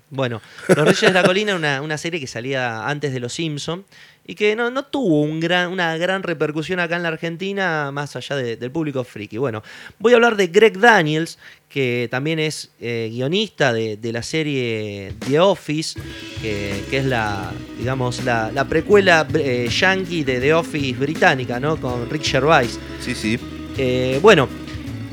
Bueno, 0.09 0.41
Los 0.67 0.77
Reyes 0.85 1.01
de 1.01 1.11
la 1.11 1.23
Colina 1.23 1.51
era 1.51 1.57
una, 1.59 1.81
una 1.81 1.97
serie 1.97 2.19
que 2.19 2.27
salía 2.27 2.87
antes 2.87 3.11
de 3.13 3.19
Los 3.19 3.33
Simpson 3.33 3.85
y 4.29 4.35
que 4.35 4.55
no, 4.57 4.69
no 4.69 4.83
tuvo 4.83 5.21
un 5.21 5.39
gran, 5.39 5.71
una 5.71 5.95
gran 5.97 6.21
repercusión 6.21 6.79
acá 6.81 6.97
en 6.97 7.03
la 7.03 7.09
Argentina, 7.09 7.91
más 7.93 8.15
allá 8.17 8.35
de- 8.35 8.57
del 8.57 8.71
público 8.71 9.03
friki. 9.05 9.37
Bueno, 9.37 9.63
voy 9.99 10.11
a 10.13 10.15
hablar 10.17 10.35
de 10.35 10.47
Greg 10.47 10.77
Daniels, 10.79 11.37
que 11.69 12.07
también 12.11 12.37
es 12.39 12.71
eh, 12.81 13.09
guionista 13.11 13.71
de, 13.71 13.95
de 13.95 14.11
la 14.11 14.21
serie 14.23 15.13
The 15.27 15.39
Office, 15.39 15.97
que, 16.41 16.83
que 16.89 16.97
es 16.97 17.05
la, 17.05 17.51
digamos, 17.79 18.23
la, 18.25 18.51
la 18.51 18.65
precuela 18.67 19.25
eh, 19.33 19.69
yankee 19.71 20.23
de 20.25 20.41
The 20.41 20.53
Office 20.53 20.97
británica, 20.99 21.59
¿no? 21.59 21.77
Con 21.77 22.09
Rick 22.09 22.23
Gervais. 22.23 22.77
Sí, 22.99 23.15
sí. 23.15 23.39
Eh, 23.77 24.19
bueno, 24.21 24.49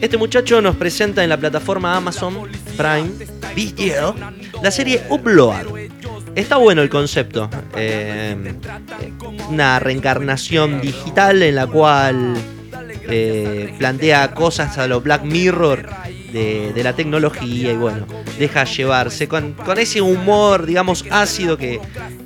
este 0.05 0.19
muchacho 0.19 0.61
nos 0.61 0.77
presenta 0.77 1.25
en 1.25 1.31
la 1.31 1.38
plataforma 1.38 1.97
Amazon 1.97 2.47
Prime 2.77 3.11
Video 3.55 4.14
la 4.62 4.71
serie 4.71 5.03
Upload. 5.09 5.67
Está 6.35 6.59
bueno 6.59 6.83
el 6.83 6.90
concepto. 6.90 7.49
eh, 7.75 8.37
una 9.49 9.79
reencarnación 9.79 10.83
digital 10.83 11.43
en 11.43 11.55
la 11.55 11.67
cual 11.67 12.35
eh, 13.09 13.75
plantea 13.79 14.35
cosas 14.35 14.77
a 14.77 14.87
lo 14.87 15.01
Black 15.01 15.25
Mirror 15.25 15.88
de, 16.33 16.83
la 16.83 16.93
tecnología 16.93 17.73
y 17.73 17.77
bueno, 17.77 18.07
deja 18.38 18.64
llevarse 18.64 19.27
con, 19.27 19.55
con 19.55 19.79
ese 19.79 20.03
humor, 20.03 20.67
digamos, 20.67 21.05
ácido 21.11 21.57
que, 21.57 21.81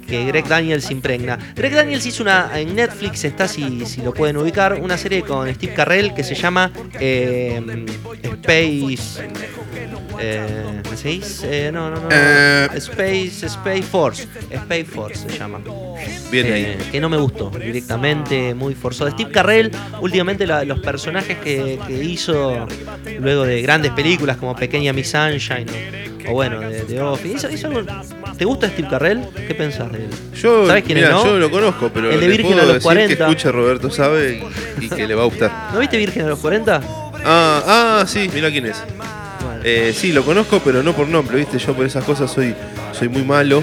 que 0.09 0.25
Greg 0.25 0.47
Daniels 0.49 0.91
impregna. 0.91 1.39
Greg 1.55 1.75
Daniels 1.75 2.07
hizo 2.07 2.23
una 2.23 2.51
en 2.59 2.75
Netflix, 2.75 3.25
está 3.25 3.47
si, 3.47 3.85
si 3.87 4.01
lo 4.03 4.13
pueden 4.15 4.37
ubicar, 4.39 4.79
una 4.81 4.97
serie 4.97 5.23
con 5.23 5.53
Steve 5.55 5.75
Carrell 5.75 6.15
que 6.15 6.25
se 6.25 6.35
llama 6.35 6.71
eh, 7.01 7.61
Space. 8.23 9.29
Eh, 10.21 10.83
¿Me 10.91 10.97
seguís? 10.97 11.43
Eh, 11.45 11.71
no, 11.73 11.91
no, 11.91 12.01
no. 12.01 12.09
Eh. 12.11 12.69
Space, 12.75 13.47
Space 13.47 13.83
Force. 13.85 14.27
Space 14.51 14.85
Force 14.85 15.29
se 15.29 15.39
llama. 15.39 15.61
Bien 16.31 16.47
Eh, 16.47 16.53
ahí. 16.81 16.89
que 16.91 17.01
no 17.01 17.09
me 17.09 17.17
gustó 17.19 17.51
directamente, 17.51 18.53
muy 18.55 18.75
forzado. 18.75 19.11
Steve 19.13 19.31
Carrell, 19.31 19.71
últimamente 20.01 20.45
la- 20.47 20.65
los 20.65 20.81
personajes 20.81 21.39
que, 21.39 21.79
que 21.87 22.03
hizo 22.05 22.67
luego 23.21 23.45
de 23.45 23.63
grandes 23.63 23.93
películas 23.93 24.37
como 24.39 24.57
Pequeña 24.57 24.93
Miss 24.93 25.11
Sunshine 25.11 25.67
o, 26.27 26.31
o 26.31 26.35
bueno, 26.35 26.61
de, 26.61 26.83
de 26.85 27.01
Office. 27.01 27.37
¿Hizo- 27.47 27.51
hizo 27.51 27.67
algo- 27.69 27.85
¿Te 28.39 28.45
gusta 28.45 28.69
Steve 28.69 28.89
Carrell? 28.89 29.27
¿Qué 29.49 29.55
pensás 29.55 29.91
de 29.91 30.05
él? 30.05 30.11
Yo, 30.41 30.67
¿Sabes 30.69 30.85
quién 30.85 30.97
mirá, 30.99 31.09
es, 31.09 31.15
no? 31.15 31.27
yo 31.27 31.39
lo 31.39 31.51
conozco, 31.51 31.91
pero 31.93 32.09
El 32.11 32.21
de 32.21 32.29
le 32.29 32.37
Virgen 32.37 32.53
puedo 32.53 32.63
a 32.63 32.65
los 32.67 32.75
decir 32.75 32.83
40. 32.85 33.17
que 33.17 33.23
escuche 33.25 33.51
Roberto 33.53 33.91
Sabe 33.91 34.41
y, 34.81 34.85
y 34.85 34.89
que 34.89 35.07
le 35.09 35.15
va 35.17 35.23
a 35.23 35.27
gustar. 35.27 35.51
¿No 35.75 35.81
viste 35.81 35.97
Virgen 35.97 36.25
a 36.25 36.29
los 36.29 36.39
40? 36.39 36.81
Ah, 37.25 37.63
ah, 38.01 38.05
sí, 38.07 38.31
mira 38.33 38.49
quién 38.51 38.67
es. 38.67 38.77
Eh, 39.65 39.93
sí, 39.93 40.13
lo 40.13 40.25
conozco, 40.25 40.61
pero 40.65 40.85
no 40.85 40.95
por 40.95 41.09
nombre, 41.09 41.37
¿viste? 41.37 41.59
Yo 41.59 41.75
por 41.75 41.85
esas 41.85 42.05
cosas 42.05 42.31
soy, 42.33 42.55
soy 42.93 43.09
muy 43.09 43.23
malo. 43.25 43.63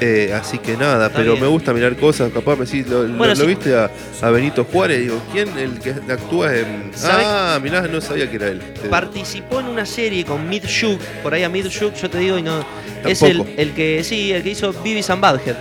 Eh, 0.00 0.32
así 0.34 0.58
que 0.58 0.76
nada, 0.76 1.06
Está 1.06 1.18
pero 1.18 1.32
bien. 1.32 1.44
me 1.44 1.48
gusta 1.48 1.72
mirar 1.72 1.96
cosas. 1.96 2.30
Capaz 2.32 2.56
me 2.56 2.64
decís, 2.64 2.86
¿lo, 2.86 3.02
lo- 3.04 3.16
Bueno, 3.16 3.34
lo 3.34 3.40
sí. 3.40 3.46
viste 3.46 3.74
a, 3.76 3.90
a 4.22 4.30
Benito 4.30 4.64
Juárez? 4.64 5.00
Digo, 5.00 5.20
¿quién? 5.32 5.48
El 5.58 5.78
que 5.80 5.90
actúa 6.12 6.54
en. 6.56 6.90
Ah, 7.04 7.58
mirá, 7.62 7.82
no 7.82 8.00
sabía 8.00 8.28
que 8.30 8.36
era 8.36 8.48
él. 8.48 8.60
Eh, 8.84 8.88
Participó 8.90 9.60
en 9.60 9.66
una 9.66 9.86
serie 9.86 10.24
con 10.24 10.48
Mid 10.48 10.64
Shook, 10.64 11.00
por 11.22 11.32
ahí 11.34 11.42
a 11.44 11.48
Mid 11.48 11.66
Shook 11.66 11.94
yo 11.94 12.10
te 12.10 12.18
digo 12.18 12.38
y 12.38 12.42
no. 12.42 12.64
Es 13.04 13.22
el, 13.22 13.38
Tampoco. 13.38 13.50
el 13.60 13.72
que, 13.72 14.02
sí, 14.04 14.32
el 14.32 14.42
que 14.42 14.50
hizo 14.50 14.72
Beavis 14.82 15.08
and 15.10 15.20
Butthead. 15.24 15.56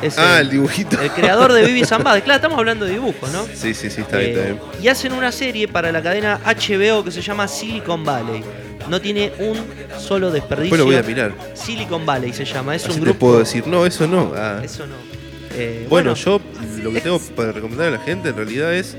Es 0.00 0.16
ah, 0.16 0.40
el 0.40 0.48
dibujito. 0.50 1.00
el 1.02 1.10
creador 1.10 1.52
de 1.52 1.62
Beavis 1.62 1.90
and 1.90 2.04
Butthead. 2.04 2.22
Claro, 2.22 2.36
estamos 2.36 2.58
hablando 2.58 2.84
de 2.84 2.92
dibujos, 2.92 3.30
¿no? 3.32 3.44
Sí, 3.52 3.74
sí, 3.74 3.90
sí, 3.90 4.02
está 4.02 4.18
bien, 4.18 4.30
está 4.30 4.42
Eh, 4.42 4.52
bien. 4.52 4.58
y 4.80 4.88
hacen 4.88 5.12
una 5.12 5.32
serie 5.32 5.66
para 5.66 5.90
la 5.90 6.00
cadena 6.02 6.38
HBO 6.44 7.02
que 7.02 7.10
se 7.10 7.20
llama 7.20 7.48
Silicon 7.48 8.04
Valley. 8.04 8.44
No 8.88 9.00
tiene 9.00 9.32
un 9.40 9.56
solo 10.00 10.30
desperdicio. 10.30 10.62
Después 10.76 10.78
lo 10.78 10.84
voy 10.86 10.94
a 10.96 11.02
mirar. 11.02 11.34
Silicon 11.54 12.04
Valley 12.06 12.32
se 12.32 12.44
llama. 12.44 12.74
Es 12.74 12.84
Así 12.84 12.92
un 12.92 12.98
te 13.00 13.04
grupo. 13.04 13.18
puedo 13.18 13.38
decir, 13.40 13.66
no, 13.66 13.84
eso 13.86 14.06
no. 14.06 14.32
Ah. 14.36 14.60
Eso 14.64 14.86
no. 14.86 14.94
Eh, 15.54 15.86
Bueno, 15.88 16.14
yo 16.14 16.40
lo 16.82 16.92
que 16.92 17.00
tengo 17.00 17.18
para 17.36 17.52
recomendar 17.52 17.88
a 17.88 17.90
la 17.92 17.98
gente 17.98 18.28
en 18.30 18.36
realidad 18.36 18.74
es 18.74 18.96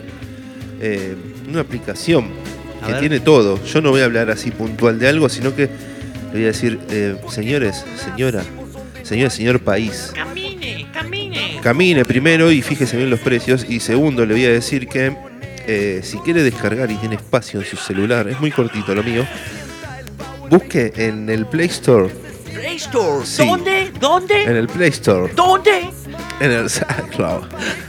eh, 0.81 1.15
una 1.47 1.61
aplicación 1.61 2.29
A 2.81 2.85
que 2.87 2.91
ver. 2.93 3.01
tiene 3.01 3.19
todo. 3.19 3.63
Yo 3.65 3.81
no 3.81 3.91
voy 3.91 4.01
a 4.01 4.05
hablar 4.05 4.29
así 4.31 4.51
puntual 4.51 4.99
de 4.99 5.07
algo, 5.07 5.29
sino 5.29 5.55
que 5.55 5.63
le 5.63 6.31
voy 6.33 6.43
a 6.43 6.47
decir, 6.47 6.79
eh, 6.89 7.15
señores, 7.29 7.83
señora, 8.03 8.43
señor, 9.03 9.31
señor 9.31 9.59
país, 9.61 10.11
Camine, 10.13 10.87
camine. 10.93 11.59
camine 11.61 12.05
primero 12.05 12.51
y 12.51 12.61
fíjese 12.61 12.97
bien 12.97 13.09
los 13.09 13.19
precios. 13.19 13.65
Y 13.67 13.79
segundo, 13.79 14.25
le 14.25 14.33
voy 14.33 14.45
a 14.45 14.49
decir 14.51 14.87
que 14.87 15.15
eh, 15.67 16.01
si 16.03 16.17
quiere 16.19 16.43
descargar 16.43 16.89
y 16.91 16.95
tiene 16.95 17.15
espacio 17.15 17.59
en 17.61 17.65
su 17.65 17.77
celular, 17.77 18.27
es 18.27 18.39
muy 18.39 18.51
cortito 18.51 18.93
lo 18.95 19.03
mío, 19.03 19.25
busque 20.49 20.91
en 20.95 21.29
el 21.29 21.45
Play 21.45 21.67
Store, 21.67 22.09
Play 22.53 22.75
Store. 22.77 23.25
Sí. 23.25 23.45
¿Dónde? 23.45 23.91
¿Dónde? 23.99 24.43
en 24.43 24.55
el 24.55 24.67
Play 24.67 24.89
Store, 24.89 25.31
¿Dónde? 25.35 25.89
En 26.39 26.51
el 26.51 26.67
claro. 27.15 27.41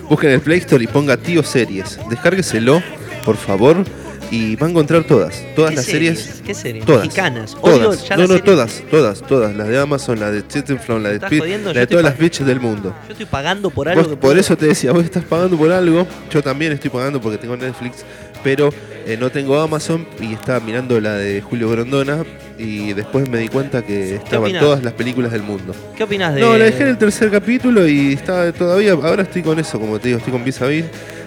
Busca 0.09 0.27
en 0.27 0.35
el 0.35 0.41
Play 0.41 0.59
Store 0.59 0.83
y 0.83 0.87
ponga 0.87 1.17
Tío 1.17 1.43
Series. 1.43 1.99
Descárgueselo, 2.11 2.83
por 3.25 3.37
favor, 3.37 3.85
y 4.33 4.55
va 4.57 4.67
a 4.67 4.71
encontrar 4.71 5.05
todas. 5.05 5.43
Todas 5.57 5.71
¿Qué 5.71 5.77
las 5.77 5.85
series. 5.87 6.43
¿Qué 6.47 6.55
series? 6.55 6.85
Todas. 6.85 7.03
Mexicanas. 7.05 7.57
Todas. 7.61 7.79
Odio 7.79 7.95
ya 8.09 8.17
no, 8.17 8.23
las 8.23 8.31
no, 8.31 8.41
todas, 8.43 8.83
todas, 8.91 9.23
todas. 9.23 9.57
Las 9.57 9.69
de 9.69 9.79
Amazon, 9.81 10.21
la 10.21 10.31
de 10.31 10.43
Tittenflown, 10.43 11.03
la 11.03 11.09
de 11.11 11.13
¿Me 11.15 11.17
estás 11.17 11.29
Speed, 11.29 11.41
jodiendo? 11.41 11.69
la 11.69 11.75
Yo 11.75 11.81
de 11.81 11.87
todas 11.87 12.05
las 12.05 12.19
bitches 12.19 12.47
del 12.47 12.61
mundo. 12.61 12.95
Yo 13.07 13.13
estoy 13.13 13.27
pagando 13.27 13.71
por 13.71 13.89
algo 13.89 14.03
Vos- 14.03 14.11
que 14.11 14.17
por 14.17 14.21
puedo- 14.31 14.41
eso 14.41 14.57
te 14.57 14.67
decía, 14.67 14.93
vos 14.93 15.05
estás 15.05 15.25
pagando 15.25 15.57
por 15.57 15.73
algo. 15.73 16.07
Yo 16.31 16.43
también 16.43 16.73
estoy 16.73 16.91
pagando 16.91 17.21
porque 17.21 17.39
tengo 17.39 17.57
Netflix, 17.57 18.05
pero 18.43 18.71
eh, 19.07 19.17
no 19.19 19.31
tengo 19.31 19.59
Amazon 19.61 20.07
y 20.21 20.33
estaba 20.35 20.61
mirando 20.61 21.01
la 21.01 21.15
de 21.15 21.41
Julio 21.41 21.71
Grondona 21.71 22.25
y 22.59 22.93
después 22.93 23.29
me 23.29 23.39
di 23.39 23.49
cuenta 23.49 23.83
que 23.83 24.17
estaban 24.17 24.45
opinás? 24.45 24.63
todas 24.63 24.83
las 24.85 24.93
películas 24.93 25.33
del 25.33 25.43
mundo. 25.43 25.75
¿Qué 25.97 26.05
opinas 26.05 26.35
de.? 26.35 26.41
No, 26.43 26.57
la 26.59 26.67
dejé 26.67 26.83
en 26.83 26.89
el 26.91 26.99
tercer 26.99 27.31
capítulo 27.31 27.87
y 27.89 28.13
está 28.13 28.53
todavía. 28.53 28.93
Ahora 28.93 29.23
estoy 29.23 29.43
con 29.43 29.59
eso, 29.59 29.81
como 29.81 29.99
te 29.99 30.09
digo, 30.09 30.19
estoy 30.19 30.33
con 30.33 30.45
Vis 30.45 30.61
a 30.61 30.67
Vis. 30.67 30.85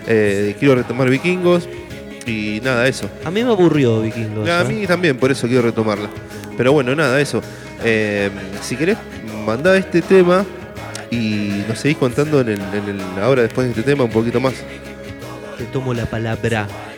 Eh, 0.07 0.55
quiero 0.59 0.75
retomar 0.75 1.09
Vikingos 1.09 1.67
y 2.27 2.61
nada, 2.63 2.87
eso. 2.87 3.09
A 3.25 3.31
mí 3.31 3.43
me 3.43 3.49
aburrió 3.49 4.01
Vikingos. 4.01 4.47
A 4.47 4.61
¿eh? 4.61 4.65
mí 4.65 4.85
también, 4.87 5.17
por 5.17 5.31
eso 5.31 5.47
quiero 5.47 5.63
retomarla. 5.63 6.09
Pero 6.55 6.71
bueno, 6.73 6.95
nada, 6.95 7.19
eso. 7.19 7.41
Eh, 7.83 8.29
si 8.61 8.75
querés, 8.75 8.97
mandá 9.45 9.75
este 9.75 10.01
tema 10.01 10.45
y 11.09 11.63
nos 11.67 11.79
seguís 11.79 11.97
contando 11.97 12.41
en 12.41 12.49
el, 12.49 12.59
en 12.59 12.89
el- 12.89 13.23
ahora 13.23 13.41
después 13.41 13.65
de 13.65 13.71
este 13.71 13.83
tema 13.83 14.03
un 14.03 14.11
poquito 14.11 14.39
más. 14.39 14.53
Te 15.57 15.65
tomo 15.65 15.93
la 15.93 16.05
palabra. 16.05 16.67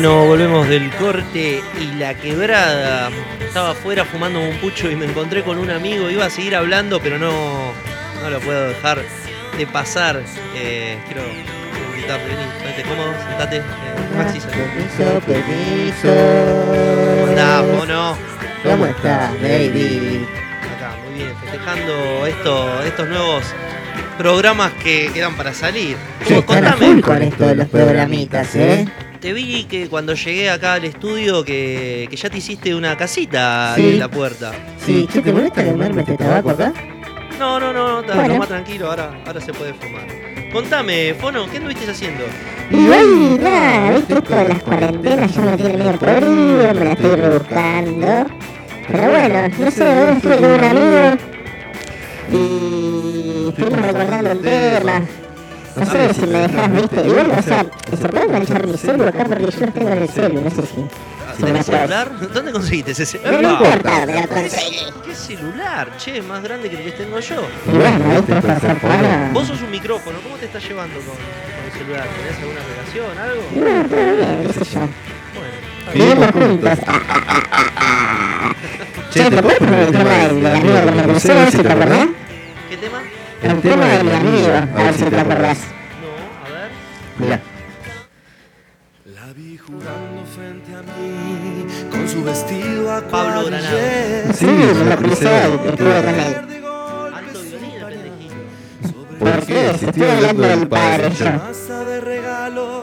Bueno, 0.00 0.26
volvemos 0.26 0.68
del 0.68 0.92
corte 0.92 1.60
y 1.80 1.98
la 1.98 2.14
quebrada. 2.14 3.10
Estaba 3.40 3.72
afuera 3.72 4.04
fumando 4.04 4.38
un 4.38 4.56
pucho 4.58 4.88
y 4.88 4.94
me 4.94 5.06
encontré 5.06 5.42
con 5.42 5.58
un 5.58 5.72
amigo. 5.72 6.08
Iba 6.08 6.26
a 6.26 6.30
seguir 6.30 6.54
hablando, 6.54 7.00
pero 7.00 7.18
no, 7.18 7.32
no 8.22 8.30
lo 8.30 8.38
puedo 8.38 8.68
dejar 8.68 9.00
de 9.58 9.66
pasar. 9.66 10.22
Eh, 10.54 10.98
quiero 11.08 11.22
invitarte, 11.96 12.26
vení, 12.28 12.44
ponete 12.60 12.82
cómodo, 12.84 13.12
sentate. 13.28 13.56
Eh, 13.56 13.62
Maxi. 14.16 14.38
Permiso, 14.38 15.20
permiso. 15.26 16.14
¿Cómo 17.18 17.26
andás, 17.30 17.64
mono? 17.76 18.18
¿Cómo 18.62 18.86
estás, 18.86 19.32
baby? 19.42 20.24
Acá, 20.76 20.92
muy 21.08 21.14
bien, 21.24 21.32
festejando 21.42 22.24
esto, 22.24 22.82
estos 22.84 23.08
nuevos 23.08 23.42
programas 24.16 24.70
que 24.74 25.10
quedan 25.12 25.34
para 25.34 25.52
salir. 25.52 25.96
Che, 26.24 26.40
¿Cómo- 26.44 26.56
están 26.56 26.72
a 26.72 26.76
full 26.76 27.00
con 27.00 27.20
esto 27.20 27.48
de 27.48 27.56
los 27.56 27.66
programitas, 27.66 28.54
¿eh? 28.54 28.86
Te 29.20 29.32
vi 29.32 29.64
que 29.64 29.88
cuando 29.88 30.14
llegué 30.14 30.50
acá 30.50 30.74
al 30.74 30.84
estudio 30.84 31.44
que, 31.44 32.06
que 32.10 32.16
ya 32.16 32.30
te 32.30 32.38
hiciste 32.38 32.74
una 32.74 32.96
casita 32.96 33.74
Sí. 33.76 33.88
en 33.90 33.98
la 33.98 34.08
puerta. 34.08 34.52
Sí, 34.84 35.08
che, 35.12 35.20
¿te 35.20 35.32
molesta 35.32 35.64
quemarme 35.64 36.02
este 36.02 36.16
tabaco 36.16 36.50
acá? 36.50 36.72
No, 37.38 37.60
no, 37.60 37.72
no, 37.72 38.00
está 38.00 38.14
Bueno. 38.14 38.38
más 38.38 38.48
tranquilo, 38.48 38.88
ahora, 38.90 39.20
ahora 39.26 39.40
se 39.40 39.52
puede 39.52 39.72
fumar. 39.74 40.06
Contame, 40.52 41.14
Fono, 41.14 41.46
¿qué 41.50 41.58
anduviste 41.58 41.90
haciendo? 41.90 42.24
Y 42.70 42.76
hoy, 42.88 43.38
nada, 43.40 43.90
viste, 43.96 44.14
esto 44.14 44.34
de 44.36 44.48
las 44.48 44.62
cuarentenas 44.62 45.34
ya 45.34 45.40
me 45.42 45.56
tiene 45.56 45.76
medio 45.76 45.92
podrido, 45.98 46.74
me 46.74 46.84
la 46.84 46.92
estoy 46.92 47.16
rebuscando. 47.16 48.26
Pero 48.90 49.10
bueno, 49.10 49.48
no 49.58 49.70
sé, 49.70 49.84
hoy 49.84 50.16
estuve 50.16 50.36
con 50.36 50.50
un 50.50 50.64
amigo 50.64 51.18
y 52.32 53.48
estuvimos 53.50 53.82
recordando 53.82 54.30
un 54.32 54.42
tema. 54.42 55.02
No 55.76 55.86
sé 55.86 56.14
si 56.14 56.20
me 56.22 56.38
dejas, 56.40 56.72
viste, 56.72 57.02
bueno, 57.02 57.34
o 57.38 57.42
sea, 57.42 57.64
se 57.90 58.08
puede 58.08 58.24
enganchar 58.24 58.66
mi 58.66 58.76
celu 58.76 59.04
acá 59.06 59.24
porque 59.24 59.44
yo 59.50 59.66
lo 59.66 59.72
tengo 59.72 59.88
en 59.90 59.98
el 60.02 60.08
celu, 60.08 60.40
no 60.40 60.50
sé 60.50 60.62
si... 60.62 60.84
¿Tenés 61.44 61.66
celular? 61.66 62.10
¿Dónde 62.34 62.50
conseguiste 62.50 62.90
ese 62.92 63.04
No, 63.18 63.30
no 63.30 63.36
celular? 63.38 63.52
importa, 63.52 64.06
me 64.06 64.20
lo 64.22 64.28
conseguí. 64.28 64.78
¿Qué 65.04 65.14
celular? 65.14 65.88
Che, 65.96 66.20
más 66.22 66.42
grande 66.42 66.68
que 66.68 66.76
el 66.78 66.82
que 66.84 66.90
tengo 66.92 67.20
yo. 67.20 67.36
Y 67.72 67.76
bueno, 67.76 67.98
viste, 68.16 68.34
para 68.42 68.58
ser 68.60 68.76
bueno. 68.82 69.08
Vos 69.32 69.46
sos 69.46 69.62
un 69.62 69.70
micrófono, 69.70 70.18
¿cómo 70.20 70.34
te 70.36 70.46
estás 70.46 70.66
llevando 70.66 70.96
con, 70.96 71.14
con 71.14 71.64
el 71.64 71.72
celular? 71.78 72.06
¿Tenés 72.16 72.38
alguna 72.42 72.60
relación, 72.74 73.18
algo? 73.18 73.42
No, 73.54 73.88
todo 73.88 74.16
bien, 74.16 74.46
qué 74.48 74.52
sé 74.52 74.74
yo. 74.74 74.80
Bueno, 74.80 75.94
Vivimos 75.94 76.30
juntos. 76.32 76.78
Che, 79.12 79.30
¿te 79.30 79.42
puedes 79.42 79.58
poner 79.58 79.80
el 79.80 79.90
tema 79.92 80.10
del 80.10 80.42
del 80.42 80.46
amigo 80.56 80.74
que 80.84 80.90
me 80.90 81.02
crucé, 81.04 81.32
a 81.32 81.34
ver 81.36 81.50
si 81.52 81.58
te 81.58 81.72
acordás? 81.72 82.08
¿Qué 83.40 83.48
tema? 83.48 83.54
El 83.54 83.60
tema 83.60 83.86
de 83.86 84.04
mi 84.04 84.10
amigo, 84.12 84.52
a 84.52 84.82
ver 84.82 84.94
si 84.94 85.04
te 85.04 85.20
acordás. 85.20 85.58
No, 86.00 86.46
a 86.46 86.50
ver. 86.50 86.70
Mira. 87.18 87.40
La 89.06 89.32
vi 89.32 89.56
jugando 89.58 90.24
frente 90.34 90.74
a 90.74 90.82
mí 90.82 91.66
con 91.90 92.08
su 92.08 92.24
vestido 92.24 92.92
a 92.92 93.00
Pablo 93.02 93.44
Granado. 93.46 93.78
Sí, 94.34 94.46
me 94.46 94.84
lo 94.84 94.96
crucé, 94.96 95.42
estuve 95.46 96.02
con 96.02 96.14
él. 96.14 96.36
Alto 97.14 97.40
violín, 97.42 97.72
el. 97.88 99.18
¿Por 99.18 99.46
qué? 99.46 99.74
Si 99.78 99.86
estoy 99.86 100.08
hablando 100.08 100.42
del 100.42 100.68
padre. 100.68 101.10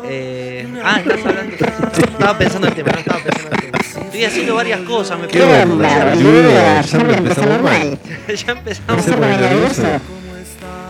Eh, 0.07 0.81
ah, 0.83 0.99
estás 0.99 1.25
hablando. 1.25 1.55
Estaba 1.55 2.37
pensando 2.37 2.67
en 2.67 2.73
el 2.73 2.83
tema, 2.83 2.91
no 2.91 2.99
estaba 2.99 3.19
pensando 3.19 3.49
en 3.49 3.53
el 3.53 3.71
tema. 3.71 3.77
Estoy 4.05 4.23
haciendo 4.25 4.55
varias 4.55 4.79
cosas, 4.81 5.19
me 5.19 5.27
¿Qué 5.27 5.43
onda, 5.43 6.13
boludo? 6.13 6.81
Ya 6.81 6.99
me 6.99 7.13
empezamos 7.15 7.61
mal. 7.61 7.99
ya 8.27 8.51
empezamos. 8.51 8.99
Hacerme 8.99 9.27
nervioso. 9.27 9.83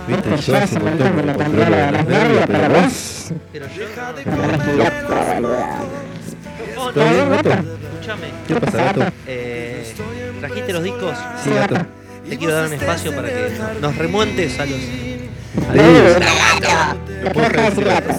Viste, 0.08 0.30
Viste, 0.30 0.52
yo 0.52 0.58
hace 0.58 0.78
un 0.78 0.84
montón 0.86 1.16
que 1.16 1.24
me 1.24 1.34
controlo 1.34 1.76
de 1.76 1.92
los 1.92 2.06
nervios, 2.06 2.44
pero 2.48 2.70
vos... 2.70 3.32
Pero 3.52 3.66
yo. 3.76 3.86
Me 4.26 4.38
pones 4.38 4.78
loco, 4.78 5.26
boludo. 5.36 5.58
¿Todo 6.94 7.10
bien, 7.10 7.30
no, 7.30 7.36
gato? 7.36 7.50
escúchame. 7.50 8.28
¿Qué 8.48 8.56
pasa, 8.56 8.78
gato? 8.78 9.06
Eh, 9.28 9.94
¿Trajiste 10.40 10.74
los 10.74 10.84
discos? 10.84 11.18
Sí, 11.44 11.50
gato. 11.52 11.76
Te 12.30 12.38
quiero 12.38 12.54
dar 12.56 12.66
un 12.68 12.74
espacio 12.74 13.16
para 13.16 13.28
que 13.30 13.52
nos 13.82 13.96
remontes 13.98 14.60
a 14.60 14.66
los. 14.66 14.80
Adiós. 15.70 16.20
gato. 16.20 16.98
¿Me 17.24 17.30
puedes 17.32 17.52
dejar 17.52 17.70
decir 17.70 17.86
gato? 17.86 18.14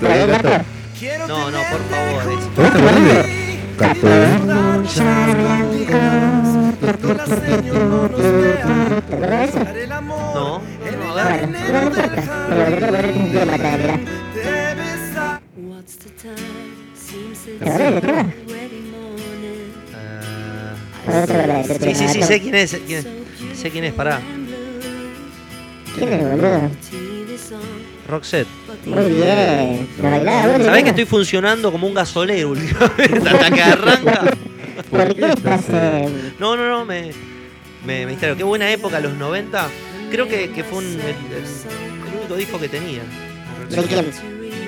¿Todo 0.00 0.12
bien, 0.14 0.30
gato? 0.30 0.48
No, 1.28 1.50
no, 1.50 1.58
por 1.58 1.80
favor. 1.88 2.32
es- 2.32 2.56
¿Vos 2.56 2.72
te 2.72 2.78
acordás 2.78 3.26
eso? 9.44 9.58
No, 10.34 10.60
sí, 21.80 21.94
sí, 21.94 22.08
sí, 22.08 22.22
sé 22.22 22.40
quién 22.40 22.54
es. 22.54 22.70
sé 22.70 22.80
quién 22.80 22.98
es. 22.98 23.58
Sé 23.58 23.70
quién 23.70 23.84
es, 23.84 23.92
pará. 23.94 24.20
¿Quién 25.96 26.12
es, 26.12 26.30
boludo? 26.30 26.70
Roxette. 28.10 28.46
Muy 28.86 29.12
bien. 29.12 29.88
¿Sabés 30.00 30.82
que 30.84 30.90
estoy 30.90 31.04
funcionando 31.06 31.70
como 31.72 31.86
un 31.86 31.94
gasolero 31.94 32.50
últimamente? 32.50 33.28
Hasta 33.28 33.50
que 33.50 33.62
arranca. 33.62 34.22
¿Por 34.90 35.14
qué 35.14 35.26
estás 35.30 35.62
eh, 35.72 36.08
No, 36.38 36.56
no, 36.56 36.68
no, 36.68 36.84
me, 36.84 37.12
me, 37.86 38.04
me 38.04 38.10
distraigo. 38.12 38.36
Qué 38.36 38.44
buena 38.44 38.70
época, 38.70 38.98
los 39.00 39.14
90. 39.14 39.68
Creo 40.10 40.26
que, 40.26 40.50
que 40.50 40.64
fue 40.64 40.78
un- 40.78 40.84
el, 40.84 41.00
el- 41.00 42.08
el 42.08 42.18
único 42.18 42.34
disco 42.36 42.58
que 42.58 42.68
tenía. 42.68 43.00
de 43.68 43.82
quién? 43.84 44.06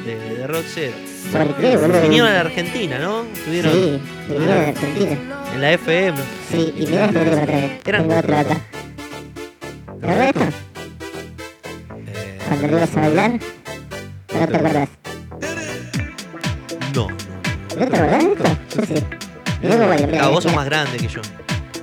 De, 0.05 0.17
de 0.39 0.47
Roxette. 0.47 0.95
¿Por 1.33 1.55
qué, 1.57 1.77
boludo? 1.77 2.03
Vinieron 2.03 2.29
a 2.29 2.35
la 2.35 2.41
Argentina, 2.41 2.99
¿no? 2.99 3.23
Estuvieron 3.33 3.73
Sí, 3.73 4.01
vinieron 4.29 4.47
de 4.49 4.67
Argentina. 4.67 5.17
en 5.55 5.61
la 5.61 5.73
FM. 5.73 6.19
Sí, 6.51 6.75
y 6.77 6.87
mirá 6.87 7.07
este. 7.07 7.81
Eran- 7.87 8.03
Tengo 8.09 8.19
otro 8.19 8.37
acá. 8.37 8.57
¿Te 10.01 10.07
acuerdas 10.07 10.19
de 10.19 10.27
esto? 10.29 10.41
Eh, 10.43 10.53
Cuando 12.61 12.77
ibas 12.77 12.97
a 12.97 13.01
bailar. 13.01 13.31
¿No 13.33 14.47
te 14.47 14.57
acordás? 14.57 14.89
no. 16.95 17.09
¿No 17.09 17.87
te 17.87 17.97
acordás 17.97 18.25
de 18.25 18.33
esto? 18.33 18.45
Yo 18.77 18.83
sí. 18.87 19.05
Mirá 19.63 19.77
cómo 19.77 19.89
bailo, 19.89 20.07
mirá. 20.07 20.25
Ah, 20.25 20.29
vos 20.29 20.43
sos 20.45 20.55
más 20.55 20.67
grande 20.67 20.99
que 20.99 21.09
yo. 21.09 21.23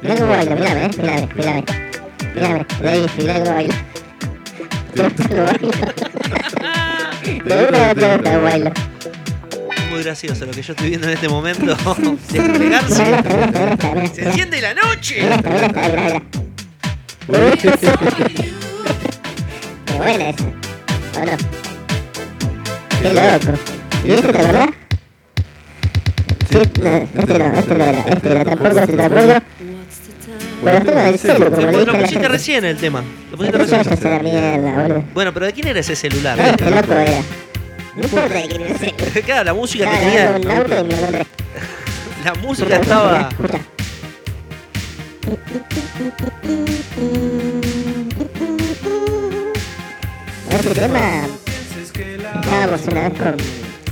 Mirá 0.04 0.16
cómo 0.16 0.30
bailo, 0.30 0.56
mirame, 0.56 0.86
eh. 0.86 0.90
Mirame, 0.96 1.30
mirame. 1.36 1.64
Mirame, 2.36 2.66
ahí, 2.88 3.08
mirá 3.18 3.34
cómo 3.34 3.54
bailo. 3.56 3.74
Bailo. 4.94 5.72
Te 7.24 7.66
gusta 7.66 8.20
cómo 8.24 8.42
bailo. 8.44 8.72
Muy 9.90 10.04
gracioso 10.04 10.46
lo 10.46 10.52
que 10.52 10.62
yo 10.62 10.74
estoy 10.74 10.90
viendo 10.90 11.08
en 11.08 11.14
este 11.14 11.30
momento. 11.30 11.62
Mirá 11.62 11.78
Desplegarse. 12.32 13.16
esta, 13.16 13.24
mirá 13.24 13.46
esta, 13.48 13.60
mirá 13.60 13.74
esta, 13.74 13.90
mirá 13.90 14.04
esta. 14.04 14.16
¡Se 14.16 14.30
enciende 14.30 14.62
la 14.62 14.76
noche! 14.76 15.16
Mirá 15.20 15.36
esta, 15.36 15.50
mirá 15.50 15.66
esta, 15.66 15.82
mirá, 15.82 16.04
mirá. 16.04 16.22
Qué 19.86 19.94
buena 19.98 20.30
esa. 20.30 20.59
¿O 21.20 21.26
no? 21.26 21.32
Qué 23.02 23.14
loco. 23.14 23.60
¿Y 24.06 24.12
este 24.12 24.32
te 24.32 24.38
acordás? 24.40 24.70
Sí, 26.50 26.58
no, 26.82 26.96
este 26.98 27.40
no, 27.40 27.60
este 27.60 27.76
no 27.76 27.84
era, 27.84 28.00
este 28.00 28.32
era 28.32 28.46
tampoco, 28.46 28.80
este 28.80 28.98
tampoco. 28.98 29.22
What's 29.28 30.00
the 30.00 30.14
time? 30.26 30.38
Bueno, 30.62 31.18
celu, 31.18 31.52
como 31.52 31.68
le 31.68 31.86
Lo 31.86 32.00
pusiste 32.00 32.28
recién 32.28 32.66
el 32.66 32.78
tema. 32.78 33.04
Lo 33.32 33.38
pusiste 33.38 33.58
recién. 33.58 33.84
ya 33.84 33.96
sé 33.96 34.10
la 34.10 34.20
mierda, 34.20 34.82
boludo. 34.82 35.04
Bueno, 35.14 35.34
pero 35.34 35.46
¿de 35.46 35.54
quién 35.54 35.68
era 35.68 35.80
ese 35.80 35.96
celular? 35.96 36.38
No, 36.38 36.44
este 36.44 36.72
loco 36.72 36.94
era. 36.94 37.22
No 37.96 38.04
importa 38.04 38.34
de 38.34 38.48
quién 38.48 38.62
era 38.62 38.76
ese. 38.76 38.94
Claro, 39.26 39.44
la 39.44 39.54
música 39.54 39.90
tenía. 39.92 40.26
ganando 40.26 40.50
un 40.50 40.58
auto 40.58 40.80
y 40.80 40.84
me 40.84 40.90
lo 40.90 40.98
encontré. 40.98 41.26
La 42.26 42.34
música 42.34 42.76
estaba. 42.76 43.30
Escucha. 43.30 43.60
Ese 50.50 50.74
tema 50.74 51.00
estábamos 52.42 52.82
una 52.88 53.10
vez 53.10 53.20
con, 53.20 53.36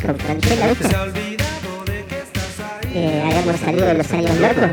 con 0.05 0.19
Franchella, 0.19 0.67
¿viste? 0.67 0.87
Eh, 2.93 3.23
habíamos 3.25 3.59
salido 3.61 3.85
de 3.85 3.93
los 3.93 4.11
años 4.11 4.37
locos. 4.39 4.71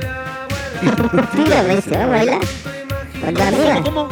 Tiro 1.35 1.63
me 1.67 1.77
dice, 1.77 1.91
vamos 1.91 2.05
a 2.05 2.07
bailar. 2.07 2.41
Con 3.21 3.35
dos 3.35 3.43
amigas. 3.47 3.81
¿Cómo? 3.85 4.09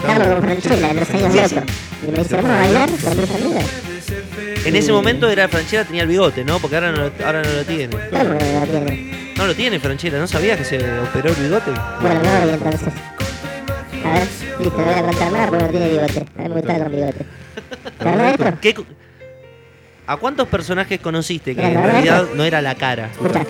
Estábamos 0.00 0.34
con 0.34 0.42
Franchella 0.44 0.90
en 0.90 0.96
los 0.96 1.10
años 1.10 1.32
Sí, 1.32 1.38
locos. 1.54 1.70
Y 2.06 2.10
me 2.12 2.18
dice, 2.18 2.36
vamos 2.36 2.50
a 2.50 2.56
bailar 2.58 2.90
con 2.90 3.20
mis 3.20 3.30
amigas. 3.30 3.64
En 4.64 4.76
ese 4.76 4.92
momento 4.92 5.28
era 5.28 5.48
Franchella 5.48 5.84
tenía 5.84 6.02
el 6.02 6.08
bigote, 6.08 6.44
¿no? 6.44 6.58
Porque 6.58 6.76
ahora 6.76 6.92
no 6.92 6.98
lo, 6.98 7.12
ahora 7.24 7.42
no 7.42 7.52
lo 7.52 7.64
tiene. 7.64 7.96
¿Cómo 8.10 8.38
que 8.38 8.52
no 8.52 8.60
lo 8.60 8.66
tiene? 8.66 9.32
No 9.36 9.46
lo 9.46 9.54
tiene 9.54 9.80
Franchella, 9.80 10.18
¿no 10.18 10.26
sabías 10.26 10.58
que 10.58 10.64
se 10.64 10.76
operó 11.00 11.30
el 11.30 11.36
bigote? 11.36 11.70
Bueno, 12.00 12.20
no 12.22 12.50
entonces. 12.50 12.92
A 14.06 14.12
ver, 14.12 14.28
listo, 14.60 14.76
voy 14.84 14.94
a 14.94 15.02
contar 15.02 15.32
nada 15.32 15.46
porque 15.48 15.64
no 15.64 15.70
tiene 15.70 15.88
bigote. 15.88 16.18
A 16.38 16.42
mí 16.42 16.48
me 16.48 16.54
gusta 16.54 16.78
con 16.78 16.92
bigote. 16.92 17.26
¿Te 17.98 18.08
acuerdas 18.08 18.38
de 18.38 18.44
esto? 18.44 18.58
¿Qué 18.60 18.74
co- 18.74 18.86
¿A 20.06 20.16
cuántos 20.18 20.46
personajes 20.48 21.00
conociste 21.00 21.56
que 21.56 21.62
en 21.66 21.82
realidad 21.82 22.26
no 22.34 22.44
era 22.44 22.62
la 22.62 22.74
cara? 22.76 23.06
Escucha. 23.10 23.42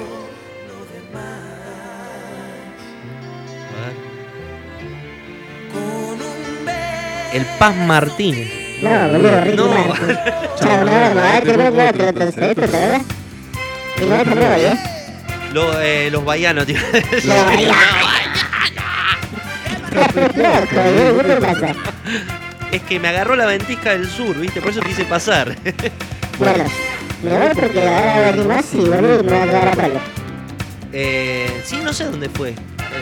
El 7.33 7.45
Paz 7.59 7.77
Martínez. 7.77 8.49
No, 8.83 9.09
boludo, 9.09 9.41
Ricky 9.43 9.57
No. 9.57 9.75
¿eh? 15.75 15.77
Eh, 15.83 16.09
los 16.11 16.25
baianos, 16.25 16.67
tío. 16.67 16.77
Loco, 16.77 17.51
boludo, 17.51 17.73
¿qué 19.97 21.25
te 21.25 21.37
pasa? 21.41 21.69
Es 22.73 22.83
que 22.83 22.99
me 23.01 23.09
agarró 23.09 23.37
la 23.37 23.47
ventisca 23.47 23.91
del 23.93 24.09
sur, 24.09 24.37
¿viste? 24.39 24.61
Por 24.61 24.71
eso 24.71 24.81
quise 24.81 25.05
pasar. 25.05 25.57
Bueno, 26.39 26.65
me 27.23 27.31
voy 27.31 27.49
porque 27.55 27.81
ahora 27.89 28.31
venir 28.33 28.45
más 28.47 28.67
y 28.75 28.77
boludo 28.77 29.25
me 29.25 29.33
va 29.33 29.43
a 29.43 29.47
quedar 29.47 29.69
a 29.69 29.73
palo. 29.73 29.95
Eh, 30.93 31.63
sí, 31.65 31.79
no 31.83 31.95
sé 31.95 32.05
dónde 32.05 32.29
fue. 32.29 32.53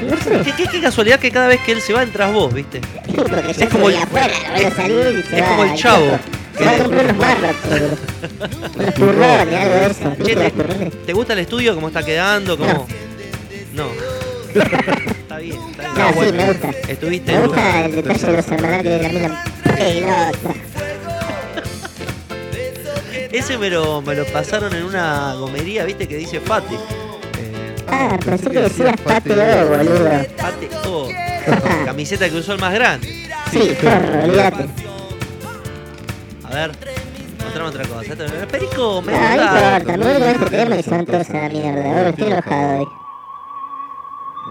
No 0.09 0.17
sé. 0.19 0.41
¿Qué, 0.45 0.53
qué, 0.53 0.69
qué 0.71 0.81
casualidad 0.81 1.19
que 1.19 1.33
cada 1.33 1.49
vez 1.49 1.61
que 1.63 1.73
él 1.73 1.81
se 1.81 1.93
va 1.93 2.05
entras 2.05 2.33
vos, 2.33 2.55
¿viste? 2.55 2.81
Porque 3.17 3.51
Es 3.51 3.69
como 3.69 3.89
el- 3.89 3.97
afuera, 3.97 4.29
a 4.55 4.71
salir 4.71 5.19
y 5.19 5.29
se 5.29 5.37
es 5.37 5.43
va 5.43 5.49
como 5.49 5.65
el 5.65 5.71
al 5.71 5.77
chavo. 5.77 6.05
kiosco. 6.07 6.19
Se 6.57 6.65
va 6.65 6.71
a 6.71 6.79
comprar 6.79 7.05
unos 7.07 7.17
marros, 7.17 7.57
boludo. 7.69 7.97
Unos 8.77 8.95
turrones, 8.95 9.55
algo 9.61 9.75
de 9.75 9.87
eso. 9.87 10.17
Che, 10.25 10.35
¿Viste 10.37 10.53
los 10.93 11.07
¿te, 11.07 11.13
gusta 11.13 11.33
el 11.33 11.39
estudio? 11.41 11.75
¿Cómo 11.75 11.89
está 11.89 12.05
quedando? 12.05 12.57
¿Cómo? 12.57 12.87
No. 13.75 13.87
Está 14.61 15.39
bien, 15.39 15.59
está 15.71 15.83
bien. 15.83 15.95
No, 15.97 16.13
bueno. 16.13 16.33
me 16.37 16.47
gusta. 16.53 16.71
Estuviste 16.89 17.33
Me 17.33 17.39
en 17.39 17.45
gusta 17.47 17.85
el 17.85 17.95
detalle 17.97 18.27
de 18.27 18.33
los 18.37 18.47
de 18.47 19.03
la 19.03 19.09
mina 19.09 19.45
pelota. 19.77 20.33
Ese 23.33 23.59
me 23.59 23.69
lo, 23.69 24.01
me 24.01 24.15
lo 24.15 24.25
pasaron 24.27 24.73
en 24.75 24.85
una 24.85 25.35
gomería, 25.35 25.85
¿viste? 25.85 26.07
Que 26.07 26.17
dice 26.17 26.41
Fate. 26.41 26.75
Eh, 26.75 27.75
Ah, 27.89 28.17
pensé 28.25 28.51
que 28.51 28.61
decías 28.61 28.95
pate 29.01 29.33
O, 29.33 29.69
boludo. 29.69 30.11
Fate 30.37 30.69
O. 30.89 31.09
Camiseta 31.85 32.29
que 32.31 32.37
usó 32.37 32.53
el 32.55 32.61
más 32.61 32.73
grande. 32.75 33.09
Sí, 33.51 33.77
olvídate. 34.23 34.67
A 36.45 36.55
ver, 36.55 36.71
mostrame 37.43 37.69
otra 37.71 37.85
cosa. 37.87 38.15
Perico, 38.51 39.03
me 39.03 39.13
No, 39.13 39.19
no 39.19 39.43
gusta. 39.43 39.97
me 39.97 40.31
este 40.31 40.47
tema 40.51 40.77
y 40.77 40.83
se 40.83 40.91
van 40.91 41.07
todos 41.07 41.31
a 41.31 41.33
la 41.35 41.49
mierda. 41.49 41.85
Ahora 41.85 42.09
estoy 42.11 42.27
enojado 42.33 42.79
hoy. 42.79 42.87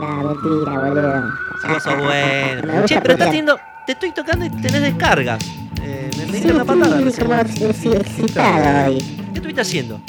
No, 0.08 0.24
mentira, 0.24 0.80
boludo. 0.80 1.24
Me 1.64 2.02
buena. 2.04 2.82
gusta 2.82 2.86
Che, 2.88 3.02
pero 3.02 3.14
estás 3.14 3.28
teniendo. 3.28 3.60
Te 3.86 3.92
estoy 3.94 4.12
tocando 4.12 4.46
y 4.46 4.50
tenés 4.50 4.82
descargas. 4.82 5.44
Eh, 5.82 6.10
me, 6.18 6.26
me 6.26 6.32
diste 6.32 6.52
una 6.54 6.66
patada. 6.66 6.98
recién. 7.00 7.28
como 7.28 7.40
ex- 7.42 7.78
sí, 7.78 7.90
excitado 7.94 8.88
hoy. 8.92 8.98
¿Qué 8.98 9.34
estuviste 9.36 9.62
haciendo? 9.62 10.02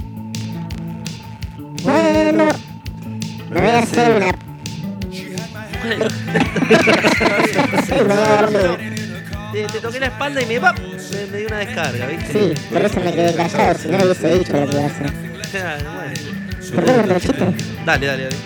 Bueno, 1.83 2.45
me 3.51 3.61
voy 3.61 3.71
a 3.71 3.79
hacer 3.81 4.17
una... 4.17 4.27
Me 7.91 8.05
dormir. 8.15 8.95
Te, 9.53 9.65
te 9.67 9.81
toqué 9.81 10.01
la 10.01 10.07
espalda 10.07 10.43
y 10.43 10.47
me, 10.47 10.61
¡pap! 10.61 10.79
me, 10.79 11.27
me 11.27 11.39
dio 11.39 11.47
una 11.49 11.59
descarga, 11.59 12.07
¿viste? 12.07 12.33
Sí, 12.33 12.55
por 12.73 12.85
eso 12.85 13.01
me 13.01 13.13
quedé 13.13 13.35
callado, 13.35 13.79
si 13.79 13.89
no 13.89 13.99
hubiese 13.99 14.39
dicho 14.39 14.53
lo 14.55 14.67
que 14.67 14.73
iba 14.77 14.83
a 14.83 14.87
hacer. 14.87 15.13
Ah, 15.63 15.77
bueno. 15.95 16.75
¿Por 16.75 16.85
qué 16.85 16.93
no 16.93 17.03
te 17.15 17.21
chiste? 17.21 17.55
Dale, 17.85 18.07
dale, 18.07 18.25
dale. 18.25 18.37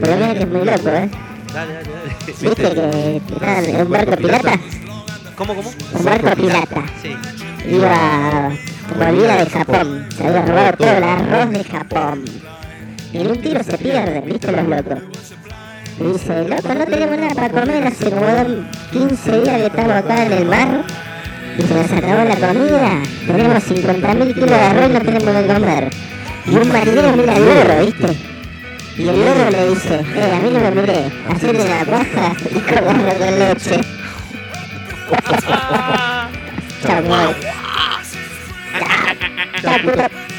Pero 0.00 0.16
mira 0.16 0.32
que 0.34 0.38
es 0.40 0.48
muy 0.48 0.64
loco, 0.64 0.88
¿eh? 0.88 1.08
Dale, 1.54 1.72
dale, 1.72 1.88
dale. 1.88 2.16
¿Viste 2.26 2.54
que 2.54 3.70
en 3.70 3.80
un 3.82 3.90
barco 3.90 4.16
pirata? 4.16 4.60
¿Cómo, 5.36 5.54
cómo? 5.54 5.70
Un 5.92 6.04
barco 6.04 6.30
pirata. 6.36 6.82
Sí. 7.02 7.16
Iba... 7.70 8.50
De 8.88 9.46
Japón. 9.50 10.06
Se 10.16 10.26
había 10.26 10.42
robado 10.42 10.72
todo 10.78 10.90
el 10.92 11.02
arroz 11.04 11.50
de 11.50 11.64
Japón. 11.64 12.24
Y 13.12 13.18
en 13.18 13.26
un 13.30 13.40
tiro 13.40 13.62
se 13.64 13.78
pierden, 13.78 14.24
¿viste 14.26 14.52
los 14.52 14.66
locos? 14.68 14.98
Y 15.98 16.04
dice, 16.12 16.48
loco, 16.48 16.74
no 16.74 16.84
tenemos 16.84 17.18
nada 17.18 17.34
para 17.34 17.48
comer, 17.48 17.86
hace 17.86 18.10
como 18.10 18.26
dos- 18.26 18.64
15 18.92 19.40
días 19.40 19.56
que 19.56 19.66
estamos 19.66 19.92
acá 19.92 20.26
en 20.26 20.32
el 20.32 20.44
mar 20.44 20.84
y 21.58 21.62
se 21.62 21.74
nos 21.74 21.90
acabó 21.90 22.24
la 22.24 22.36
comida. 22.36 23.02
Tenemos 23.26 23.62
50.000 23.64 24.34
kilos 24.34 24.50
de 24.50 24.54
arroz 24.56 24.90
y 24.90 24.92
no 24.92 25.00
tenemos 25.00 25.42
que 25.42 25.54
comer. 25.54 25.90
Y 26.46 26.54
un 26.54 26.68
marinero 26.72 27.12
mira 27.16 27.32
al 27.34 27.44
loro, 27.44 27.86
¿viste? 27.86 28.35
Y 28.98 29.08
el 29.08 29.20
loro 29.20 29.50
le 29.50 29.68
dice, 29.70 30.00
eh, 30.14 30.32
a 30.32 30.40
mí 30.40 30.50
no 30.50 30.58
me 30.58 30.70
miré, 30.70 31.12
hacete 31.28 31.68
la 31.68 31.84
paja 31.84 32.34
y 32.50 32.60
comerlo 32.60 33.14
con 33.18 33.38
leche. 33.38 33.80
Chao, 36.82 37.02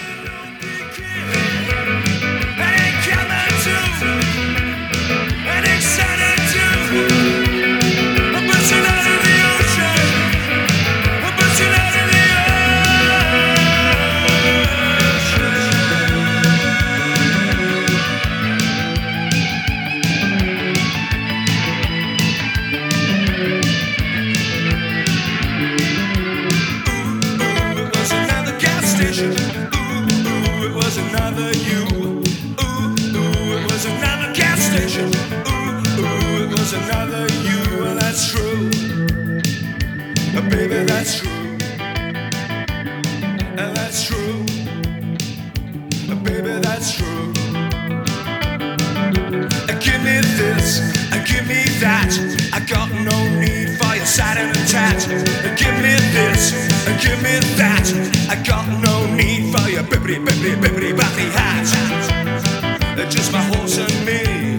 for 60.07 60.13
your 60.13 60.21
bibbity, 60.21 60.55
bibbity, 60.55 60.55
bibbity, 60.55 60.93
boppity 60.93 61.29
hat. 61.31 63.09
Just 63.09 63.31
my 63.31 63.41
horse 63.41 63.77
and 63.77 64.05
me. 64.05 64.57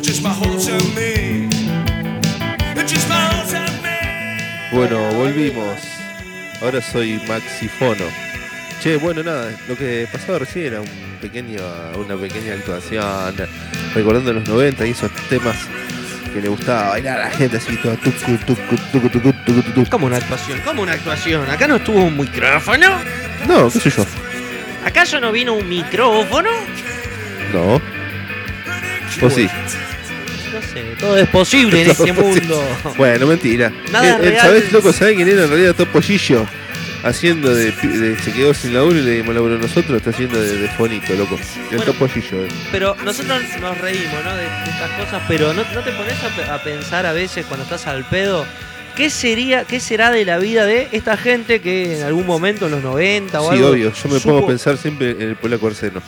Just 0.00 0.22
my 0.22 0.30
horse 0.30 0.68
and 0.68 0.94
me. 0.94 1.48
Just 2.86 3.08
my 3.08 3.14
horse 3.32 3.54
and 3.54 3.82
me. 3.82 4.70
Bueno, 4.72 5.12
volvimos. 5.14 5.80
Ahora 6.60 6.80
soy 6.80 7.20
Maxifono. 7.28 8.04
Che, 8.82 8.96
bueno, 8.96 9.22
nada, 9.22 9.52
lo 9.68 9.76
que 9.76 10.08
pasaba 10.10 10.38
recién 10.38 10.66
era 10.66 10.80
un 10.80 10.88
pequeño, 11.20 11.60
una 11.96 12.16
pequeña 12.16 12.54
actuación, 12.54 13.34
recordando 13.94 14.32
los 14.32 14.48
90 14.48 14.86
y 14.86 14.90
esos 14.90 15.10
temas 15.28 15.56
que 16.32 16.40
le 16.40 16.48
gustaba 16.48 16.90
bailar 16.90 17.20
a 17.20 17.24
la 17.24 17.30
gente 17.30 17.58
así, 17.58 17.76
todo 17.76 17.94
tucu, 17.96 18.38
tucu, 18.46 18.76
tucu, 18.90 19.08
tucu, 19.10 19.32
tucu, 19.44 19.62
tucu. 19.62 19.90
¿Cómo 19.90 20.06
una 20.06 20.16
actuación? 20.16 20.60
¿Cómo 20.64 20.82
una 20.82 20.92
actuación? 20.92 21.50
¿Acá 21.50 21.68
no 21.68 21.76
estuvo 21.76 22.02
un 22.04 22.16
micrófono? 22.16 23.19
No, 23.46 23.70
qué 23.70 23.80
sé 23.80 23.90
yo. 23.90 24.06
¿Acaso 24.84 25.20
no 25.20 25.32
vino 25.32 25.54
un 25.54 25.68
micrófono? 25.68 26.50
No. 27.52 27.80
O 29.22 29.30
sí. 29.30 29.48
No 30.52 30.60
sé, 30.62 30.82
todo 30.98 31.16
es 31.18 31.28
posible 31.28 31.82
en 31.82 31.90
este 31.90 32.12
mundo. 32.14 32.62
Bueno, 32.96 33.26
mentira. 33.26 33.70
Nada 33.92 34.08
Eh, 34.08 34.16
eh, 34.20 34.30
real. 34.30 34.46
¿Sabés, 34.46 34.72
loco? 34.72 34.92
¿Sabés 34.92 35.16
quién 35.16 35.28
era 35.28 35.44
en 35.44 35.50
realidad 35.50 35.74
Topollillo? 35.74 36.46
Haciendo 37.02 37.54
de, 37.54 37.72
de- 37.72 38.18
Se 38.18 38.30
quedó 38.32 38.52
sin 38.52 38.74
laburo 38.74 38.98
y 38.98 39.02
le 39.02 39.10
dimos 39.12 39.34
laburo 39.34 39.56
nosotros. 39.58 39.96
Está 39.98 40.10
haciendo 40.10 40.38
de, 40.40 40.56
de 40.58 40.68
fonito, 40.68 41.14
loco. 41.14 41.36
El 41.70 41.78
Bueno. 41.78 41.84
Topollillo. 41.92 42.44
eh. 42.44 42.48
Pero 42.70 42.94
nosotros 43.04 43.42
nos 43.60 43.78
reímos, 43.78 44.22
¿no? 44.24 44.36
De, 44.36 44.42
de 44.44 44.70
estas 44.70 44.90
cosas, 44.98 45.22
pero 45.26 45.52
¿no, 45.54 45.62
no 45.74 45.80
te 45.82 45.92
pones 45.92 46.14
a, 46.48 46.54
a 46.54 46.62
pensar 46.62 47.06
a 47.06 47.12
veces 47.12 47.46
cuando 47.46 47.64
estás 47.64 47.86
al 47.86 48.04
pedo? 48.04 48.44
¿Qué 48.96 49.08
sería, 49.10 49.64
qué 49.64 49.80
será 49.80 50.10
de 50.10 50.24
la 50.24 50.38
vida 50.38 50.66
de 50.66 50.88
esta 50.92 51.16
gente 51.16 51.60
que 51.60 51.98
en 51.98 52.04
algún 52.04 52.26
momento 52.26 52.66
en 52.66 52.72
los 52.72 52.82
90 52.82 53.40
o 53.40 53.50
Sí, 53.50 53.56
algo 53.56 53.70
obvio. 53.70 53.92
Yo 53.92 54.08
me 54.10 54.16
supo- 54.18 54.22
pongo 54.32 54.44
a 54.44 54.46
pensar 54.48 54.76
siempre 54.76 55.10
en 55.12 55.22
el 55.22 55.36
polaco 55.36 55.68
Arseno. 55.68 56.02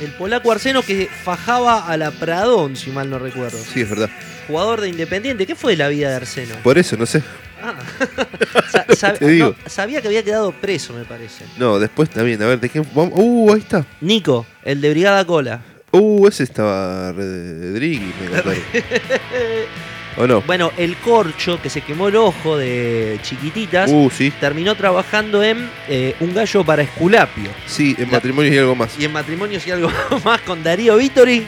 El 0.00 0.10
polaco 0.12 0.50
Arseno 0.50 0.82
que 0.82 1.08
fajaba 1.22 1.86
a 1.86 1.96
la 1.96 2.10
Pradón, 2.10 2.74
si 2.76 2.90
mal 2.90 3.08
no 3.08 3.18
recuerdo. 3.20 3.58
Sí, 3.58 3.82
es 3.82 3.88
verdad. 3.90 4.10
Jugador 4.48 4.80
de 4.80 4.88
Independiente. 4.88 5.46
¿Qué 5.46 5.54
fue 5.54 5.72
de 5.72 5.76
la 5.78 5.88
vida 5.88 6.10
de 6.10 6.16
Arseno? 6.16 6.56
Por 6.64 6.76
eso, 6.76 6.96
no 6.96 7.06
sé. 7.06 7.22
Ah. 7.62 7.74
Sa- 8.72 8.86
sab- 8.88 9.18
Te 9.18 9.28
digo. 9.28 9.54
no, 9.62 9.70
sabía 9.70 10.00
que 10.02 10.08
había 10.08 10.24
quedado 10.24 10.50
preso, 10.50 10.92
me 10.94 11.04
parece. 11.04 11.44
No, 11.56 11.78
después 11.78 12.10
también. 12.10 12.42
A 12.42 12.46
ver, 12.46 12.58
¿de 12.58 12.68
qué? 12.68 12.80
vamos- 12.80 13.12
Uh, 13.14 13.52
ahí 13.52 13.60
está. 13.60 13.86
Nico, 14.00 14.44
el 14.64 14.80
de 14.80 14.90
Brigada 14.90 15.24
Cola. 15.24 15.60
Uh, 15.92 16.26
ese 16.26 16.42
estaba 16.42 17.12
Rodríguez, 17.12 18.12
me. 18.18 18.80
¿O 20.16 20.26
no? 20.26 20.42
Bueno, 20.42 20.72
el 20.76 20.96
corcho 20.96 21.60
que 21.62 21.70
se 21.70 21.80
quemó 21.80 22.08
el 22.08 22.16
ojo 22.16 22.56
de 22.58 23.18
chiquititas. 23.22 23.90
Uh, 23.90 24.10
sí. 24.10 24.30
terminó 24.40 24.74
trabajando 24.74 25.42
en 25.42 25.70
eh, 25.88 26.14
Un 26.20 26.34
gallo 26.34 26.64
para 26.64 26.82
Esculapio. 26.82 27.50
Sí, 27.66 27.94
en 27.98 28.06
La- 28.06 28.12
matrimonio 28.18 28.52
y 28.52 28.58
algo 28.58 28.74
más. 28.74 28.98
Y 28.98 29.04
en 29.06 29.12
matrimonios 29.12 29.66
y 29.66 29.70
algo 29.70 29.90
más 30.24 30.40
con 30.42 30.62
Darío 30.62 30.96
Vittori 30.96 31.46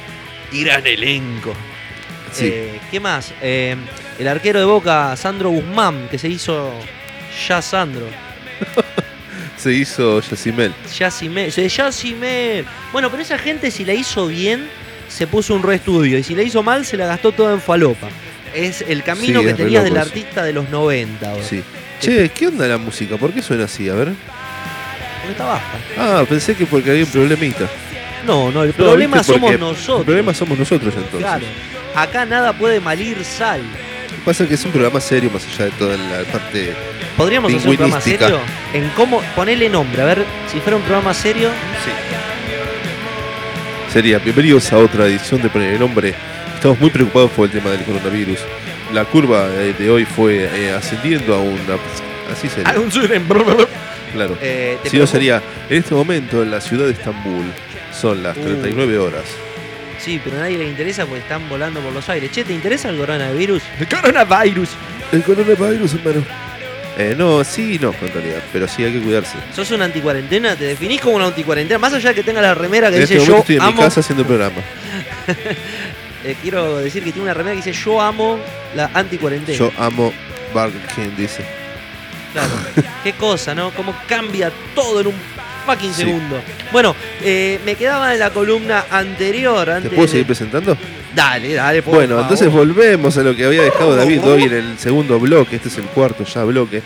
y 0.52 0.64
gran 0.64 0.86
elenco. 0.86 1.52
Sí. 2.32 2.46
Eh, 2.52 2.80
¿Qué 2.90 3.00
más? 3.00 3.32
Eh, 3.42 3.76
el 4.18 4.28
arquero 4.28 4.58
de 4.60 4.64
Boca, 4.64 5.14
Sandro 5.16 5.50
Guzmán, 5.50 6.08
que 6.10 6.18
se 6.18 6.28
hizo 6.28 6.72
ya 7.48 7.60
Sandro. 7.60 8.06
Se 9.56 9.72
hizo 9.72 10.20
Yacimel. 10.20 10.74
Yacimel. 10.98 11.50
Yacimel. 11.50 12.66
Bueno, 12.92 13.10
pero 13.10 13.22
esa 13.22 13.38
gente 13.38 13.70
si 13.70 13.84
la 13.84 13.94
hizo 13.94 14.26
bien, 14.26 14.68
se 15.08 15.26
puso 15.26 15.54
un 15.54 15.62
reestudio. 15.62 16.18
Y 16.18 16.22
si 16.22 16.34
la 16.34 16.42
hizo 16.42 16.62
mal, 16.62 16.84
se 16.84 16.96
la 16.98 17.06
gastó 17.06 17.32
toda 17.32 17.54
en 17.54 17.60
falopa. 17.62 18.08
Es 18.54 18.84
el 18.86 19.02
camino 19.02 19.40
Sí, 19.40 19.44
que 19.46 19.50
es 19.52 19.56
tenías 19.56 19.84
del 19.84 19.94
eso. 19.94 20.02
artista 20.02 20.44
de 20.44 20.52
los 20.52 20.68
90. 20.70 21.28
ahora. 21.30 21.42
Sí. 21.44 21.62
Che, 22.00 22.28
¿qué 22.30 22.46
onda 22.48 22.66
la 22.66 22.78
música? 22.78 23.16
¿Por 23.16 23.32
qué 23.32 23.42
suena 23.42 23.64
así? 23.64 23.88
A 23.88 23.94
ver. 23.94 24.08
Porque 24.08 25.32
está 25.32 25.44
baja. 25.44 25.64
Ah, 25.98 26.24
pensé 26.28 26.54
que 26.54 26.66
porque 26.66 26.90
había 26.90 27.04
un 27.04 27.10
problemita. 27.10 27.66
No, 28.26 28.50
no, 28.50 28.62
el 28.62 28.70
No, 28.70 28.74
problema 28.76 29.22
somos 29.22 29.58
nosotros. 29.58 29.98
El 30.00 30.04
problema 30.04 30.34
somos 30.34 30.58
nosotros 30.58 30.94
entonces. 30.96 31.20
Claro. 31.20 31.44
Acá 31.94 32.24
nada 32.26 32.52
puede 32.52 32.80
malir 32.80 33.22
sal. 33.24 33.60
Pasa 34.24 34.46
que 34.48 34.54
es 34.54 34.64
un 34.64 34.70
programa 34.72 35.00
serio 35.00 35.30
más 35.32 35.44
allá 35.46 35.66
de 35.66 35.70
toda 35.72 35.96
la 35.96 36.22
parte. 36.32 36.72
¿Podríamos 37.16 37.52
hacer 37.52 37.68
un 37.70 37.76
programa 37.76 38.00
serio? 38.00 38.40
En 38.72 38.88
cómo 38.90 39.20
ponerle 39.36 39.68
nombre. 39.68 40.00
A 40.02 40.06
ver, 40.06 40.24
si 40.50 40.60
fuera 40.60 40.76
un 40.76 40.82
programa 40.82 41.12
serio. 41.12 41.48
Sí. 41.84 41.90
Sería, 43.92 44.18
bienvenidos 44.18 44.72
a 44.72 44.78
otra 44.78 45.06
edición 45.06 45.40
de 45.42 45.48
Poner 45.48 45.74
el 45.74 45.80
Nombre. 45.80 46.14
Estamos 46.64 46.80
muy 46.80 46.88
preocupados 46.88 47.30
por 47.32 47.44
el 47.44 47.50
tema 47.50 47.68
del 47.68 47.84
coronavirus. 47.84 48.38
La 48.94 49.04
curva 49.04 49.48
eh, 49.50 49.74
de 49.78 49.90
hoy 49.90 50.06
fue 50.06 50.48
eh, 50.50 50.72
ascendiendo 50.72 51.34
a 51.34 51.38
una. 51.38 51.76
Así 52.32 52.48
sería. 52.48 52.72
Claro. 54.14 54.38
Eh, 54.40 54.78
¿te 54.82 54.88
Si 54.88 54.96
no 54.98 55.06
sería, 55.06 55.42
en 55.68 55.76
este 55.76 55.94
momento 55.94 56.42
en 56.42 56.50
la 56.50 56.62
ciudad 56.62 56.86
de 56.86 56.92
Estambul 56.92 57.44
son 57.92 58.22
las 58.22 58.34
Uh. 58.38 58.44
39 58.44 58.96
horas. 58.96 59.24
Sí, 59.98 60.18
pero 60.24 60.38
a 60.38 60.40
nadie 60.40 60.56
le 60.56 60.66
interesa 60.66 61.04
porque 61.04 61.20
están 61.20 61.46
volando 61.50 61.80
por 61.80 61.92
los 61.92 62.08
aires. 62.08 62.30
Che, 62.32 62.44
¿te 62.44 62.54
interesa 62.54 62.88
el 62.88 62.96
coronavirus? 62.96 63.62
El 63.78 63.86
coronavirus. 63.86 64.70
El 65.12 65.22
coronavirus, 65.22 65.94
hermano. 65.96 66.24
Eh, 66.96 67.14
no, 67.18 67.44
sí, 67.44 67.78
no, 67.78 67.94
en 68.00 68.10
realidad. 68.10 68.42
Pero 68.54 68.68
sí 68.68 68.84
hay 68.84 68.92
que 68.94 69.00
cuidarse. 69.00 69.36
¿Sos 69.54 69.70
una 69.70 69.84
anticuarentena? 69.84 70.56
¿Te 70.56 70.64
definís 70.64 71.02
como 71.02 71.16
una 71.16 71.26
anticuarentena? 71.26 71.78
Más 71.78 71.92
allá 71.92 72.08
de 72.08 72.14
que 72.14 72.22
tenga 72.22 72.40
la 72.40 72.54
remera 72.54 72.88
que 72.88 72.96
En 72.96 73.02
dice 73.02 73.16
este 73.16 73.26
yo 73.26 73.36
estoy 73.36 73.56
en 73.56 73.66
mi 73.66 73.74
casa 73.74 74.00
haciendo 74.00 74.22
el 74.22 74.28
programa. 74.28 74.62
eh, 76.24 76.36
quiero 76.42 76.78
decir 76.78 77.02
que 77.04 77.12
tiene 77.12 77.24
una 77.24 77.34
remera 77.34 77.56
que 77.60 77.66
dice 77.66 77.80
yo 77.84 78.00
amo 78.00 78.38
la 78.74 78.90
anticuarentena. 78.94 79.56
Yo 79.58 79.70
amo 79.78 80.12
Burger 80.52 80.80
King, 80.94 81.10
dice. 81.16 81.44
Claro. 82.32 82.50
Qué 83.04 83.12
cosa, 83.12 83.54
¿no? 83.54 83.70
Cómo 83.72 83.94
cambia 84.08 84.50
todo 84.74 85.00
en 85.00 85.06
un 85.08 85.14
fucking 85.66 85.94
Sí. 85.94 86.02
segundo. 86.02 86.40
Bueno, 86.72 86.94
eh, 87.22 87.60
me 87.64 87.74
quedaba 87.76 88.12
en 88.12 88.18
la 88.18 88.30
columna 88.30 88.86
anterior. 88.90 89.64
¿Te 89.66 89.72
Antes 89.72 89.90
puedo 89.90 90.02
de- 90.02 90.08
seguir 90.08 90.26
presentando? 90.26 90.76
Dale, 91.14 91.54
dale, 91.54 91.80
por 91.82 91.94
Bueno, 91.94 92.16
favor. 92.16 92.22
entonces 92.24 92.50
volvemos 92.52 93.16
a 93.16 93.22
lo 93.22 93.36
que 93.36 93.44
había 93.44 93.62
dejado 93.62 93.94
David 93.94 94.20
hoy 94.24 94.42
en 94.44 94.52
el 94.52 94.78
segundo 94.78 95.20
bloque. 95.20 95.56
Este 95.56 95.68
es 95.68 95.78
el 95.78 95.84
cuarto 95.84 96.24
ya 96.24 96.42
bloque. 96.42 96.82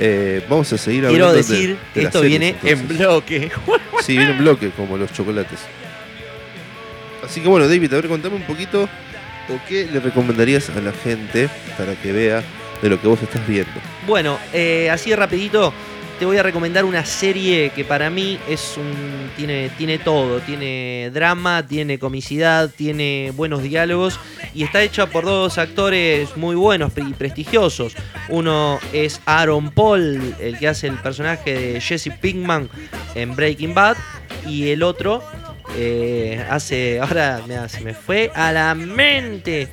Eh, 0.00 0.44
vamos 0.48 0.72
a 0.72 0.78
seguir 0.78 1.06
Quiero 1.06 1.26
hablando 1.28 1.32
de- 1.48 1.54
decir 1.54 1.70
de 1.70 2.00
que 2.00 2.06
esto 2.06 2.20
series, 2.20 2.38
viene 2.40 2.56
en 2.64 2.88
bloque. 2.88 3.50
Sí, 4.04 4.16
viene 4.16 4.32
en 4.32 4.38
bloque, 4.38 4.70
como 4.70 4.96
los 4.96 5.12
chocolates. 5.12 5.60
Así 7.28 7.42
que 7.42 7.48
bueno, 7.48 7.68
David, 7.68 7.92
a 7.92 7.96
ver, 7.96 8.08
contame 8.08 8.36
un 8.36 8.42
poquito 8.42 8.84
o 8.84 9.60
qué 9.68 9.86
le 9.86 10.00
recomendarías 10.00 10.70
a 10.70 10.80
la 10.80 10.92
gente 10.92 11.48
para 11.76 11.94
que 11.94 12.12
vea 12.12 12.42
de 12.80 12.88
lo 12.88 13.00
que 13.00 13.06
vos 13.06 13.22
estás 13.22 13.46
viendo. 13.46 13.72
Bueno, 14.06 14.38
eh, 14.52 14.88
así 14.90 15.14
rapidito 15.14 15.72
te 16.18 16.24
voy 16.24 16.36
a 16.36 16.42
recomendar 16.42 16.84
una 16.84 17.04
serie 17.04 17.70
que 17.70 17.84
para 17.84 18.10
mí 18.10 18.38
es 18.48 18.76
un 18.76 19.30
tiene 19.36 19.70
tiene 19.76 19.98
todo, 19.98 20.40
tiene 20.40 21.10
drama, 21.12 21.66
tiene 21.66 21.98
comicidad, 21.98 22.70
tiene 22.74 23.32
buenos 23.36 23.62
diálogos 23.62 24.18
y 24.54 24.64
está 24.64 24.82
hecha 24.82 25.06
por 25.06 25.24
dos 25.24 25.58
actores 25.58 26.36
muy 26.36 26.56
buenos 26.56 26.92
y 26.96 27.12
prestigiosos. 27.12 27.94
Uno 28.28 28.80
es 28.92 29.20
Aaron 29.26 29.70
Paul, 29.70 30.34
el 30.40 30.58
que 30.58 30.66
hace 30.66 30.88
el 30.88 30.96
personaje 30.96 31.54
de 31.54 31.80
Jesse 31.80 32.10
Pinkman 32.20 32.68
en 33.14 33.36
Breaking 33.36 33.74
Bad 33.74 33.96
y 34.46 34.70
el 34.70 34.82
otro 34.82 35.22
eh, 35.76 36.44
hace 36.50 37.00
ahora 37.00 37.40
mira, 37.46 37.68
se 37.68 37.80
me 37.80 37.94
fue 37.94 38.30
a 38.34 38.52
la 38.52 38.74
mente. 38.74 39.68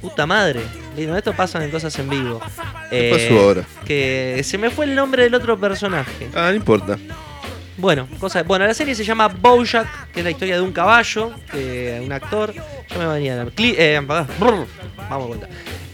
Puta 0.00 0.26
madre. 0.26 0.60
Digo, 0.96 1.16
esto 1.16 1.32
pasa 1.32 1.62
en 1.64 1.70
cosas 1.70 1.98
en 1.98 2.08
vivo. 2.08 2.40
¿Qué 2.90 3.08
Eh, 3.08 3.28
pasó 3.28 3.40
ahora? 3.40 3.62
que 3.84 4.40
se 4.44 4.56
me 4.58 4.70
fue 4.70 4.84
el 4.84 4.94
nombre 4.94 5.24
del 5.24 5.34
otro 5.34 5.58
personaje. 5.58 6.28
Ah, 6.34 6.48
no 6.50 6.54
importa. 6.54 6.96
Bueno, 7.76 8.08
cosa, 8.18 8.42
bueno, 8.42 8.66
la 8.66 8.74
serie 8.74 8.94
se 8.94 9.04
llama 9.04 9.28
Bojack, 9.28 10.10
que 10.12 10.20
es 10.20 10.24
la 10.24 10.30
historia 10.30 10.56
de 10.56 10.62
un 10.62 10.72
caballo, 10.72 11.30
que 11.50 12.00
un 12.04 12.12
actor, 12.12 12.52
yo 12.54 12.98
me 12.98 13.06
venía 13.06 13.40
a 13.40 13.44
Cli- 13.46 13.74
eh, 13.78 14.00
vamos 14.04 14.28
a 15.10 15.16
cuenta. 15.18 15.48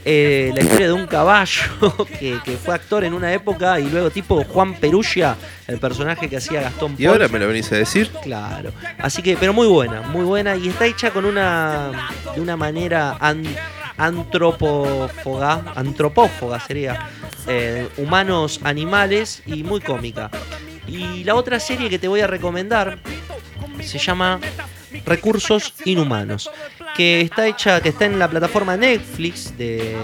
Eh, 0.06 0.52
la 0.54 0.62
historia 0.62 0.86
de 0.88 0.92
un 0.92 1.06
caballo 1.06 1.62
que, 2.18 2.38
que 2.44 2.56
fue 2.58 2.74
actor 2.74 3.04
en 3.04 3.14
una 3.14 3.32
época 3.32 3.80
y 3.80 3.88
luego 3.88 4.10
tipo 4.10 4.44
Juan 4.44 4.74
Perugia, 4.74 5.34
el 5.66 5.78
personaje 5.78 6.28
que 6.28 6.36
hacía 6.36 6.60
Gastón 6.60 6.94
¿Y 6.98 7.06
ahora 7.06 7.26
me 7.28 7.38
lo 7.38 7.48
venís 7.48 7.72
a 7.72 7.76
decir? 7.76 8.10
Claro. 8.22 8.70
Así 8.98 9.22
que, 9.22 9.36
pero 9.38 9.52
muy 9.54 9.66
buena, 9.66 10.02
muy 10.02 10.24
buena. 10.24 10.56
Y 10.56 10.68
está 10.68 10.84
hecha 10.86 11.10
con 11.10 11.24
una. 11.24 12.10
de 12.34 12.40
una 12.40 12.56
manera 12.56 13.16
an- 13.18 13.44
antropófoga. 13.96 15.72
Antropófoga 15.74 16.60
sería. 16.60 17.08
eh, 17.46 17.88
humanos, 17.96 18.60
animales 18.62 19.42
y 19.46 19.62
muy 19.62 19.80
cómica. 19.80 20.30
Y 20.86 21.24
la 21.24 21.34
otra 21.34 21.58
serie 21.60 21.88
que 21.88 21.98
te 21.98 22.08
voy 22.08 22.20
a 22.20 22.26
recomendar 22.26 22.98
se 23.82 23.98
llama 23.98 24.38
Recursos 25.06 25.74
Inhumanos. 25.84 26.50
Que 26.96 27.20
está 27.22 27.46
hecha, 27.48 27.80
que 27.80 27.88
está 27.88 28.04
en 28.04 28.18
la 28.18 28.28
plataforma 28.28 28.76
Netflix 28.76 29.56
de, 29.58 30.00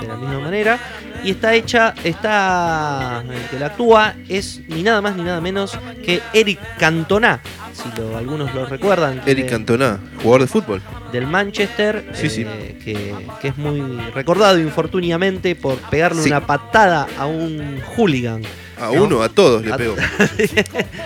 de 0.00 0.06
la 0.08 0.16
misma 0.16 0.40
manera. 0.40 0.78
Y 1.22 1.30
está 1.30 1.54
hecha, 1.54 1.94
está. 2.02 3.22
El 3.28 3.42
que 3.48 3.58
la 3.60 3.66
actúa 3.66 4.14
es 4.28 4.60
ni 4.68 4.82
nada 4.82 5.00
más 5.00 5.14
ni 5.16 5.22
nada 5.22 5.40
menos 5.40 5.78
que 6.04 6.20
Eric 6.32 6.58
Cantona. 6.78 7.40
Si 7.72 7.84
lo- 8.00 8.16
algunos 8.18 8.52
lo 8.54 8.66
recuerdan. 8.66 9.22
Eric 9.24 9.48
Cantona, 9.50 10.00
jugador 10.22 10.40
de 10.42 10.46
fútbol. 10.48 10.82
del 11.12 11.26
Manchester, 11.26 12.06
Sí, 12.14 12.28
sí. 12.30 12.42
eh, 12.46 12.78
Que, 12.82 13.14
que 13.40 13.48
es 13.48 13.56
muy 13.58 13.80
recordado 14.14 14.58
infortuniamente 14.58 15.54
por 15.54 15.76
pegarle 15.76 16.22
Sí. 16.22 16.30
una 16.30 16.44
patada 16.46 17.06
a 17.18 17.26
un 17.26 17.80
hooligan. 17.96 18.42
A 18.80 18.86
¿No? 18.86 19.04
uno, 19.04 19.22
a 19.22 19.28
todos 19.28 19.64
le 19.64 19.72
pegó. 19.74 19.94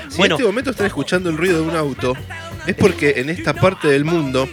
Si 0.08 0.16
Bueno. 0.18 0.36
en 0.36 0.40
este 0.40 0.44
momento 0.44 0.70
están 0.70 0.86
escuchando 0.86 1.28
el 1.28 1.36
ruido 1.36 1.56
de 1.62 1.68
un 1.68 1.76
auto, 1.76 2.14
es 2.66 2.74
porque 2.74 3.14
en 3.16 3.30
esta 3.30 3.52
parte 3.54 3.88
del 3.88 4.04
mundo 4.04 4.48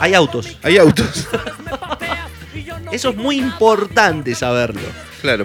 Hay 0.00 0.14
autos. 0.14 0.56
hay 0.62 0.78
autos. 0.78 1.26
Eso 2.92 3.10
es 3.10 3.16
muy 3.16 3.38
importante 3.38 4.34
saberlo. 4.34 4.80
claro. 5.20 5.44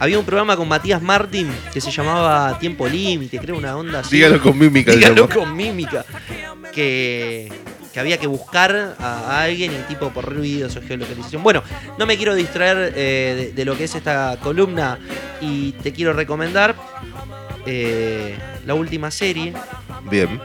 Había 0.00 0.16
un 0.16 0.24
programa 0.24 0.56
con 0.56 0.68
Matías 0.68 1.02
Martín 1.02 1.50
que 1.72 1.80
se 1.80 1.90
llamaba 1.90 2.56
Tiempo 2.60 2.86
Límite, 2.86 3.36
creo 3.40 3.56
una 3.56 3.76
onda 3.76 3.98
así. 3.98 4.14
Dígalo 4.14 4.40
con 4.40 4.56
mímica. 4.56 4.92
se 4.92 4.98
Dígalo 4.98 5.22
llama. 5.26 5.34
con 5.34 5.56
mímica. 5.56 6.04
Que, 6.72 7.50
que 7.92 7.98
había 7.98 8.16
que 8.16 8.28
buscar 8.28 8.94
a, 9.00 9.42
alguien 9.42 9.72
y 9.72 9.88
tipo 9.92 10.10
por 10.10 10.32
ruidos 10.32 10.76
o 10.76 10.82
geolocalización. 10.82 11.42
Bueno, 11.42 11.64
no 11.98 12.06
me 12.06 12.16
quiero 12.16 12.36
distraer 12.36 12.92
eh, 12.94 13.34
de, 13.36 13.52
de 13.52 13.64
lo 13.64 13.76
que 13.76 13.84
es 13.84 13.94
esta 13.96 14.36
columna 14.40 15.00
y 15.40 15.72
te 15.72 15.92
quiero 15.92 16.12
recomendar 16.12 16.76
eh, 17.66 18.36
la 18.66 18.74
última 18.74 19.10
serie 19.10 19.52
Bien. 20.08 20.40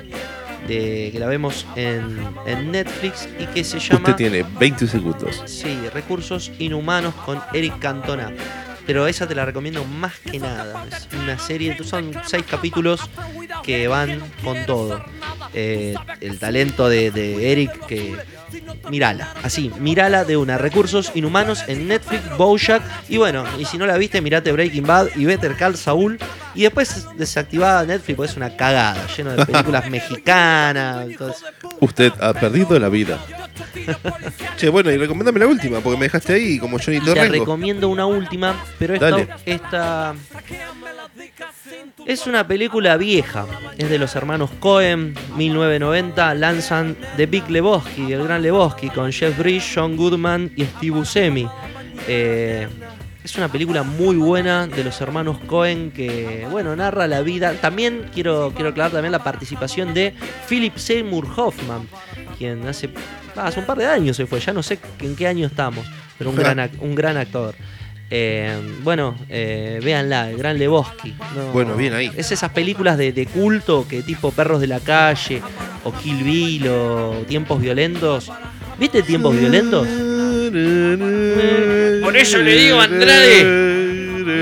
De, 0.67 1.09
que 1.11 1.19
la 1.19 1.27
vemos 1.27 1.65
en, 1.75 2.17
en 2.45 2.71
Netflix 2.71 3.27
y 3.39 3.45
que 3.47 3.63
se 3.63 3.79
llama 3.79 3.99
Usted 3.99 4.15
tiene 4.15 4.45
20 4.59 4.87
segundos. 4.87 5.41
Sí, 5.45 5.77
Recursos 5.93 6.51
Inhumanos 6.59 7.13
con 7.25 7.41
Eric 7.53 7.79
Cantona. 7.79 8.33
Pero 8.85 9.07
esa 9.07 9.27
te 9.27 9.35
la 9.35 9.45
recomiendo 9.45 9.85
más 9.85 10.19
que 10.19 10.39
nada. 10.39 10.85
Es 10.87 11.07
una 11.13 11.39
serie, 11.39 11.77
son 11.83 12.11
seis 12.25 12.43
capítulos 12.49 12.99
que 13.63 13.87
van 13.87 14.21
con 14.43 14.65
todo. 14.65 15.03
Eh, 15.53 15.95
el 16.19 16.37
talento 16.39 16.89
de, 16.89 17.11
de 17.11 17.51
Eric, 17.51 17.85
que. 17.85 18.17
Mirala, 18.89 19.33
así, 19.43 19.71
mirala 19.79 20.25
de 20.25 20.37
una. 20.37 20.57
Recursos 20.57 21.11
Inhumanos 21.15 21.63
en 21.67 21.87
Netflix, 21.87 22.21
Bojack. 22.37 22.83
Y 23.09 23.17
bueno, 23.17 23.45
y 23.57 23.65
si 23.65 23.77
no 23.77 23.85
la 23.85 23.97
viste, 23.97 24.21
mirate 24.21 24.51
Breaking 24.51 24.85
Bad 24.85 25.09
y 25.15 25.25
Better 25.25 25.55
Call 25.55 25.77
Saul. 25.77 26.19
Y 26.55 26.63
después 26.63 27.07
desactivada 27.17 27.83
Netflix, 27.85 28.15
porque 28.15 28.31
es 28.31 28.37
una 28.37 28.55
cagada, 28.55 29.07
lleno 29.15 29.31
de 29.31 29.45
películas 29.45 29.89
mexicanas. 29.89 31.07
Usted 31.79 32.13
ha 32.19 32.33
perdido 32.33 32.77
la 32.79 32.89
vida. 32.89 33.19
che, 34.57 34.69
bueno, 34.69 34.91
y 34.91 34.97
recomendame 34.97 35.39
la 35.39 35.47
última, 35.47 35.79
porque 35.79 35.97
me 35.97 36.05
dejaste 36.05 36.33
ahí 36.33 36.59
como 36.59 36.77
Johnny 36.79 36.97
Y 36.97 37.13
te 37.13 37.29
recomiendo 37.29 37.89
una 37.89 38.05
última, 38.05 38.63
pero 38.77 38.93
esta, 38.93 39.09
Dale. 39.09 39.27
esta 39.45 40.15
es 42.05 42.27
una 42.27 42.47
película 42.47 42.97
vieja. 42.97 43.45
Es 43.77 43.89
de 43.89 43.97
los 43.97 44.15
hermanos 44.15 44.49
Cohen, 44.59 45.15
1990. 45.35 46.33
Lanzan 46.35 46.95
The 47.17 47.25
Big 47.25 47.49
Lebowski, 47.49 48.11
el 48.13 48.23
gran 48.23 48.41
Lebowski, 48.41 48.89
con 48.89 49.11
Jeff 49.11 49.37
Bridges, 49.37 49.71
John 49.75 49.95
Goodman 49.95 50.51
y 50.55 50.65
Steve 50.65 50.91
Buscemi. 50.91 51.47
Eh, 52.07 52.67
es 53.23 53.37
una 53.37 53.49
película 53.49 53.83
muy 53.83 54.17
buena 54.17 54.67
de 54.67 54.83
los 54.83 54.99
hermanos 54.99 55.37
Cohen 55.47 55.91
que, 55.91 56.45
bueno, 56.51 56.75
narra 56.75 57.07
la 57.07 57.21
vida. 57.21 57.53
También 57.53 58.09
quiero, 58.13 58.51
quiero 58.53 58.71
aclarar 58.71 58.91
también 58.91 59.13
la 59.13 59.23
participación 59.23 59.93
de 59.93 60.13
Philip 60.49 60.75
Seymour 60.75 61.25
Hoffman, 61.37 61.87
quien 62.37 62.67
hace, 62.67 62.89
ah, 63.37 63.47
hace 63.47 63.61
un 63.61 63.65
par 63.65 63.77
de 63.77 63.85
años 63.85 64.17
se 64.17 64.25
fue, 64.25 64.41
ya 64.41 64.51
no 64.51 64.61
sé 64.61 64.77
en 64.99 65.15
qué 65.15 65.27
año 65.27 65.47
estamos, 65.47 65.85
pero 66.17 66.31
un 66.31 66.35
gran, 66.37 66.69
un 66.81 66.95
gran 66.95 67.15
actor. 67.15 67.55
Eh, 68.15 68.55
bueno, 68.83 69.15
eh, 69.27 69.79
véanla, 69.83 70.29
el 70.29 70.37
Gran 70.37 70.59
Lebowski. 70.59 71.15
¿no? 71.35 71.51
Bueno, 71.51 71.75
bien 71.75 71.95
ahí. 71.95 72.11
Es 72.15 72.31
esas 72.31 72.51
películas 72.51 72.95
de, 72.95 73.11
de 73.11 73.25
culto 73.25 73.87
que 73.89 74.03
tipo 74.03 74.29
Perros 74.29 74.61
de 74.61 74.67
la 74.67 74.79
Calle, 74.79 75.41
o 75.83 75.91
Kill 75.91 76.23
Bill, 76.23 76.67
o 76.67 77.23
Tiempos 77.27 77.59
Violentos. 77.59 78.31
¿Viste 78.77 79.01
Tiempos 79.01 79.35
Violentos? 79.35 79.87
Por 82.03 82.15
eso 82.15 82.37
le 82.37 82.55
digo 82.55 82.79
a 82.79 82.83
Andrade, 82.83 83.43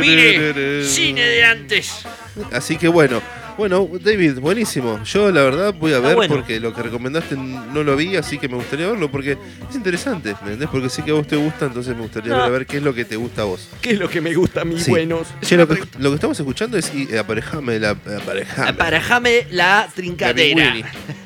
Mire, 0.01 0.84
cine 0.84 1.26
de 1.26 1.43
antes. 1.45 2.05
Así 2.51 2.76
que 2.76 2.89
bueno, 2.89 3.22
bueno, 3.62 3.88
David, 4.03 4.39
buenísimo. 4.39 5.03
Yo 5.03 5.30
la 5.32 5.43
verdad 5.43 5.72
voy 5.74 5.91
a 5.93 5.97
Está 5.97 6.07
ver 6.07 6.16
bueno. 6.16 6.36
porque 6.36 6.59
lo 6.59 6.74
que 6.74 6.82
recomendaste 6.82 7.36
no 7.38 7.84
lo 7.84 7.95
vi, 7.95 8.16
así 8.16 8.39
que 8.39 8.49
me 8.49 8.55
gustaría 8.55 8.88
verlo 8.88 9.12
porque 9.12 9.34
es 9.70 9.76
interesante, 9.76 10.30
¿me 10.41 10.47
entendés? 10.53 10.68
Porque 10.70 10.89
sé 10.89 11.03
que 11.03 11.12
a 11.12 11.14
vos 11.14 11.28
te 11.28 11.36
gusta, 11.36 11.66
entonces 11.68 11.95
me 11.95 12.01
gustaría 12.01 12.34
ver, 12.34 12.41
a 12.41 12.49
ver 12.49 12.66
qué 12.66 12.78
es 12.78 12.84
lo 12.84 12.93
que 12.95 13.05
te 13.05 13.16
gusta 13.18 13.43
a 13.43 13.45
vos. 13.45 13.70
¿Qué 13.80 13.91
es 13.91 13.99
lo 13.99 14.09
que 14.09 14.20
me 14.20 14.34
gusta 14.34 14.62
a 14.62 14.66
mí, 14.66 14.80
Sí. 14.80 14.89
buenos? 14.89 15.28
Che, 15.41 15.55
lo, 15.57 15.68
que, 15.68 15.84
lo 15.99 16.09
que 16.09 16.16
estamos 16.16 16.39
escuchando 16.39 16.76
es 16.78 16.91
y, 16.95 17.07
eh, 17.12 17.20
aparejame 17.20 17.78
la 17.80 17.91
aparejame. 17.91 18.70
Aparejame 18.70 19.47
la 19.51 19.88
trincadera. 19.95 20.74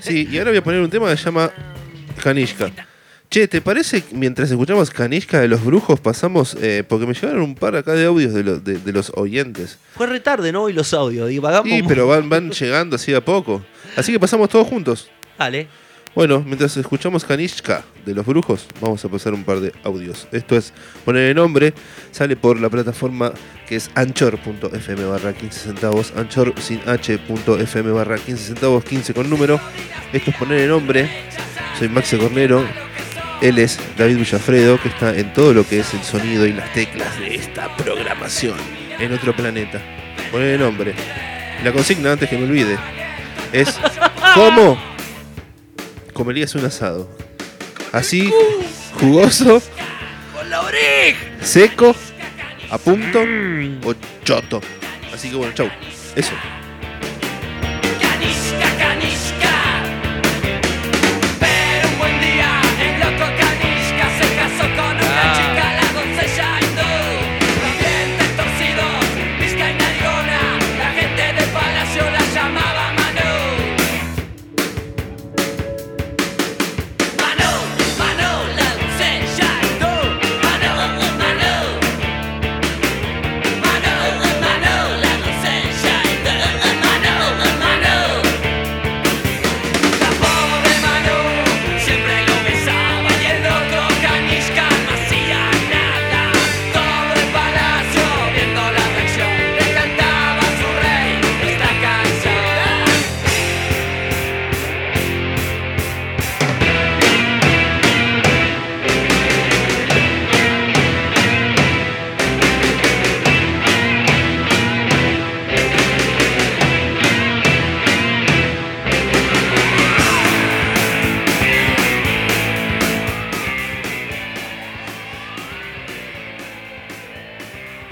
Sí, 0.02 0.28
y 0.30 0.38
ahora 0.38 0.52
voy 0.52 0.58
a 0.58 0.64
poner 0.64 0.82
un 0.82 0.90
tema 0.90 1.10
que 1.10 1.16
se 1.18 1.24
llama 1.24 1.50
Kanishka. 2.22 2.70
Che, 3.36 3.50
¿te 3.50 3.60
parece 3.60 4.02
que 4.02 4.16
mientras 4.16 4.50
escuchamos 4.50 4.90
Kanishka 4.92 5.42
de 5.42 5.50
los 5.50 5.62
brujos 5.62 6.00
pasamos, 6.00 6.56
eh, 6.62 6.86
porque 6.88 7.06
me 7.06 7.14
llegaron 7.14 7.42
un 7.42 7.54
par 7.56 7.76
acá 7.76 7.92
de 7.92 8.06
audios 8.06 8.34
de, 8.34 8.44
lo- 8.44 8.60
de- 8.62 8.78
de 8.78 8.94
los 8.94 9.12
oyentes? 9.14 9.78
Fue 9.94 10.08
retarde, 10.08 10.54
¿no? 10.54 10.64
Hoy 10.64 10.72
los 10.72 10.94
audios, 10.94 11.28
divagamos. 11.28 11.68
Sí, 11.68 11.84
pero 11.86 12.08
van, 12.08 12.30
van 12.30 12.50
llegando 12.58 12.96
así 12.96 13.14
a 13.14 13.20
poco. 13.20 13.62
Así 13.98 14.14
que 14.14 14.22
pasamos 14.22 14.48
todos 14.48 14.66
juntos. 14.66 15.10
Dale. 15.38 15.68
Bueno, 16.16 16.42
mientras 16.48 16.78
escuchamos 16.78 17.26
Kanishka 17.26 17.84
de 18.06 18.14
los 18.14 18.26
brujos, 18.26 18.68
vamos 18.80 19.04
a 19.04 19.10
pasar 19.10 19.34
un 19.34 19.44
par 19.44 19.60
de 19.60 19.74
audios. 19.84 20.30
Esto 20.32 20.56
es 20.56 20.72
poner 21.04 21.24
el 21.32 21.36
nombre, 21.36 21.74
sale 22.14 22.38
por 22.38 22.58
la 22.62 22.70
plataforma 22.70 23.34
que 23.68 23.76
es 23.76 23.92
anchor.fm 23.96 25.04
barra 25.04 25.34
15 25.34 25.60
centavos, 25.60 26.14
anchor 26.16 26.54
sin 26.62 26.80
h.fm 26.88 27.92
barra 27.92 28.16
15 28.18 28.42
centavos, 28.46 28.86
15 28.86 29.14
con 29.14 29.30
número. 29.30 29.60
Esto 30.14 30.32
es 30.32 30.38
poner 30.38 30.62
el 30.62 30.70
nombre. 30.70 31.10
Soy 31.78 31.90
Maxi 31.90 32.16
Cornero. 32.18 32.64
Él 33.42 33.60
es 33.60 33.80
David 33.98 34.18
Villafredo, 34.18 34.82
que 34.82 34.90
está 34.90 35.16
en 35.16 35.34
todo 35.34 35.54
lo 35.54 35.68
que 35.68 35.80
es 35.80 35.94
el 35.94 36.04
sonido 36.04 36.46
y 36.46 36.54
las 36.54 36.72
teclas 36.74 37.20
de 37.20 37.36
esta 37.36 37.76
programación 37.76 38.58
en 39.00 39.14
otro 39.14 39.36
planeta. 39.36 39.82
Poner 40.32 40.56
el 40.56 40.60
nombre. 40.60 40.94
La 41.64 41.72
consigna 41.72 42.14
antes 42.14 42.30
que 42.30 42.38
me 42.38 42.46
olvide 42.46 42.78
es 43.52 43.80
¿Cómo 44.34 44.78
comerías 46.14 46.56
un 46.56 46.66
asado? 46.66 47.10
Así, 47.92 48.34
jugoso, 49.00 49.62
¡Con 50.34 50.50
la 50.50 50.62
oreja! 50.62 51.20
seco, 51.42 51.96
a 52.70 52.78
punto 52.78 53.24
o 53.86 53.94
choto. 54.24 54.62
Así 55.14 55.30
que 55.30 55.36
bueno, 55.38 55.54
chau. 55.54 55.70
Eso. 56.16 56.34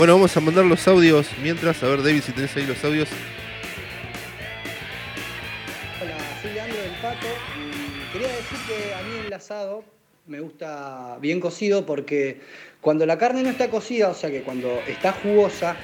Bueno, 0.03 0.15
vamos 0.15 0.35
a 0.35 0.41
mandar 0.41 0.65
los 0.65 0.85
audios 0.89 1.27
mientras. 1.41 1.81
A 1.81 1.87
ver, 1.87 2.03
David, 2.03 2.23
si 2.25 2.33
tenés 2.33 2.53
ahí 2.57 2.65
los 2.65 2.83
audios. 2.83 3.07
Hola, 6.01 6.17
soy 6.41 6.51
Leandro 6.51 6.81
del 6.81 6.91
Pato 7.01 7.27
y 7.55 8.11
quería 8.11 8.27
decir 8.27 8.57
que 8.67 8.93
a 8.95 9.01
mí 9.01 9.27
el 9.27 9.31
asado 9.31 9.85
me 10.27 10.41
gusta 10.41 11.17
bien 11.21 11.39
cocido 11.39 11.85
porque 11.85 12.41
cuando 12.81 13.05
la 13.05 13.17
carne 13.17 13.43
no 13.43 13.49
está 13.49 13.69
cocida, 13.69 14.09
o 14.09 14.13
sea 14.13 14.29
que 14.29 14.41
cuando 14.41 14.81
está 14.89 15.13
jugosa, 15.13 15.77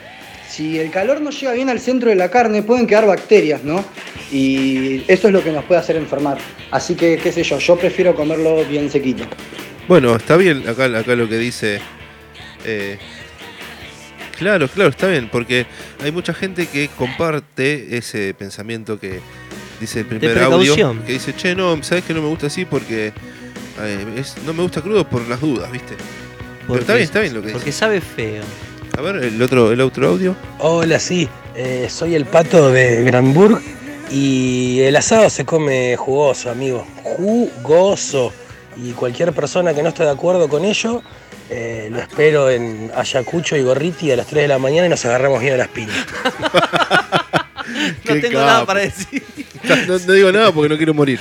si 0.49 0.77
el 0.77 0.91
calor 0.91 1.21
no 1.21 1.29
llega 1.29 1.53
bien 1.53 1.69
al 1.69 1.79
centro 1.79 2.09
de 2.09 2.17
la 2.17 2.29
carne 2.29 2.61
pueden 2.61 2.87
quedar 2.87 3.07
bacterias, 3.07 3.63
¿no? 3.63 3.85
Y 4.33 5.05
eso 5.07 5.27
es 5.27 5.33
lo 5.33 5.41
que 5.41 5.53
nos 5.53 5.63
puede 5.63 5.79
hacer 5.79 5.95
enfermar. 5.95 6.39
Así 6.71 6.95
que, 6.95 7.17
qué 7.23 7.31
sé 7.31 7.43
yo, 7.43 7.57
yo 7.57 7.77
prefiero 7.77 8.13
comerlo 8.13 8.65
bien 8.65 8.91
sequito. 8.91 9.23
Bueno, 9.87 10.13
está 10.17 10.35
bien 10.35 10.67
acá, 10.67 10.87
acá 10.87 11.15
lo 11.15 11.29
que 11.29 11.37
dice. 11.37 11.79
eh, 12.65 12.99
claro, 14.39 14.67
claro, 14.67 14.89
está 14.89 15.07
bien, 15.07 15.29
porque 15.31 15.65
hay 16.03 16.11
mucha 16.11 16.33
gente 16.33 16.65
que 16.67 16.89
comparte 16.97 17.97
ese 17.97 18.33
pensamiento 18.33 18.99
que 18.99 19.19
dice 19.79 19.99
el 19.99 20.05
primer 20.07 20.37
audio. 20.39 20.73
precaución. 20.73 20.99
Que 21.05 21.13
dice, 21.13 21.35
che, 21.35 21.53
no, 21.55 21.81
¿sabes 21.83 22.03
que 22.05 22.13
no 22.13 22.21
me 22.21 22.27
gusta 22.29 22.47
así? 22.47 22.65
Porque 22.65 23.13
eh, 23.81 24.05
es- 24.17 24.35
no 24.45 24.53
me 24.53 24.63
gusta 24.63 24.81
crudo 24.81 25.07
por 25.07 25.27
las 25.27 25.39
dudas, 25.41 25.71
¿viste? 25.71 25.95
Pero 26.67 26.79
está 26.81 26.93
bien, 26.93 27.03
está 27.05 27.19
bien 27.21 27.33
lo 27.33 27.41
que 27.41 27.49
Porque 27.51 27.67
dice. 27.67 27.77
sabe 27.79 28.01
feo. 28.01 28.43
A 28.97 29.01
ver, 29.01 29.17
el 29.23 29.41
otro, 29.41 29.71
el 29.71 29.81
otro 29.81 30.07
audio. 30.09 30.35
Hola, 30.59 30.99
sí, 30.99 31.27
eh, 31.55 31.87
soy 31.89 32.15
el 32.15 32.25
pato 32.25 32.71
de 32.71 33.03
Granburg 33.03 33.61
y 34.11 34.79
el 34.81 34.95
asado 34.95 35.29
se 35.29 35.45
come 35.45 35.95
jugoso, 35.97 36.49
amigo, 36.49 36.85
jugoso. 37.03 38.33
Y 38.77 38.91
cualquier 38.91 39.33
persona 39.33 39.73
que 39.73 39.83
no 39.83 39.89
esté 39.89 40.03
de 40.03 40.11
acuerdo 40.11 40.47
con 40.47 40.63
ello, 40.65 41.01
eh, 41.49 41.89
lo 41.91 41.99
espero 41.99 42.49
en 42.49 42.91
Ayacucho 42.95 43.55
y 43.55 43.61
Gorriti 43.61 44.11
a 44.11 44.15
las 44.15 44.27
3 44.27 44.43
de 44.43 44.47
la 44.47 44.59
mañana 44.59 44.87
y 44.87 44.89
nos 44.89 45.03
agarramos 45.05 45.41
bien 45.41 45.53
a 45.53 45.57
las 45.57 45.67
piñas. 45.69 45.95
No 47.69 48.15
Qué 48.15 48.19
tengo 48.19 48.39
nada 48.39 48.65
para 48.65 48.79
decir. 48.79 49.23
No, 49.87 49.99
no 49.99 50.13
digo 50.13 50.31
nada 50.31 50.51
porque 50.51 50.69
no 50.69 50.77
quiero 50.77 50.93
morir. 50.93 51.19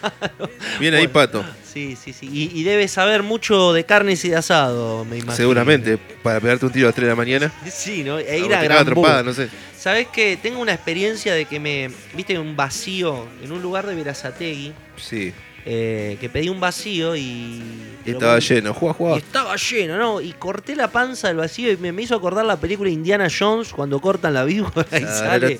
Bien 0.78 0.94
ahí, 0.94 1.08
Pato. 1.08 1.44
Sí, 1.72 1.96
sí, 2.00 2.12
sí. 2.12 2.28
Y, 2.32 2.60
y 2.60 2.62
debes 2.62 2.92
saber 2.92 3.22
mucho 3.24 3.72
de 3.72 3.84
carnes 3.84 4.24
y 4.24 4.28
de 4.28 4.36
asado, 4.36 5.04
me 5.04 5.16
imagino. 5.16 5.34
Seguramente, 5.34 5.98
para 6.22 6.40
pegarte 6.40 6.66
un 6.66 6.72
tiro 6.72 6.86
a 6.86 6.88
las 6.88 6.94
3 6.94 7.06
de 7.06 7.10
la 7.10 7.16
mañana. 7.16 7.52
Sí, 7.68 8.04
¿no? 8.04 8.18
E 8.18 8.38
ir 8.38 8.54
a 8.54 8.84
trompada, 8.84 9.22
Bull. 9.22 9.26
no 9.26 9.34
sé. 9.34 9.48
¿Sabés 9.76 10.06
que 10.08 10.38
Tengo 10.40 10.60
una 10.60 10.72
experiencia 10.72 11.34
de 11.34 11.46
que 11.46 11.58
me. 11.58 11.90
Viste, 12.14 12.38
un 12.38 12.54
vacío 12.54 13.26
en 13.42 13.50
un 13.50 13.60
lugar 13.60 13.86
de 13.86 13.94
Verazategui. 13.96 14.72
Sí. 14.96 15.32
Eh, 15.66 16.16
que 16.20 16.28
pedí 16.28 16.48
un 16.48 16.60
vacío 16.60 17.16
y. 17.16 17.62
Y 18.06 18.10
estaba 18.10 18.38
lleno. 18.38 18.74
Juega, 18.74 18.94
juega. 18.94 19.16
estaba 19.16 19.56
lleno, 19.56 19.96
¿no? 19.96 20.20
Y 20.20 20.32
corté 20.34 20.76
la 20.76 20.88
panza 20.88 21.28
del 21.28 21.38
vacío 21.38 21.72
y 21.72 21.76
me, 21.78 21.90
me 21.90 22.02
hizo 22.02 22.14
acordar 22.14 22.44
la 22.44 22.56
película 22.56 22.90
Indiana 22.90 23.28
Jones 23.36 23.72
cuando 23.72 23.98
cortan 24.00 24.34
la 24.34 24.44
víbora 24.44 24.86
y 24.92 25.04
sale. 25.04 25.58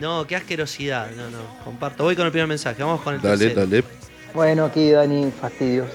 No, 0.00 0.26
qué 0.26 0.36
asquerosidad. 0.36 1.10
No, 1.12 1.30
no. 1.30 1.38
Comparto. 1.64 2.04
Voy 2.04 2.14
con 2.16 2.26
el 2.26 2.32
primer 2.32 2.48
mensaje. 2.48 2.82
Vamos 2.82 3.00
con 3.00 3.14
el 3.14 3.22
Dale, 3.22 3.38
tercero. 3.38 3.66
dale. 3.66 3.84
Bueno, 4.34 4.66
aquí 4.66 4.90
Dani 4.90 5.32
Fastidios. 5.40 5.88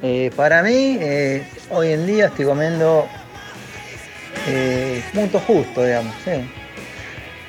Eh, 0.00 0.30
para 0.36 0.62
mí, 0.62 0.98
eh, 1.00 1.46
hoy 1.70 1.88
en 1.92 2.06
día 2.06 2.26
estoy 2.26 2.44
comiendo 2.44 3.08
eh, 4.46 5.02
punto 5.12 5.38
justo, 5.40 5.84
digamos, 5.84 6.14
¿sí? 6.24 6.30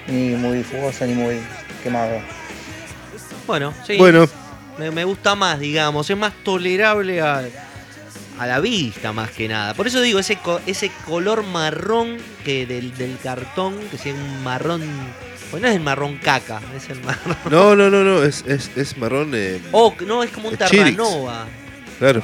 Ni 0.08 0.36
muy 0.36 0.64
jugoso 0.64 1.06
ni 1.06 1.14
muy 1.14 1.40
quemado. 1.84 2.20
Bueno, 3.48 3.74
sí. 3.86 3.98
Bueno, 3.98 4.28
Me, 4.78 4.92
me 4.92 5.04
gusta 5.06 5.36
más, 5.36 5.60
digamos. 5.60 6.10
Es 6.10 6.18
más 6.18 6.34
tolerable 6.44 7.22
a, 7.22 7.44
a 8.40 8.48
la 8.48 8.60
vista, 8.60 9.12
más 9.14 9.30
que 9.32 9.48
nada. 9.48 9.74
Por 9.74 9.88
eso 9.88 10.02
digo, 10.02 10.20
ese, 10.20 10.38
co- 10.38 10.62
ese 10.66 10.92
color 11.06 11.44
marrón 11.44 12.18
que 12.46 12.66
del, 12.66 12.96
del 12.98 13.18
cartón, 13.22 13.76
que 13.92 13.98
sea 13.98 14.14
un 14.14 14.44
marrón. 14.44 14.82
Bueno, 15.52 15.68
no 15.68 15.72
es 15.72 15.76
el 15.78 15.84
marrón 15.84 16.18
caca, 16.18 16.60
es 16.76 16.90
el 16.90 17.00
marrón. 17.04 17.38
no, 17.52 17.76
no, 17.76 17.90
no, 17.90 18.04
no. 18.04 18.24
Es, 18.24 18.44
es, 18.48 18.72
es 18.76 18.98
marrón. 18.98 19.32
eh, 19.36 19.62
Oh, 19.72 19.94
no, 20.08 20.24
es 20.24 20.32
como 20.32 20.48
un 20.48 20.56
Es 20.56 20.70
Chirix. 20.70 20.96
terranova. 20.98 21.46
claro. 22.00 22.24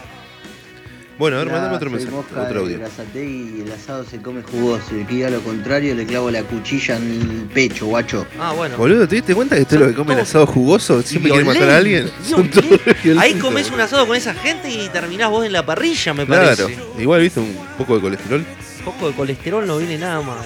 Bueno, 1.19 1.35
a 1.35 1.43
ver, 1.43 1.51
mandame 1.51 1.75
otro 1.75 1.89
mensaje, 1.89 2.11
Mosca 2.15 2.41
otro 2.43 2.61
audio. 2.61 2.79
Y 3.13 3.61
el 3.65 3.71
asado 3.73 4.05
se 4.05 4.21
come 4.21 4.41
jugoso. 4.41 4.95
Y 4.97 5.01
aquí 5.01 5.21
a 5.23 5.29
lo 5.29 5.41
contrario 5.41 5.93
le 5.93 6.05
clavo 6.05 6.31
la 6.31 6.43
cuchilla 6.43 6.95
en 6.95 7.03
el 7.21 7.49
pecho, 7.53 7.87
guacho. 7.87 8.25
Ah, 8.39 8.53
bueno. 8.55 8.77
Boludo, 8.77 9.05
¿te 9.05 9.15
diste 9.17 9.35
cuenta 9.35 9.57
que 9.57 9.65
todo 9.65 9.79
lo 9.81 9.87
que 9.87 9.93
come 9.95 10.13
el 10.13 10.21
asado 10.21 10.47
jugoso 10.47 11.01
siempre 11.01 11.31
quiere 11.31 11.45
matar 11.45 11.69
a 11.71 11.77
alguien? 11.77 12.09
Son 12.23 12.49
todos. 12.49 12.65
Ahí 12.71 13.03
violentos, 13.03 13.43
comes 13.43 13.69
un 13.69 13.81
asado 13.81 14.07
con 14.07 14.15
esa 14.15 14.33
gente 14.33 14.69
y 14.69 14.87
terminás 14.89 15.29
vos 15.29 15.45
en 15.45 15.51
la 15.51 15.65
parrilla, 15.65 16.13
me 16.13 16.25
Claro, 16.25 16.55
parece. 16.55 16.79
igual 16.97 17.21
viste 17.21 17.41
un 17.41 17.53
poco 17.77 17.95
de 17.95 18.01
colesterol. 18.01 18.45
Un 18.79 18.85
poco 18.85 19.09
de 19.09 19.13
colesterol 19.13 19.67
no 19.67 19.77
viene 19.77 19.97
nada 19.97 20.21
mal. 20.21 20.37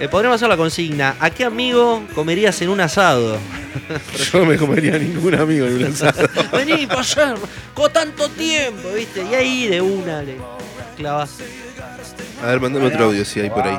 Eh, 0.00 0.08
podríamos 0.08 0.36
hacer 0.36 0.48
la 0.48 0.56
consigna. 0.56 1.16
¿A 1.18 1.30
qué 1.30 1.44
amigo 1.44 2.02
comerías 2.14 2.60
en 2.62 2.68
un 2.68 2.80
asado? 2.80 3.36
Yo 4.32 4.38
no 4.40 4.46
me 4.46 4.56
comería 4.56 4.94
a 4.94 4.98
ningún 4.98 5.34
amigo 5.34 5.66
en 5.66 5.74
un 5.74 5.84
asado. 5.84 6.28
Vení, 6.52 6.86
pasar, 6.86 7.36
con 7.74 7.92
tanto 7.92 8.28
tiempo, 8.28 8.90
¿viste? 8.94 9.24
Y 9.24 9.34
ahí 9.34 9.66
de 9.66 9.80
una 9.80 10.22
le 10.22 10.36
clavas. 10.96 11.38
A 12.42 12.46
ver, 12.46 12.60
mandame 12.60 12.86
otro 12.86 13.06
audio 13.06 13.24
si 13.24 13.40
hay 13.40 13.50
por 13.50 13.66
ahí. 13.66 13.76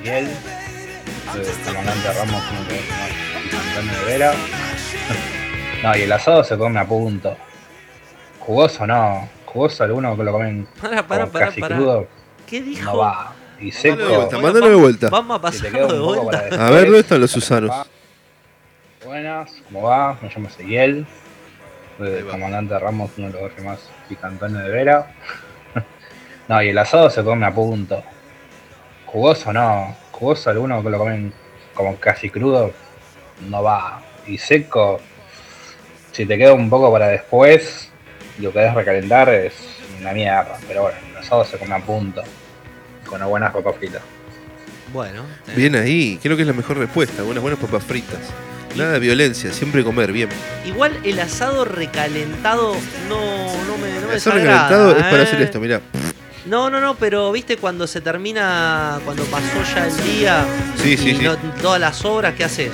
Miguel, 0.00 0.28
el 1.34 1.66
comandante 1.66 2.12
Ramos, 2.12 2.42
Vera. 4.06 4.32
No, 5.82 5.96
y 5.96 6.02
el 6.02 6.12
asado 6.12 6.44
se 6.44 6.58
come 6.58 6.78
a 6.78 6.86
punto. 6.86 7.36
Jugoso 8.40 8.86
no, 8.86 9.30
jugoso 9.46 9.84
alguno 9.84 10.14
que 10.14 10.24
lo 10.24 10.32
comen 10.32 10.68
Pará, 10.80 11.06
pará, 11.06 11.26
pará, 11.26 11.46
casi 11.46 11.62
crudo. 11.62 12.06
¿Qué 12.46 12.60
dijo? 12.60 12.84
No 12.84 12.98
va. 12.98 13.32
Y 13.64 13.70
de 13.70 13.94
vuelta, 13.94 14.38
mándalo 14.38 14.68
de 14.68 14.74
vuelta. 14.74 15.08
Vamos 15.08 15.40
queda 15.58 15.86
de 15.86 15.98
vuelta. 15.98 16.66
A 16.66 16.70
ver, 16.70 16.84
¿dónde 16.84 17.00
están 17.00 17.18
los 17.18 17.30
Susanos? 17.30 17.88
Buenas, 19.02 19.52
¿cómo 19.64 19.84
va? 19.84 20.18
Me 20.20 20.28
llamo 20.28 20.48
Ezequiel. 20.48 21.06
Soy 21.96 22.08
el 22.12 22.26
comandante 22.26 22.78
Ramos, 22.78 23.12
uno 23.16 23.28
de 23.28 23.32
los 23.32 23.42
barrios 23.42 23.64
más 23.64 23.78
picantones 24.06 24.62
de 24.64 24.68
Vera. 24.68 25.14
no, 26.48 26.62
y 26.62 26.68
el 26.68 26.76
asado 26.76 27.08
se 27.08 27.24
come 27.24 27.46
a 27.46 27.54
punto. 27.54 28.02
Jugoso 29.06 29.50
no, 29.50 29.96
jugoso 30.10 30.50
alguno 30.50 30.82
que 30.82 30.90
lo 30.90 30.98
comen 30.98 31.32
como 31.72 31.96
casi 31.96 32.28
crudo, 32.28 32.70
no 33.48 33.62
va. 33.62 34.02
Y 34.26 34.36
seco, 34.36 35.00
si 36.12 36.26
te 36.26 36.36
queda 36.36 36.52
un 36.52 36.68
poco 36.68 36.92
para 36.92 37.08
después, 37.08 37.90
y 38.38 38.42
lo 38.42 38.52
querés 38.52 38.74
recalentar 38.74 39.30
es 39.30 39.54
una 40.02 40.12
mierda. 40.12 40.58
Pero 40.68 40.82
bueno, 40.82 40.98
el 41.12 41.16
asado 41.16 41.46
se 41.46 41.56
come 41.58 41.74
a 41.74 41.78
punto, 41.78 42.22
con 43.14 43.20
una 43.22 43.26
buena 43.30 43.52
papa 43.52 43.72
frita. 43.72 44.00
Bueno, 44.92 45.22
eh, 45.46 45.52
Bien 45.54 45.76
ahí, 45.76 46.18
creo 46.20 46.34
que 46.36 46.42
es 46.42 46.48
la 46.48 46.52
mejor 46.54 46.78
respuesta. 46.78 47.22
Unas 47.22 47.40
buenas 47.42 47.60
papas 47.60 47.84
fritas. 47.84 48.18
Nada 48.76 48.94
de 48.94 48.98
violencia, 48.98 49.52
siempre 49.52 49.84
comer 49.84 50.10
bien. 50.12 50.28
igual 50.66 50.98
el 51.04 51.20
asado 51.20 51.64
recalentado 51.64 52.74
no, 53.08 53.18
no 53.18 53.78
me, 53.78 53.92
no 54.00 54.06
me 54.08 54.12
El 54.14 54.16
asado 54.16 54.36
recalentado 54.36 54.90
es 54.96 55.02
para 55.04 55.18
¿eh? 55.18 55.22
hacer 55.22 55.42
esto, 55.42 55.60
mirá. 55.60 55.80
No, 56.46 56.68
no, 56.70 56.80
no, 56.80 56.96
pero 56.96 57.30
viste 57.30 57.56
cuando 57.56 57.86
se 57.86 58.00
termina, 58.00 58.98
cuando 59.04 59.22
pasó 59.26 59.62
ya 59.76 59.86
el 59.86 59.96
día 60.18 60.44
Sí, 60.82 60.94
y 60.94 60.96
sí, 60.96 61.14
sí. 61.14 61.22
no- 61.24 61.36
todas 61.62 61.80
las 61.80 62.04
obras, 62.04 62.34
¿qué 62.34 62.42
haces? 62.44 62.72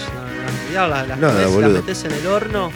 No, 0.75 0.89
las, 0.89 1.07
las 1.07 1.19
Nada, 1.19 1.35
metés, 1.35 1.57
las 1.61 1.71
metés 1.71 2.05
en 2.05 2.13
el 2.13 2.27
horno 2.27 2.73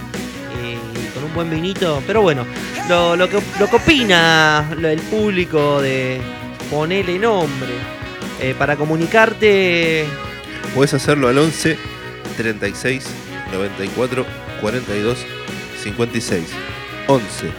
y 0.62 1.14
con 1.14 1.24
un 1.24 1.34
buen 1.34 1.48
vinito. 1.50 2.02
Pero 2.06 2.20
bueno, 2.20 2.44
lo, 2.90 3.16
lo 3.16 3.26
que, 3.30 3.40
lo 3.58 3.70
que 3.70 3.76
opina 3.76 4.68
el 4.82 5.00
público 5.00 5.80
de 5.80 6.20
ponerle 6.64 7.18
nombre 7.18 7.72
eh, 8.40 8.54
para 8.58 8.76
comunicarte 8.76 10.06
Podés 10.74 10.92
hacerlo 10.94 11.28
al 11.28 11.38
11 11.38 11.78
36 12.36 13.04
94 13.52 14.26
42 14.60 15.18
56. 15.82 16.44
11 17.06 17.50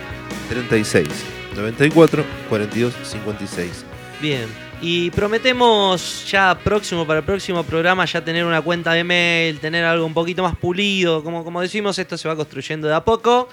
36 0.49 1.07
94 1.55 2.25
42 2.49 2.93
56. 3.03 3.85
Bien. 4.21 4.47
Y 4.81 5.09
prometemos 5.11 6.29
ya 6.29 6.57
próximo 6.61 7.07
para 7.07 7.19
el 7.19 7.25
próximo 7.25 7.63
programa 7.63 8.03
ya 8.03 8.23
tener 8.23 8.43
una 8.43 8.61
cuenta 8.61 8.91
de 8.91 9.05
mail, 9.05 9.59
tener 9.59 9.85
algo 9.85 10.05
un 10.05 10.13
poquito 10.13 10.43
más 10.43 10.57
pulido. 10.57 11.23
Como, 11.23 11.45
como 11.45 11.61
decimos, 11.61 11.97
esto 11.97 12.17
se 12.17 12.27
va 12.27 12.35
construyendo 12.35 12.87
de 12.87 12.95
a 12.95 13.05
poco. 13.05 13.47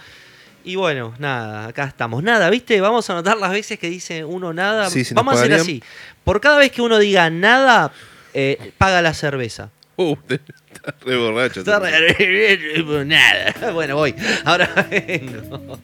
Y 0.65 0.77
bueno, 0.77 1.15
nada, 1.19 1.67
acá 1.69 1.85
estamos. 1.85 2.23
Nada, 2.23 2.49
¿viste? 2.51 2.81
Vamos 2.81 3.09
a 3.11 3.15
anotar 3.15 3.37
las 3.39 3.51
veces 3.51 3.79
que 3.79 3.89
dice 3.89 4.25
uno 4.25 4.53
nada. 4.53 4.89
Sí, 4.91 5.05
si 5.05 5.15
nos 5.15 5.25
Vamos 5.25 5.41
a 5.41 5.43
hacer 5.45 5.55
así. 5.55 5.83
Por 6.25 6.41
cada 6.41 6.59
vez 6.59 6.71
que 6.71 6.83
uno 6.83 6.99
diga 6.99 7.29
nada, 7.31 7.93
eh, 8.35 8.73
paga 8.79 9.03
la 9.03 9.15
cerveza. 9.15 9.71
Uh, 9.97 10.17
está 10.29 10.95
re 11.05 11.17
borracho. 11.17 11.61
Está 11.61 11.79
re- 11.79 13.05
nada. 13.05 13.55
Bueno, 13.73 13.97
voy. 13.97 14.15
Ahora 14.45 14.69
vengo. 14.91 15.79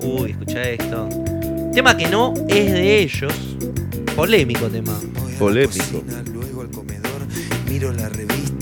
Uy, 0.00 0.30
escucha 0.32 0.62
esto. 0.62 1.08
Tema 1.74 1.96
que 1.96 2.06
no 2.08 2.34
es 2.48 2.72
de 2.72 2.98
ellos. 3.00 3.32
Polémico 4.14 4.68
tema. 4.68 4.98
Polémico. 5.38 6.02
Luego 6.32 6.62
al 6.62 6.70
comedor, 6.70 7.26
miro 7.68 7.92
la 7.92 8.08
revista. 8.08 8.55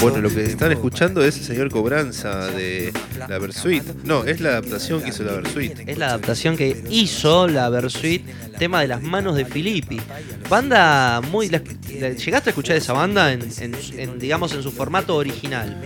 Bueno, 0.00 0.18
lo 0.20 0.30
que 0.30 0.44
están 0.44 0.72
escuchando 0.72 1.22
es 1.22 1.36
el 1.38 1.44
señor 1.44 1.70
Cobranza 1.70 2.46
de 2.46 2.92
la 3.28 3.38
Versuit. 3.38 3.82
No, 4.04 4.24
es 4.24 4.40
la 4.40 4.50
adaptación 4.50 5.02
que 5.02 5.10
hizo 5.10 5.24
la 5.24 5.32
Versuit. 5.32 5.72
Es 5.86 5.98
la 5.98 6.06
adaptación 6.08 6.56
que 6.56 6.84
hizo 6.90 7.48
la 7.48 7.68
Versuit, 7.68 8.24
tema 8.58 8.80
de 8.80 8.88
las 8.88 9.02
manos 9.02 9.36
de 9.36 9.44
Filippi. 9.44 10.00
Banda 10.48 11.20
muy. 11.30 11.48
la- 11.48 11.62
la- 11.98 12.10
¿Llegaste 12.10 12.50
a 12.50 12.52
escuchar 12.52 12.76
esa 12.76 12.92
banda 12.92 13.32
en, 13.32 13.42
en- 13.58 13.74
en, 13.98 14.18
digamos, 14.18 14.52
en 14.52 14.62
su 14.62 14.70
formato 14.70 15.16
original? 15.16 15.82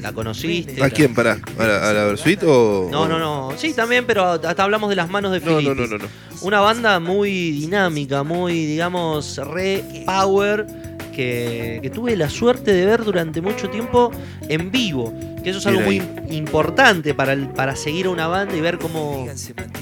¿La 0.00 0.12
conociste? 0.12 0.82
¿A 0.82 0.90
quién? 0.90 1.14
Pará. 1.14 1.38
¿A 1.58 1.64
la, 1.66 1.90
a 1.90 1.92
la 1.92 2.04
Versuit 2.04 2.42
o.? 2.44 2.88
No, 2.90 3.06
no, 3.06 3.18
no. 3.18 3.52
Sí, 3.56 3.72
también, 3.74 4.04
pero 4.06 4.24
hasta 4.24 4.62
hablamos 4.62 4.88
de 4.90 4.96
las 4.96 5.08
manos 5.10 5.30
de 5.32 5.40
No, 5.40 5.58
Filippi. 5.58 5.64
no, 5.68 5.74
no, 5.74 5.86
no, 5.86 5.98
no. 5.98 6.04
Una 6.42 6.60
banda 6.60 6.98
muy 6.98 7.52
dinámica, 7.52 8.22
muy, 8.24 8.66
digamos, 8.66 9.36
re 9.36 9.84
power, 10.04 10.66
que, 11.12 11.90
tuve 11.94 12.16
la 12.16 12.28
suerte 12.28 12.72
de 12.72 12.86
ver 12.86 13.04
durante 13.04 13.40
mucho 13.40 13.70
tiempo 13.70 14.10
en 14.48 14.70
vivo. 14.70 15.12
Que 15.42 15.50
eso 15.50 15.58
es 15.58 15.66
algo 15.66 15.80
muy 15.80 15.96
importante 16.30 17.14
para, 17.14 17.32
el- 17.32 17.48
para 17.48 17.74
seguir 17.76 18.06
a 18.06 18.10
una 18.10 18.28
banda 18.28 18.54
y 18.56 18.60
ver 18.60 18.78
cómo, 18.78 19.26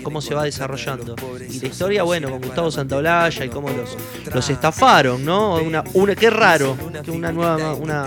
cómo 0.02 0.20
se 0.22 0.34
va 0.34 0.44
desarrollando. 0.44 1.14
Y 1.50 1.60
la 1.60 1.68
historia, 1.68 2.02
bueno, 2.02 2.30
con 2.30 2.40
Gustavo 2.40 2.70
Santaolalla 2.70 3.44
y 3.44 3.48
cómo 3.50 3.68
los, 3.70 3.96
los 4.34 4.48
estafaron, 4.50 5.24
¿no? 5.24 5.56
Una, 5.56 5.84
una, 5.94 6.14
qué 6.14 6.30
raro 6.30 6.76
que 7.04 7.10
una 7.10 7.30
nueva 7.32 7.74
una, 7.74 8.04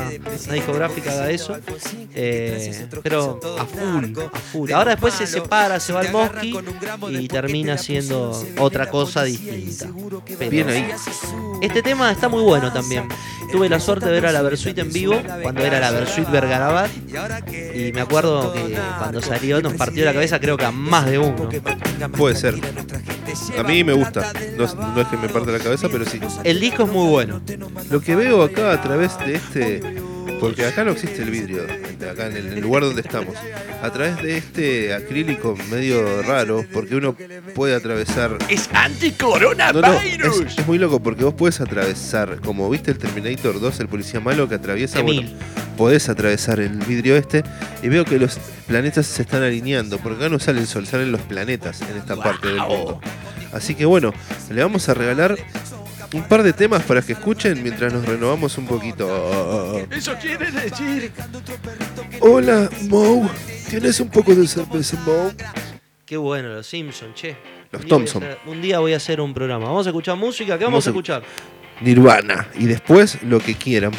una 0.48 0.54
discográfica 0.54 1.12
haga 1.12 1.30
eso. 1.30 1.58
Eh, 2.16 2.88
pero 3.04 3.40
a 3.60 3.66
full, 3.66 4.14
a 4.34 4.40
full. 4.40 4.72
Ahora 4.72 4.92
después 4.92 5.14
se 5.14 5.28
separa, 5.28 5.80
se 5.80 5.94
va 5.94 6.02
al 6.02 6.12
Mosqui 6.12 6.58
y 7.10 7.28
termina 7.28 7.78
siendo 7.78 8.32
otra 8.60 8.90
cosa 8.90 9.24
distinta. 9.24 9.88
Pero 10.40 10.50
Bien 10.52 10.70
ahí. 10.70 10.90
Este 11.62 11.82
tema 11.82 12.12
está 12.12 12.30
muy 12.30 12.42
bueno 12.42 12.72
también. 12.74 13.08
Tuve 13.52 13.70
la 13.70 13.80
suerte 13.80 14.08
de 14.08 14.12
ver 14.14 14.26
a 14.26 14.32
la 14.32 14.42
Versuit 14.42 14.78
en 14.80 14.92
vivo 14.92 15.16
cuando 15.44 15.62
era 15.62 15.80
la 15.80 15.92
Versuit 15.92 16.30
Vergarabat 16.30 16.90
y 17.52 17.92
me 17.94 18.02
acuerdo 18.02 18.54
que 18.54 18.78
cuando 18.98 19.22
salió 19.22 19.62
nos 19.62 19.74
partió 19.74 20.06
la 20.06 20.14
cabeza 20.14 20.40
creo 20.40 20.58
que 20.58 20.66
a 20.66 20.72
más 20.72 21.06
de 21.06 21.20
uno. 21.20 21.50
Puede 22.18 22.36
ser. 22.36 22.56
A 23.58 23.64
mí 23.64 23.84
me 23.84 23.94
gusta. 23.94 24.32
No, 24.58 24.74
no 24.76 25.02
es 25.02 25.08
que 25.08 25.18
me 25.18 25.30
parte 25.30 25.52
la 25.52 25.60
cabeza, 25.60 25.88
pero 25.90 26.06
sí. 26.06 26.20
El 26.44 26.60
disco 26.60 26.84
es 26.84 26.90
muy 26.90 27.10
bueno. 27.10 27.42
Lo 27.90 28.02
que 28.02 28.16
veo 28.16 28.44
acá 28.44 28.72
a 28.72 28.82
través 28.82 29.18
de 29.20 29.36
este. 29.36 30.03
Porque 30.44 30.66
acá 30.66 30.84
no 30.84 30.92
existe 30.92 31.24
el 31.24 31.32
vidrio, 31.32 31.64
acá 32.12 32.28
en 32.28 32.36
el, 32.36 32.48
en 32.48 32.54
el 32.56 32.60
lugar 32.60 32.84
donde 32.84 33.00
estamos. 33.00 33.34
A 33.82 33.90
través 33.92 34.22
de 34.22 34.38
este 34.38 34.94
acrílico 34.94 35.56
medio 35.72 36.22
raro, 36.22 36.66
porque 36.74 36.98
uno 36.98 37.16
puede 37.56 37.74
atravesar. 37.74 38.38
Es 38.50 38.68
No, 38.68 38.74
no, 38.74 38.80
anticoronavirus. 38.80 40.42
es, 40.42 40.58
es 40.58 40.68
muy 40.68 40.78
loco 40.80 41.02
porque 41.02 41.24
vos 41.24 41.34
podés 41.34 41.62
atravesar, 41.62 42.42
como 42.42 42.70
viste 42.70 42.92
el 42.92 42.98
Terminator 42.98 43.62
2, 43.62 43.80
el 43.80 43.88
policía 43.88 44.20
malo 44.20 44.50
que 44.50 44.56
atraviesa, 44.56 45.02
bueno, 45.02 45.22
podés 45.78 46.10
atravesar 46.10 46.60
el 46.60 46.76
vidrio 46.80 47.16
este 47.16 47.42
y 47.82 47.88
veo 47.88 48.04
que 48.04 48.20
los 48.20 48.38
planetas 48.68 49.06
se 49.06 49.22
están 49.22 49.44
alineando, 49.44 49.98
porque 50.00 50.26
acá 50.26 50.30
no 50.30 50.40
sale 50.40 50.60
el 50.60 50.68
sol, 50.68 50.86
salen 50.86 51.14
los 51.14 51.22
planetas 51.22 51.82
en 51.84 51.96
esta 51.96 52.18
parte 52.18 52.50
del 52.50 52.58
mundo. 52.58 53.00
Así 53.54 53.76
que 53.76 53.86
bueno, 53.86 54.14
le 54.52 54.62
vamos 54.62 54.90
a 54.90 54.94
regalar 54.94 55.38
un 56.14 56.24
par 56.24 56.44
de 56.44 56.54
temas 56.54 56.84
para 56.84 57.02
que 57.02 57.14
escuchen 57.14 57.62
mientras 57.64 57.92
nos 57.92 58.06
renovamos 58.06 58.58
un 58.58 58.66
poquito. 58.68 59.86
Eso 59.92 60.14
quiere 60.22 60.52
decir. 60.52 61.12
Hola, 62.20 62.70
Moe. 62.88 63.28
¿Tienes 63.70 64.00
un 64.00 64.10
poco 64.10 64.34
de 64.36 64.48
cerveza, 64.48 64.98
Moe? 65.06 65.34
Qué 66.06 66.18
bueno, 66.18 66.50
los 66.50 66.68
Simpsons, 66.68 67.16
che. 67.16 67.36
Los 67.72 67.82
Un 67.84 67.88
Thompson. 67.88 68.24
hacer- 68.24 68.38
Un 68.46 68.62
día 68.62 68.80
voy 68.80 68.94
a 68.94 68.98
hacer 68.98 69.20
un 69.20 69.34
programa. 69.34 69.66
Vamos 69.66 69.88
a 69.88 69.90
escuchar 69.90 70.16
música. 70.16 70.58
¿Qué 70.60 70.66
vamos, 70.66 70.86
a- 70.86 70.90
escuchar? 70.92 71.24
Nirvana. 71.82 72.48
Y 72.60 72.66
después 72.66 73.22
lo 73.24 73.40
que 73.40 73.56
quieran. 73.56 73.92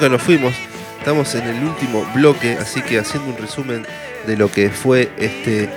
Nunca 0.00 0.10
nos 0.10 0.22
fuimos. 0.22 0.54
Estamos 1.00 1.34
en 1.34 1.42
el 1.48 1.64
último 1.64 2.08
bloque, 2.14 2.52
así 2.52 2.82
que 2.82 3.00
haciendo 3.00 3.30
un 3.30 3.36
resumen 3.36 3.84
de 4.28 4.36
lo 4.36 4.48
que 4.48 4.70
fue 4.70 5.08
este 5.18 5.68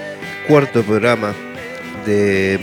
cuarto 0.48 0.84
programa 0.84 1.34
de 2.06 2.60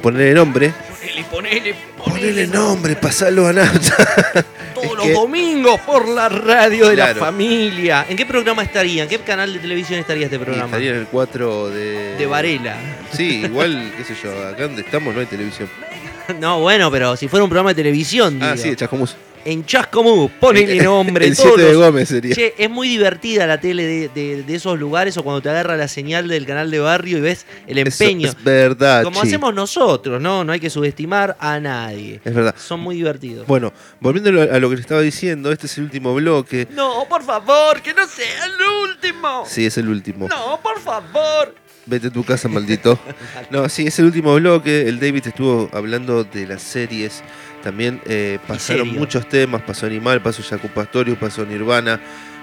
ponerle 0.00 0.32
nombre. 0.32 0.72
Ponele, 0.98 1.24
ponele, 1.24 1.74
Ponele 2.02 2.46
nombre, 2.46 2.96
pasalo 2.96 3.46
a 3.46 3.52
nata. 3.52 4.44
todos 4.74 4.94
los 4.96 5.04
que- 5.04 5.12
domingos 5.12 5.78
por 5.82 6.08
la 6.08 6.30
radio 6.30 6.88
de 6.88 6.94
Claro. 6.94 7.20
la 7.20 7.26
familia. 7.26 8.06
¿En 8.08 8.16
qué 8.16 8.24
programa 8.24 8.62
estaría? 8.62 9.02
¿En 9.02 9.08
qué 9.10 9.18
canal 9.18 9.52
de 9.52 9.58
televisión 9.58 10.00
estaría 10.00 10.24
este 10.24 10.36
Y 10.36 10.38
programa? 10.38 10.64
estaría 10.64 10.92
en 10.92 10.96
el 10.96 11.06
4 11.08 11.68
de. 11.68 12.16
De 12.16 12.24
Varela. 12.24 12.74
Sí, 13.12 13.42
igual, 13.44 13.92
qué 13.98 14.02
sé 14.04 14.14
yo, 14.22 14.30
acá 14.48 14.62
donde 14.62 14.80
estamos 14.80 15.12
no 15.14 15.20
hay 15.20 15.26
televisión. 15.26 15.68
No, 16.40 16.58
bueno, 16.60 16.90
pero 16.90 17.16
si 17.18 17.28
fuera 17.28 17.44
un 17.44 17.50
programa 17.50 17.68
de 17.70 17.74
televisión. 17.74 18.38
Ah, 18.42 18.52
digo. 18.52 18.62
sí, 18.64 18.70
de 18.70 18.76
Chascomús. 18.76 19.14
En 19.46 19.64
Chascomús, 19.64 20.30
ponele 20.40 20.82
nombre. 20.82 21.24
El 21.26 21.36
todos 21.36 21.50
7 21.54 21.62
de 21.62 21.72
los- 21.74 21.82
Gómez 21.86 22.08
sería. 22.08 22.34
Che, 22.34 22.54
es 22.58 22.68
muy 22.68 22.88
divertida 22.88 23.46
la 23.46 23.60
tele 23.60 23.84
de, 23.84 24.08
de- 24.08 24.42
de 24.42 24.54
esos 24.56 24.76
lugares 24.78 25.16
o 25.18 25.22
cuando 25.22 25.40
te 25.40 25.48
agarra 25.48 25.76
la 25.76 25.86
señal 25.86 26.26
del 26.26 26.44
canal 26.46 26.68
de 26.68 26.80
barrio 26.80 27.18
y 27.18 27.20
ves 27.20 27.46
el 27.68 27.78
Eso 27.78 28.02
empeño. 28.04 28.28
es 28.28 28.42
verdad, 28.42 29.04
Como 29.04 29.22
hacemos 29.22 29.54
nosotros, 29.54 30.20
¿no? 30.20 30.42
No 30.42 30.52
hay 30.52 30.58
que 30.58 30.68
subestimar 30.68 31.36
a 31.38 31.60
nadie. 31.60 32.20
Es 32.24 32.34
verdad. 32.34 32.56
Son 32.58 32.80
muy 32.80 32.96
divertidos. 32.96 33.46
Bueno, 33.46 33.72
volviendo 34.00 34.30
a 34.30 34.32
lo- 34.32 34.52
a 34.52 34.58
lo 34.58 34.68
que 34.68 34.74
le 34.76 34.80
estaba 34.82 35.00
diciendo, 35.00 35.52
este 35.52 35.66
es 35.66 35.78
el 35.78 35.84
último 35.84 36.12
bloque. 36.14 36.66
No, 36.72 37.06
por 37.08 37.22
favor, 37.22 37.80
que 37.82 37.94
no 37.94 38.04
sea 38.08 38.46
el 38.46 38.90
último. 38.90 39.44
Sí, 39.46 39.64
es 39.64 39.78
el 39.78 39.88
último. 39.88 40.26
No, 40.28 40.60
por 40.60 40.80
favor. 40.80 41.54
Vete 41.88 42.08
a 42.08 42.10
tu 42.10 42.24
casa, 42.24 42.48
maldito. 42.48 42.98
No, 43.50 43.68
sí, 43.68 43.86
es 43.86 43.96
el 44.00 44.06
último 44.06 44.34
bloque. 44.34 44.88
El 44.88 44.98
David 44.98 45.28
estuvo 45.28 45.70
hablando 45.72 46.24
de 46.24 46.48
las 46.48 46.62
series. 46.62 47.22
También 47.66 48.00
eh, 48.06 48.38
pasaron 48.46 48.94
muchos 48.94 49.28
temas. 49.28 49.60
Pasó 49.62 49.86
Animal, 49.86 50.22
pasó 50.22 50.40
Jaco 50.40 50.68
Pastorius, 50.68 51.18
pasó 51.18 51.44
Nirvana, 51.44 51.98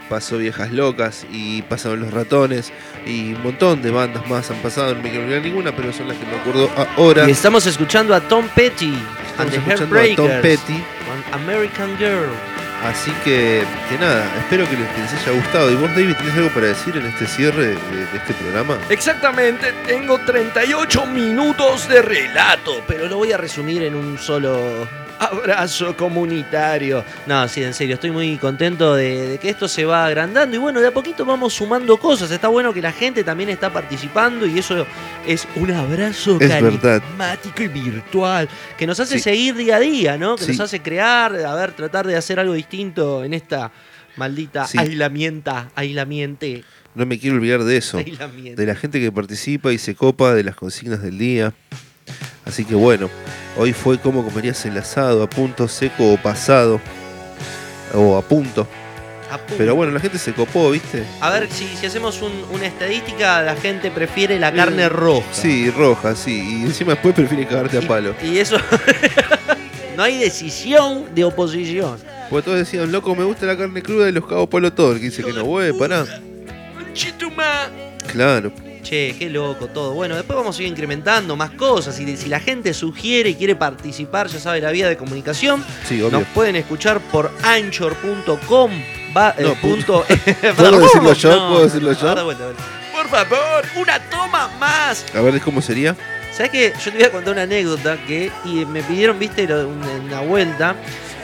pasó 0.09 0.37
Viejas 0.37 0.73
Locas 0.73 1.25
y 1.31 1.61
pasaron 1.61 2.01
Los 2.01 2.11
Ratones. 2.11 2.73
Y 3.05 3.31
un 3.33 3.41
montón 3.41 3.81
de 3.81 3.89
bandas 3.89 4.27
más 4.27 4.51
han 4.51 4.57
pasado. 4.57 4.93
No 4.95 5.01
me 5.01 5.11
quiero 5.11 5.23
olvidar 5.23 5.41
ninguna, 5.41 5.73
pero 5.73 5.93
son 5.93 6.09
las 6.09 6.17
que 6.17 6.25
me 6.25 6.35
acuerdo 6.35 6.69
ahora. 6.97 7.25
Y 7.25 7.31
estamos 7.31 7.65
escuchando 7.65 8.13
a 8.13 8.19
Tom 8.19 8.49
Petty 8.53 8.93
and 9.37 9.49
the 9.49 9.55
escuchando 9.55 9.97
a 9.97 10.15
Tom 10.17 10.41
Petty. 10.41 10.83
con 11.07 11.41
American 11.41 11.97
Girl. 11.97 12.27
Así 12.83 13.11
que, 13.23 13.63
que 13.89 13.97
nada, 13.97 14.29
espero 14.39 14.69
que 14.69 14.75
les, 14.75 14.89
que 14.89 15.01
les 15.03 15.13
haya 15.13 15.31
gustado. 15.31 15.71
¿Y 15.71 15.75
vos, 15.75 15.89
David, 15.95 16.15
tenés 16.17 16.35
algo 16.35 16.49
para 16.49 16.67
decir 16.67 16.97
en 16.97 17.05
este 17.05 17.27
cierre 17.27 17.67
de, 17.67 17.75
de 17.75 18.17
este 18.17 18.33
programa? 18.33 18.77
Exactamente, 18.89 19.71
tengo 19.87 20.19
38 20.19 21.05
minutos 21.05 21.87
de 21.87 22.01
relato, 22.01 22.83
pero 22.85 23.07
lo 23.07 23.15
voy 23.15 23.31
a 23.31 23.37
resumir 23.37 23.83
en 23.83 23.95
un 23.95 24.17
solo 24.17 24.85
abrazo 25.19 25.95
comunitario. 25.95 27.03
No, 27.27 27.47
sí, 27.47 27.63
en 27.63 27.73
serio, 27.73 27.95
estoy 27.95 28.11
muy 28.11 28.37
contento 28.37 28.95
de, 28.95 29.27
de 29.29 29.37
que 29.37 29.49
esto 29.49 29.67
se 29.67 29.85
va 29.85 30.05
agrandando 30.05 30.55
y 30.55 30.59
bueno, 30.59 30.81
de 30.81 30.87
a 30.87 30.91
poquito 30.93 31.25
vamos 31.25 31.53
sumando 31.53 31.97
cosas. 31.97 32.31
Está 32.31 32.47
bueno 32.47 32.73
que 32.73 32.81
la 32.81 32.91
gente 32.91 33.23
también 33.23 33.49
está 33.49 33.71
participando 33.71 34.45
y 34.45 34.59
eso 34.59 34.85
es 35.25 35.47
un 35.55 35.71
abrazo 35.71 36.37
Es 36.39 36.49
verdad. 36.61 37.01
carismático 37.01 37.63
y 37.63 37.67
virtual 37.67 38.49
que 38.77 38.87
nos 38.87 38.99
hace 38.99 39.17
Sí. 39.17 39.23
seguir 39.23 39.55
día 39.55 39.77
a 39.77 39.79
día, 39.79 40.17
¿no? 40.17 40.35
Que 40.35 40.45
Sí. 40.45 40.51
nos 40.51 40.59
hace 40.61 40.81
crear, 40.81 41.35
a 41.35 41.55
ver, 41.55 41.71
tratar 41.73 42.05
de 42.07 42.15
hacer 42.15 42.39
algo 42.39 42.53
distinto 42.53 43.23
en 43.23 43.33
esta 43.33 43.71
maldita 44.17 44.67
Sí. 44.67 44.77
aislamienta, 44.77 45.69
aislamiente. 45.75 46.63
No 46.95 47.05
me 47.07 47.17
quiero 47.17 47.37
olvidar 47.37 47.63
de 47.63 47.77
eso. 47.77 47.97
Aislamiento. 47.97 48.61
De 48.61 48.67
la 48.67 48.75
gente 48.75 48.99
que 48.99 49.11
participa 49.11 49.73
y 49.73 49.79
se 49.79 49.95
copa 49.95 50.33
de 50.35 50.43
las 50.43 50.55
consignas 50.55 51.01
del 51.01 51.17
día. 51.17 51.53
Así 52.45 52.65
que 52.65 52.75
bueno, 52.75 53.09
hoy 53.57 53.73
fue 53.73 53.97
cómo 53.99 54.23
comerías 54.23 54.65
el 54.65 54.77
asado, 54.77 55.23
a 55.23 55.29
punto 55.29 55.67
seco 55.67 56.13
o 56.13 56.17
pasado. 56.17 56.79
O 57.93 58.17
a 58.17 58.21
punto. 58.21 58.67
A 59.31 59.37
punto. 59.37 59.55
Pero 59.57 59.75
bueno, 59.75 59.93
la 59.93 59.99
gente 59.99 60.17
se 60.17 60.33
copó, 60.33 60.69
¿viste? 60.71 61.03
A 61.21 61.29
ver, 61.29 61.49
si, 61.49 61.67
si 61.67 61.85
hacemos 61.85 62.21
un- 62.21 62.43
una 62.51 62.65
estadística, 62.67 63.41
la 63.41 63.55
gente 63.55 63.89
prefiere 63.91 64.39
la 64.39 64.51
carne 64.53 64.89
roja. 64.89 65.25
Sí, 65.31 65.69
roja, 65.71 66.15
sí. 66.15 66.59
Y 66.61 66.65
encima 66.65 66.93
después 66.93 67.15
prefiere 67.15 67.47
cagarte 67.47 67.77
a 67.77 67.81
palo. 67.81 68.13
Y 68.21 68.37
eso. 68.37 68.57
no 69.97 70.03
hay 70.03 70.17
decisión 70.17 71.05
de 71.15 71.23
oposición. 71.23 71.97
Porque 72.29 72.45
todos 72.45 72.57
decían, 72.59 72.91
loco, 72.91 73.15
me 73.15 73.23
gusta 73.23 73.45
la 73.45 73.57
carne 73.57 73.81
cruda 73.81 74.09
y 74.09 74.11
los 74.11 74.25
cago 74.25 74.47
palo 74.49 74.73
todo. 74.73 74.91
El 74.93 74.99
que 74.99 75.05
dice 75.05 75.23
que 75.23 75.33
no, 75.33 75.45
güey, 75.45 75.71
pará. 75.73 76.05
Claro. 78.11 78.51
Che, 78.93 79.15
qué 79.17 79.27
loco 79.27 79.65
todo. 79.69 79.93
Bueno, 79.95 80.15
después 80.15 80.37
vamos 80.37 80.59
a 80.59 80.61
ir 80.61 80.67
incrementando 80.67 81.35
más 81.35 81.49
cosas. 81.49 81.99
Y 81.99 82.15
si 82.15 82.29
la 82.29 82.39
gente 82.39 82.75
sugiere 82.75 83.31
y 83.31 83.33
quiere 83.33 83.55
participar, 83.55 84.27
ya 84.27 84.37
sabe 84.39 84.61
la 84.61 84.69
vía 84.69 84.87
de 84.87 84.95
comunicación. 84.97 85.65
Sí, 85.89 85.99
obvio. 85.99 86.19
Nos 86.19 86.27
pueden 86.27 86.55
escuchar 86.57 86.99
por 86.99 87.31
anchor.com. 87.41 88.71
Va, 89.17 89.33
eh, 89.35 89.41
No, 89.41 89.55
punto- 89.55 90.05
¿Puedo 90.55 90.79
decirlo 90.79 91.13
yo? 91.13 91.35
No, 91.35 91.49
¿Puedo 91.49 91.63
decirlo 91.63 91.93
yo? 91.93 92.13
Por 92.91 93.07
favor, 93.09 93.65
una 93.81 93.99
toma 94.11 94.47
más. 94.59 95.03
A 95.15 95.21
ver, 95.21 95.41
¿cómo 95.41 95.59
sería? 95.59 95.95
¿Sabes 96.31 96.51
qué? 96.51 96.73
Yo 96.85 96.91
te 96.91 96.97
voy 96.99 97.07
a 97.07 97.11
contar 97.11 97.33
una 97.33 97.41
anécdota 97.43 97.97
que 98.05 98.31
y 98.45 98.63
me 98.65 98.83
pidieron, 98.83 99.17
viste, 99.17 99.45
una 99.51 100.21
vuelta 100.21 100.75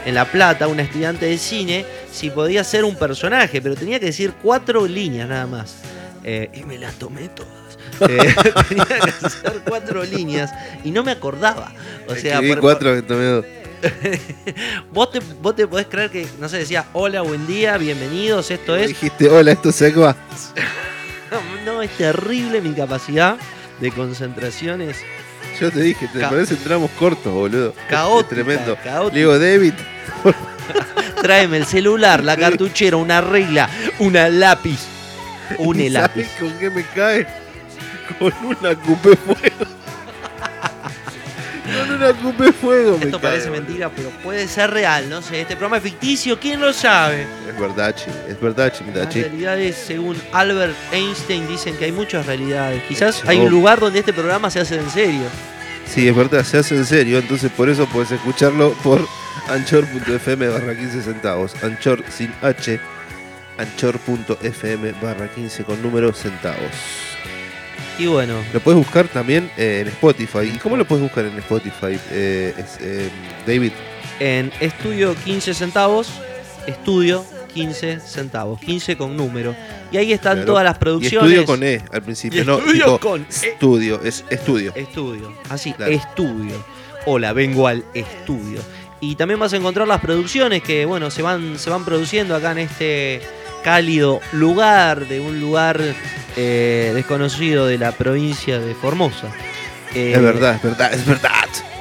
en 0.08 0.16
La 0.16 0.26
Plata, 0.26 0.68
una 0.68 0.82
estudiante 0.82 1.28
de 1.28 1.38
cine, 1.38 1.86
si 2.12 2.32
podía 2.32 2.64
ser 2.64 2.84
un 2.84 2.96
personaje, 2.96 3.62
pero 3.62 3.76
tenía 3.76 4.00
que 4.00 4.08
decir 4.08 4.34
cuatro 4.42 4.88
líneas 4.88 5.30
nada 5.30 5.46
más. 5.46 5.76
Eh, 6.24 6.50
y 6.54 6.64
me 6.64 6.78
las 6.78 6.96
tomé 6.96 7.30
todas. 7.30 7.52
Eh, 8.10 8.36
tenía 8.70 8.86
que 8.86 9.26
hacer 9.26 9.62
cuatro 9.68 10.04
líneas 10.04 10.52
y 10.84 10.92
no 10.92 11.04
me 11.04 11.12
acordaba. 11.12 11.72
O 12.08 12.16
sea, 12.16 12.42
por- 12.42 12.60
cuatro 12.60 12.94
que 12.96 13.02
tomé 13.02 13.26
dos. 13.26 13.46
vos, 14.92 15.10
te, 15.12 15.20
vos 15.42 15.56
te 15.56 15.66
podés 15.68 15.88
creer 15.88 16.10
que, 16.12 16.28
no 16.40 16.50
sé, 16.50 16.58
decía 16.58 16.86
hola, 16.94 17.22
buen 17.22 17.48
día, 17.48 17.78
bienvenidos, 17.78 18.52
esto 18.52 18.76
es. 18.76 18.90
Dijiste, 18.90 19.30
hola, 19.30 19.52
esto 19.54 19.72
se 19.72 19.88
acaba. 19.88 20.16
No, 21.64 21.84
es 21.84 21.92
terrible 21.92 22.60
mi 22.60 22.74
capacidad 22.74 23.38
de 23.80 23.92
concentración. 23.92 24.82
Es 24.82 24.98
Yo 25.62 25.70
te 25.72 25.80
dije, 25.82 26.08
te 26.12 26.20
Ca- 26.22 26.30
parece 26.32 26.56
entramos 26.56 26.90
cortos, 26.98 27.32
boludo. 27.32 27.70
Es 27.78 27.86
Caótica, 27.88 28.30
tremendo. 28.30 28.76
caótica. 28.84 29.14
Le 29.14 29.20
digo, 29.20 29.38
David, 29.38 29.74
Tráeme 31.22 31.58
el 31.58 31.66
celular, 31.66 32.24
la 32.24 32.36
cartuchera, 32.38 32.98
una 32.98 33.22
regla, 33.22 33.70
una 34.00 34.28
lápiz, 34.30 34.80
un 35.58 35.80
¿y 35.80 35.90
lápiz. 35.90 36.26
¿sabes 36.28 36.40
con 36.40 36.60
qué 36.60 36.70
me 36.70 36.84
cae? 36.96 37.28
Con 38.18 38.34
una 38.44 38.76
cupé 38.76 39.16
fuego. 39.16 39.66
con 41.88 41.96
una 41.96 42.14
cupé 42.14 42.52
fuego 42.52 42.98
me 42.98 43.06
Esto 43.06 43.20
cae. 43.20 43.32
parece 43.32 43.50
mentira, 43.52 43.90
pero 43.96 44.10
puede 44.24 44.48
ser 44.48 44.72
real, 44.72 45.10
no 45.10 45.22
sé. 45.22 45.42
Este 45.42 45.56
programa 45.56 45.78
es 45.78 45.84
ficticio, 45.84 46.40
¿quién 46.40 46.60
lo 46.60 46.74
sabe? 46.74 47.28
Es 47.48 47.60
verdad, 47.60 47.96
chi. 47.96 48.10
Es 48.28 48.40
verdad, 48.42 48.72
chi, 48.72 48.84
Las 48.94 49.14
realidades, 49.14 49.76
según 49.76 50.16
Albert 50.34 50.76
Einstein, 50.92 51.48
dicen 51.48 51.76
que 51.78 51.86
hay 51.86 51.92
muchas 51.92 52.26
realidades. 52.26 52.82
Quizás 52.88 53.24
hay 53.28 53.40
un 53.40 53.52
lugar 53.52 53.80
donde 53.80 54.00
este 54.00 54.14
programa 54.14 54.50
se 54.50 54.60
hace 54.60 54.76
en 54.76 54.90
serio. 54.90 55.24
Sí, 55.86 56.08
es 56.08 56.16
verdad, 56.16 56.44
se 56.44 56.60
hace 56.60 56.76
en 56.76 56.86
serio, 56.86 57.18
entonces 57.18 57.52
por 57.52 57.68
eso 57.68 57.88
puedes 57.88 58.12
escucharlo 58.12 58.74
por 58.84 59.04
anchor.fm 59.50 60.48
barra 60.48 60.76
15 60.76 61.02
centavos. 61.02 61.54
Anchor 61.64 62.04
sin 62.16 62.32
H, 62.44 62.80
anchor.fm 63.60 64.94
barra 65.02 65.28
15 65.30 65.64
con 65.64 65.82
número 65.82 66.14
centavos. 66.14 66.58
Y 67.98 68.06
bueno, 68.08 68.36
Lo 68.54 68.62
puedes 68.62 68.78
buscar 68.78 69.08
también 69.10 69.52
eh, 69.58 69.80
en 69.82 69.90
Spotify. 69.90 70.52
¿Y 70.54 70.58
cómo 70.58 70.78
lo 70.78 70.86
puedes 70.86 71.04
buscar 71.04 71.26
en 71.26 71.38
Spotify, 71.40 72.00
eh, 72.12 72.54
es, 72.58 72.78
eh, 72.82 73.10
David? 73.46 73.72
en 74.22 74.52
estudio 74.62 75.16
15 75.26 75.54
centavos, 75.54 76.10
estudio 76.68 77.26
15 77.54 78.00
centavos, 78.00 78.60
15 78.62 78.96
con 78.98 79.16
número. 79.18 79.54
Y 79.92 79.98
ahí 79.98 80.14
están 80.14 80.34
Claro. 80.38 80.46
todas 80.52 80.64
las 80.64 80.76
Y 80.76 80.80
producciones. 80.80 81.30
estudio 81.30 81.46
con 81.46 81.64
E 81.64 81.82
al 81.92 82.02
principio, 82.04 82.42
Y 82.42 82.46
no 82.46 82.58
estudio 82.60 82.84
tipo 82.86 83.00
con 83.00 83.22
E. 83.22 83.26
estudio, 83.48 84.02
es 84.04 84.24
estudio. 84.30 84.72
Estudio, 84.76 85.34
así, 85.50 85.74
Claro. 85.74 85.92
estudio. 85.92 86.66
Hola, 87.06 87.34
vengo 87.34 87.68
al 87.68 87.84
estudio. 87.94 88.62
Y 89.02 89.16
también 89.16 89.40
vas 89.40 89.52
a 89.54 89.58
encontrar 89.58 89.88
las 89.88 90.00
producciones 90.02 90.62
que, 90.64 90.86
bueno, 90.86 91.10
se 91.12 91.22
van, 91.22 91.58
se 91.58 91.70
van 91.70 91.84
produciendo 91.86 92.36
acá 92.36 92.52
en 92.52 92.58
este 92.60 93.22
cálido 93.64 94.22
lugar, 94.34 95.08
de 95.08 95.20
un 95.20 95.40
lugar 95.40 95.80
eh, 96.38 96.92
desconocido 96.94 97.68
de 97.68 97.78
la 97.78 97.92
provincia 97.92 98.60
de 98.60 98.74
Formosa. 98.76 99.28
Eh, 99.96 100.14
Es 100.16 100.22
verdad, 100.22 100.56
es 100.56 100.62
verdad, 100.64 100.94
es 100.94 101.06
verdad. 101.06 101.30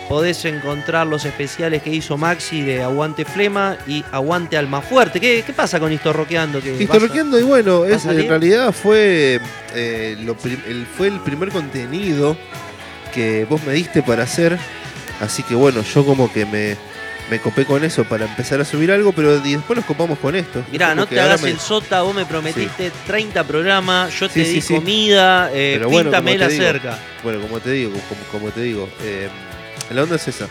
Podés 0.09 0.43
encontrar 0.47 1.07
los 1.07 1.27
especiales 1.27 1.83
que 1.83 1.91
hizo 1.91 2.17
Maxi 2.17 2.63
de 2.63 2.83
Aguante 2.83 3.27
Flema 3.27 3.77
y 3.87 4.03
Aguante 4.11 4.57
Alma 4.57 4.81
Fuerte. 4.81 5.21
¿Qué, 5.21 5.43
qué 5.47 5.53
pasa 5.53 5.79
con 5.79 5.93
Esto 5.93 6.15
Roqueando? 6.15 6.63
Que 6.63 6.71
vas 6.71 6.81
a- 6.81 6.83
Historroqueando 6.83 7.39
y 7.39 7.43
bueno, 7.43 7.81
¿Va 7.81 7.87
a 7.89 7.91
es, 7.91 8.07
en 8.07 8.27
realidad 8.27 8.73
fue, 8.73 9.39
eh, 9.75 10.17
lo 10.21 10.35
el, 10.67 10.87
fue 10.87 11.09
el 11.09 11.21
primer 11.21 11.51
contenido 11.51 12.39
que 13.15 13.45
vos 13.45 13.63
me 13.65 13.75
diste 13.75 14.03
para 14.03 14.23
hacer. 14.23 14.59
Así 15.21 15.43
que 15.43 15.55
bueno, 15.55 15.83
yo 15.83 16.07
como 16.07 16.33
que 16.33 16.47
me, 16.47 16.77
me 17.31 17.39
copé 17.41 17.65
con 17.65 17.85
eso 17.85 18.05
para 18.05 18.25
empezar 18.25 18.61
a 18.61 18.65
subir 18.65 18.91
algo, 18.91 19.13
pero 19.13 19.37
y 19.45 19.55
después 19.55 19.77
nos 19.77 19.85
copamos 19.87 20.19
con 20.19 20.35
esto. 20.35 20.65
Mirá, 20.73 20.95
no 20.95 21.07
te 21.07 21.21
hagas 21.21 21.43
me- 21.43 21.51
el 21.51 21.59
sota, 21.59 22.03
vos 22.03 22.15
me 22.15 22.25
prometiste 22.25 22.91
30 23.07 23.45
programas, 23.45 24.19
yo 24.19 24.29
te 24.29 24.45
Sí, 24.45 24.51
di 24.51 24.61
sí, 24.61 24.69
sí. 24.69 24.75
comida, 24.77 25.51
eh, 25.53 25.79
bueno, 25.85 26.11
píntame 26.11 26.39
la 26.39 26.49
digo, 26.49 26.65
cerca. 26.65 26.99
Bueno, 27.23 27.41
como 27.41 27.61
te 27.61 27.71
digo, 27.73 27.93
como, 28.09 28.21
como 28.33 28.51
te 28.51 28.63
digo, 28.63 28.89
eh, 29.03 29.29
La 29.91 30.03
onda 30.03 30.17
es 30.17 30.29
esa. 30.29 30.47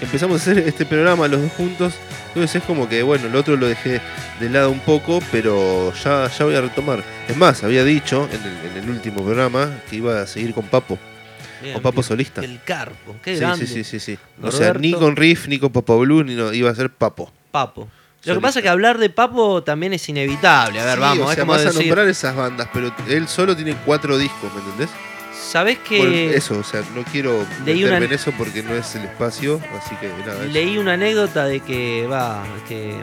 Empezamos 0.00 0.40
a 0.40 0.42
hacer 0.50 0.58
este 0.66 0.84
programa 0.86 1.28
los 1.28 1.42
dos 1.42 1.52
juntos. 1.52 1.94
Entonces 2.28 2.56
es 2.56 2.62
como 2.64 2.88
que, 2.88 3.02
bueno, 3.02 3.26
el 3.28 3.36
otro 3.36 3.56
lo 3.56 3.68
dejé 3.68 4.00
de 4.40 4.48
lado 4.50 4.70
un 4.70 4.80
poco, 4.80 5.20
pero 5.30 5.92
ya, 6.02 6.28
ya 6.28 6.44
voy 6.44 6.54
a 6.56 6.60
retomar. 6.60 7.02
Es 7.28 7.36
más, 7.36 7.62
había 7.62 7.84
dicho 7.84 8.28
en 8.32 8.40
el, 8.42 8.70
en 8.78 8.82
el 8.84 8.90
último 8.90 9.22
programa 9.24 9.70
que 9.88 9.96
iba 9.96 10.20
a 10.22 10.26
seguir 10.26 10.54
con 10.54 10.64
Papo. 10.66 10.98
Bien, 11.62 11.74
con 11.74 11.82
Papo. 11.82 12.02
Solista. 12.02 12.40
El 12.42 12.60
Carpo, 12.64 13.16
qué 13.22 13.34
sí, 13.34 13.40
grande. 13.40 13.66
sí, 13.66 13.84
sí, 13.84 13.84
sí, 13.84 14.00
sí. 14.00 14.18
O 14.42 14.50
sea, 14.52 14.72
ni 14.74 14.92
con 14.92 15.16
Riff, 15.16 15.46
ni 15.48 15.58
con 15.58 15.70
Papo 15.70 15.98
Blue, 15.98 16.22
ni 16.24 16.34
no, 16.34 16.52
iba 16.52 16.70
a 16.70 16.74
ser 16.74 16.90
Papo. 16.90 17.30
Papo. 17.50 17.88
Lo 18.24 18.34
que 18.34 18.40
pasa 18.40 18.58
es 18.58 18.62
que 18.64 18.68
hablar 18.68 18.98
de 18.98 19.08
Papo 19.08 19.62
también 19.62 19.92
es 19.94 20.06
inevitable. 20.08 20.78
A 20.80 20.84
ver, 20.84 20.94
Sí, 20.96 21.00
vamos, 21.00 21.26
o 21.26 21.30
es 21.30 21.34
sea, 21.36 21.44
como 21.44 21.52
vas 21.56 21.66
a 21.66 21.72
nombrar 21.72 22.06
esas 22.08 22.36
bandas, 22.36 22.68
pero 22.72 22.92
él 23.08 23.26
solo 23.28 23.56
tiene 23.56 23.74
cuatro 23.86 24.18
discos, 24.18 24.52
¿me 24.54 24.60
entendés? 24.60 24.90
¿Sabés 25.42 25.78
que 25.78 25.98
Por 25.98 26.08
eso, 26.08 26.58
o 26.58 26.62
sea, 26.62 26.82
no 26.94 27.02
quiero 27.10 27.44
Leí 27.64 27.76
meterme 27.82 27.96
una- 27.96 28.06
en 28.06 28.12
eso 28.12 28.32
porque 28.36 28.62
no 28.62 28.74
es 28.74 28.94
el 28.94 29.04
espacio, 29.04 29.58
así 29.82 29.96
que 29.96 30.08
nada. 30.08 30.44
eso. 30.44 30.52
leí 30.52 30.76
una 30.78 30.92
anécdota 30.92 31.46
de 31.46 31.60
que 31.60 32.06
va 32.06 32.44
que, 32.68 32.94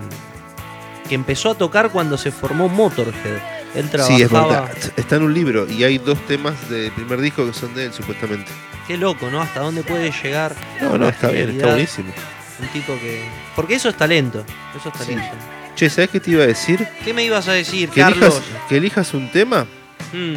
que 1.09 1.15
empezó 1.15 1.51
a 1.51 1.55
tocar 1.57 1.89
cuando 1.91 2.17
se 2.17 2.31
formó 2.31 2.69
Motorhead. 2.69 3.56
Él 3.75 3.83
Sí, 3.83 4.21
es 4.21 4.29
trabajaba. 4.29 4.67
verdad. 4.67 4.91
Está 4.97 5.15
en 5.17 5.23
un 5.23 5.33
libro 5.33 5.67
y 5.69 5.83
hay 5.83 5.97
dos 5.97 6.17
temas 6.25 6.69
del 6.69 6.91
primer 6.91 7.21
disco 7.21 7.45
que 7.45 7.53
son 7.53 7.73
de 7.75 7.85
él, 7.85 7.93
supuestamente. 7.93 8.51
Qué 8.87 8.97
loco, 8.97 9.29
¿no? 9.29 9.41
Hasta 9.41 9.59
dónde 9.59 9.83
puede 9.83 10.11
llegar. 10.11 10.55
No, 10.81 10.97
no, 10.97 11.09
está 11.09 11.27
bien, 11.29 11.49
está 11.51 11.67
buenísimo. 11.67 12.11
Un 12.59 12.67
tipo 12.69 12.93
que. 12.99 13.23
Porque 13.55 13.75
eso 13.75 13.89
es 13.89 13.97
talento. 13.97 14.43
Eso 14.75 14.89
es 14.89 14.99
Sí. 14.99 15.13
talento. 15.13 15.35
Che, 15.75 15.89
¿sabes 15.91 16.09
qué 16.09 16.19
te 16.19 16.31
iba 16.31 16.43
a 16.43 16.47
decir? 16.47 16.87
¿Qué 17.05 17.13
me 17.13 17.23
ibas 17.23 17.47
a 17.47 17.51
decir, 17.53 17.89
Que 17.89 18.01
Carlos? 18.01 18.35
elijas, 18.37 18.61
que 18.67 18.77
elijas 18.77 19.13
un 19.13 19.31
tema, 19.31 19.67
Mm. 20.13 20.35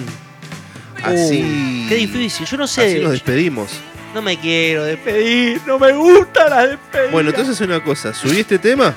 así. 1.02 1.84
Uh, 1.84 1.88
qué 1.88 1.94
difícil. 1.94 2.46
Yo 2.46 2.56
no 2.58 2.66
sé. 2.66 2.86
Así 2.86 2.98
nos 3.02 3.12
despedimos. 3.12 3.70
No 4.14 4.20
me 4.20 4.36
quiero 4.38 4.84
despedir. 4.84 5.60
No 5.66 5.78
me 5.78 5.92
gusta 5.92 6.48
la 6.48 6.66
despedida. 6.66 7.10
Bueno, 7.12 7.30
entonces 7.30 7.58
una 7.60 7.82
cosa, 7.82 8.12
subí 8.12 8.40
este 8.40 8.58
tema. 8.58 8.92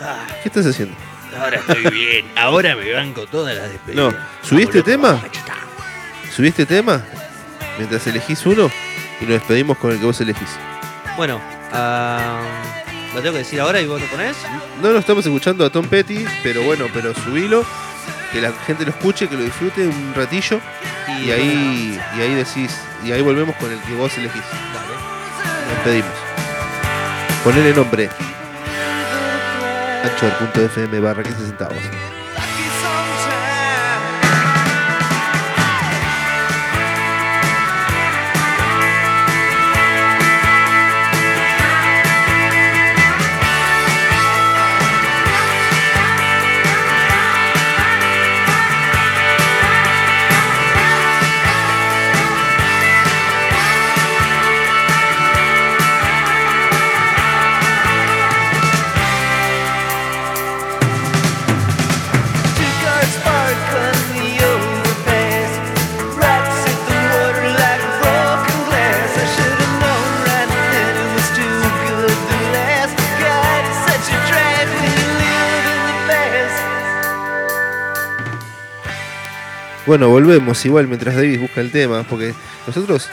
Ah. 0.00 0.26
¿Qué 0.42 0.48
estás 0.48 0.64
haciendo? 0.66 0.94
Ahora 1.38 1.56
estoy 1.56 1.90
bien. 1.90 2.26
Ahora 2.36 2.76
me 2.76 2.92
banco 2.92 3.26
todas 3.26 3.56
las 3.56 3.70
despedidas. 3.70 4.12
No, 4.12 4.18
subí 4.42 4.62
este 4.62 4.82
tema. 4.82 5.20
Subí 6.34 6.48
este 6.48 6.66
tema 6.66 7.02
mientras 7.78 8.06
elegís 8.06 8.44
uno 8.46 8.70
y 9.20 9.24
nos 9.24 9.34
despedimos 9.34 9.78
con 9.78 9.92
el 9.92 9.98
que 9.98 10.04
vos 10.04 10.20
elegís. 10.20 10.48
Bueno, 11.16 11.40
ah, 11.72 12.40
lo 13.14 13.20
tengo 13.20 13.32
que 13.34 13.38
decir 13.40 13.60
ahora 13.60 13.80
y 13.80 13.86
vos 13.86 14.00
lo 14.00 14.06
ponés. 14.06 14.36
No 14.80 14.90
lo 14.90 14.98
estamos 14.98 15.24
escuchando 15.24 15.64
a 15.64 15.70
Tom 15.70 15.86
Petty, 15.86 16.24
pero 16.42 16.62
bueno, 16.62 16.86
pero 16.92 17.14
subilo, 17.14 17.64
que 18.32 18.40
la 18.40 18.52
gente 18.66 18.84
lo 18.84 18.90
escuche, 18.90 19.28
que 19.28 19.36
lo 19.36 19.42
disfrute 19.42 19.86
un 19.86 20.14
ratillo 20.14 20.60
y, 21.22 21.30
ahí 21.30 22.00
y 22.16 22.20
ahí 22.20 22.34
decís 22.34 22.80
y 23.04 23.12
ahí 23.12 23.20
volvemos 23.20 23.54
con 23.56 23.70
el 23.70 23.80
que 23.80 23.94
vos 23.94 24.16
elegís. 24.16 24.42
Nos 24.42 25.76
despedimos. 25.76 26.12
Ponele 27.44 27.74
nombre. 27.74 28.31
Anchor.fm 30.04 31.00
barra 31.00 31.22
15 31.22 31.46
centavos. 31.46 32.21
Bueno, 79.92 80.08
volvemos 80.08 80.64
igual 80.64 80.88
mientras 80.88 81.16
David 81.16 81.38
busca 81.38 81.60
el 81.60 81.70
tema, 81.70 82.02
porque 82.04 82.32
nosotros 82.66 83.10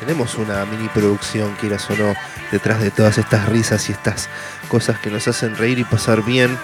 tenemos 0.00 0.34
una 0.34 0.66
mini 0.66 0.86
producción, 0.88 1.56
quieras 1.58 1.88
o 1.88 1.96
no, 1.96 2.14
detrás 2.52 2.82
de 2.82 2.90
todas 2.90 3.16
estas 3.16 3.48
risas 3.48 3.88
y 3.88 3.92
estas 3.92 4.28
cosas 4.68 4.98
que 4.98 5.08
nos 5.08 5.26
hacen 5.28 5.56
reír 5.56 5.78
y 5.78 5.84
pasar 5.84 6.22
bien 6.22 6.58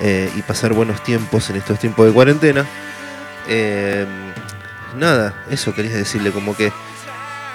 eh, 0.00 0.30
y 0.36 0.42
pasar 0.42 0.74
buenos 0.74 1.02
tiempos 1.02 1.50
en 1.50 1.56
estos 1.56 1.80
tiempos 1.80 2.06
de 2.06 2.12
cuarentena. 2.12 2.64
Eh, 3.48 4.06
nada, 4.96 5.34
eso 5.50 5.74
quería 5.74 5.96
decirle, 5.96 6.30
como 6.30 6.56
que 6.56 6.72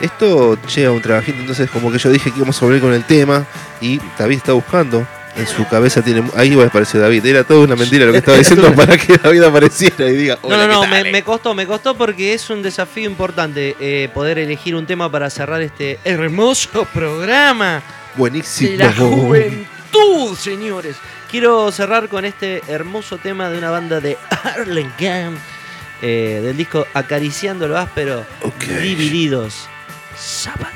esto 0.02 0.62
llega 0.64 0.90
a 0.90 0.92
un 0.92 1.02
trabajito, 1.02 1.40
entonces 1.40 1.72
como 1.72 1.90
que 1.90 2.00
yo 2.00 2.10
dije 2.10 2.32
que 2.32 2.38
íbamos 2.40 2.62
a 2.62 2.66
volver 2.66 2.82
con 2.82 2.92
el 2.92 3.06
tema 3.06 3.46
y 3.80 4.02
David 4.20 4.36
está 4.36 4.52
buscando. 4.52 5.08
En 5.38 5.48
su 5.48 5.68
cabeza 5.68 6.02
tiene. 6.02 6.24
Ahí 6.36 6.52
igual 6.52 6.68
apareció 6.68 7.00
David. 7.00 7.26
Era 7.26 7.44
toda 7.44 7.62
una 7.66 7.76
mentira 7.76 8.06
lo 8.06 8.12
que 8.14 8.20
estaba 8.20 8.38
diciendo 8.38 8.72
para 8.76 8.98
que 8.98 9.18
David 9.18 9.44
apareciera 9.44 10.08
y 10.10 10.16
diga. 10.16 10.40
No, 10.42 10.48
"Hola, 10.50 10.66
no, 10.68 10.74
no, 10.76 10.82
¿qué 10.82 10.88
tal?". 10.88 11.04
me, 11.04 11.12
me 11.12 11.24
costó, 11.24 11.54
me 11.54 11.68
costó 11.68 11.96
porque 11.96 12.34
es 12.34 12.50
un 12.50 12.62
desafío 12.62 13.10
importante 13.10 13.76
eh, 13.80 14.10
poder 14.14 14.40
elegir 14.40 14.76
un 14.76 14.86
tema 14.86 15.12
para 15.12 15.30
cerrar 15.30 15.62
este 15.62 16.00
hermoso 16.06 16.86
programa. 16.94 17.82
Buenísimo. 18.16 18.78
La 18.78 18.94
juventud, 18.94 20.36
señores. 20.38 20.96
Quiero 21.30 21.70
cerrar 21.72 22.08
con 22.08 22.24
este 22.24 22.62
hermoso 22.70 23.18
tema 23.18 23.50
de 23.50 23.58
una 23.58 23.70
banda 23.72 24.00
de 24.00 24.18
Arlington, 24.30 25.38
eh, 26.02 26.40
del 26.42 26.56
disco 26.56 26.88
Acariciando 26.94 27.68
lo 27.68 27.78
áspero, 27.78 28.26
Divididos. 28.82 29.68
Sábado. 30.18 30.70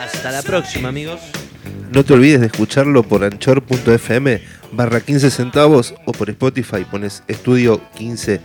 Hasta 0.00 0.30
la 0.30 0.42
próxima, 0.42 0.88
amigos. 0.88 1.20
No 1.90 2.04
te 2.04 2.12
olvides 2.12 2.40
de 2.40 2.46
escucharlo 2.46 3.02
por 3.02 3.24
anchor.fm 3.24 4.42
barra 4.72 5.00
15 5.00 5.30
centavos 5.30 5.94
o 6.04 6.12
por 6.12 6.28
Spotify 6.28 6.84
pones 6.84 7.22
estudio 7.28 7.80
15 7.96 8.40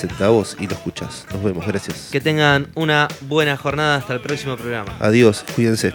centavos 0.00 0.56
y 0.58 0.66
lo 0.66 0.74
escuchas. 0.74 1.26
Nos 1.32 1.42
vemos, 1.42 1.66
gracias. 1.66 2.08
Que 2.12 2.20
tengan 2.20 2.68
una 2.74 3.08
buena 3.22 3.56
jornada 3.56 3.96
hasta 3.96 4.14
el 4.14 4.20
próximo 4.20 4.56
programa. 4.56 4.96
Adiós, 5.00 5.44
cuídense. 5.54 5.94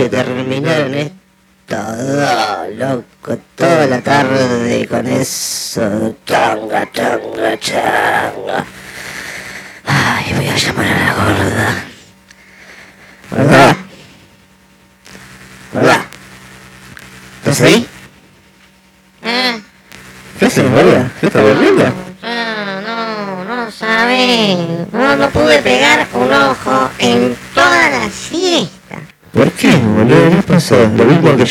Que 0.00 0.08
terminaron 0.08 1.09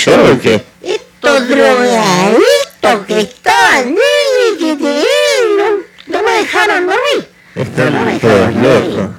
yo 0.05 0.33
o 0.33 0.39
qué? 0.39 0.63
Estos 0.81 1.47
drogadictos 1.49 3.05
que 3.07 3.19
estaban 3.19 3.95
que 4.59 4.75
te 4.75 5.03
no, 5.57 6.17
no 6.17 6.23
me 6.23 6.31
dejaron 6.37 6.87
dormir. 6.87 7.29
Están 7.55 8.19
todos 8.19 8.55
locos. 8.55 9.09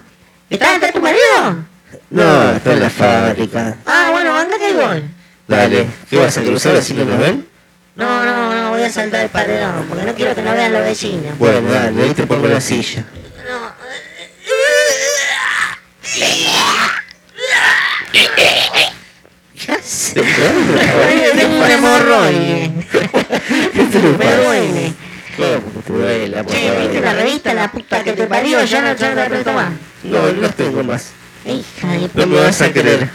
¿Estás 0.48 0.74
entre 0.74 0.93
tu 0.93 1.01
marido? 1.01 1.65
No, 2.11 2.51
está 2.52 2.73
en 2.73 2.81
la 2.81 2.90
fábrica. 2.90 3.77
Ah, 3.86 4.09
bueno, 4.12 4.35
anda 4.35 4.59
que 4.59 4.73
voy. 4.73 5.05
Dale, 5.47 5.86
¿qué 6.09 6.16
vas 6.16 6.36
a 6.39 6.43
cruzar 6.43 6.77
así 6.77 6.94
que 6.94 7.05
nos 7.05 7.19
ven? 7.19 7.47
No, 7.97 8.24
no, 8.24 8.55
no, 8.55 8.70
voy 8.70 8.82
a 8.82 8.90
saltar 8.90 9.24
el 9.24 9.28
paredón, 9.31 9.85
porque 9.89 10.05
no 10.05 10.15
quiero 10.15 10.35
que 10.35 10.43
no 10.43 10.52
vean 10.52 10.73
los 10.73 10.82
vecinos. 10.82 11.39
Bueno, 11.39 11.70
dale, 11.70 12.02
ahí 12.02 12.15
te 12.15 12.27
pongo 12.27 12.47
la 12.47 12.61
silla. 12.61 13.05
Me 24.36 24.44
duele. 24.44 24.93
¿Cómo 25.36 25.82
te 25.82 25.93
duele 25.93 26.44
Che, 26.47 26.81
¿viste 26.81 27.01
la 27.01 27.15
revista 27.15 27.55
La 27.55 27.70
puta 27.73 28.05
que 28.05 28.12
te 28.12 28.27
parió? 28.27 28.62
Ya 28.65 28.82
no, 28.82 28.94
ya 28.94 29.11
no 29.11 29.15
la 29.16 29.28
presto 29.28 29.52
más. 29.52 29.73
No, 30.02 30.32
no 30.32 30.51
tengo 30.51 30.82
más. 30.85 31.11
Hija 31.44 31.89
de 31.89 32.11
No 32.15 32.27
me 32.27 32.40
vas 32.40 32.61
a 32.61 32.73
creer. 32.73 33.09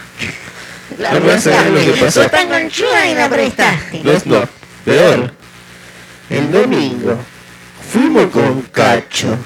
La 0.98 1.12
No 1.12 1.20
me 1.20 1.28
vas 1.28 1.46
a 1.46 1.50
creer 1.50 1.70
lo 1.86 1.94
que 1.94 2.00
pasó. 2.00 2.22
Sos 2.22 2.30
tan 2.30 2.48
conchuda 2.48 3.06
y 3.06 3.14
la 3.14 3.28
prestaste. 3.28 4.00
No, 4.02 4.12
no, 4.24 4.48
peor. 4.84 5.32
El 6.30 6.50
domingo 6.50 7.18
fuimos 7.92 8.26
con 8.26 8.62
Cacho. 8.62 9.36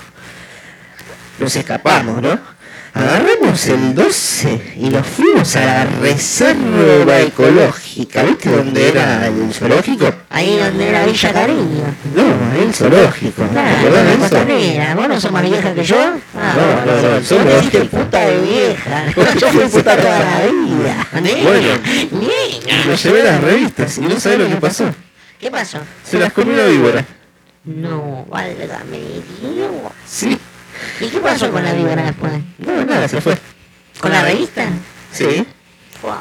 Nos 1.39 1.55
escapamos, 1.57 2.23
¿no? 2.23 2.50
Agarramos 2.93 3.67
el 3.69 3.95
12 3.95 4.75
y 4.77 4.89
nos 4.89 5.07
fuimos 5.07 5.55
a 5.57 5.61
la 5.65 5.85
reserva 5.85 7.21
ecológica. 7.21 8.23
¿Viste 8.25 8.51
dónde 8.51 8.89
era 8.89 9.27
el 9.29 9.55
zoológico? 9.55 10.13
Ahí 10.29 10.59
donde 10.59 10.89
era 10.89 11.07
Villa 11.07 11.33
Cariño. 11.33 11.85
No, 12.17 12.23
ahí 12.53 12.63
el 12.67 12.75
zoológico. 12.75 13.43
¿Te 13.45 13.49
Claro, 13.51 13.91
la 14.05 14.17
costanera. 14.17 14.95
¿Vos 14.97 15.09
no 15.09 15.21
sos 15.21 15.31
más 15.31 15.43
vieja 15.49 15.73
que 15.73 15.85
yo? 15.85 15.97
Ah, 16.37 16.55
No, 16.57 16.93
no, 16.93 17.03
no, 17.03 17.09
te 17.09 17.19
hiciste 17.21 17.35
zoológico. 17.37 17.97
puta 17.97 18.21
de 18.27 18.41
vieja. 18.41 19.05
Yo 19.41 19.49
fui 19.49 19.65
puta 19.69 19.97
toda 19.97 20.19
la 20.19 20.41
vida. 20.47 21.07
Bueno, 21.43 21.69
Nena. 22.13 22.85
me 22.87 22.97
llevé 22.97 23.23
las 23.23 23.41
revistas 23.41 23.99
y 23.99 24.01
no 24.03 24.19
sabés 24.19 24.39
lo 24.41 24.49
que 24.49 24.57
pasó. 24.57 24.91
¿Qué 25.39 25.51
pasó? 25.51 25.79
Se 26.05 26.19
las 26.19 26.33
comió 26.33 26.57
la 26.57 26.67
víbora. 26.67 27.05
No, 27.65 28.27
válgame 28.29 28.99
Dios. 29.41 29.71
Sí. 30.07 30.37
¿Y 31.01 31.07
qué 31.07 31.19
pasó 31.19 31.51
con 31.51 31.65
la 31.65 31.73
víbora 31.73 32.03
después? 32.03 32.33
No, 32.59 32.85
nada, 32.85 33.09
se 33.09 33.21
fue. 33.21 33.37
¿Con 34.01 34.13
la 34.13 34.23
revista? 34.23 34.67
Sí. 35.13 35.47
Fua. 36.01 36.21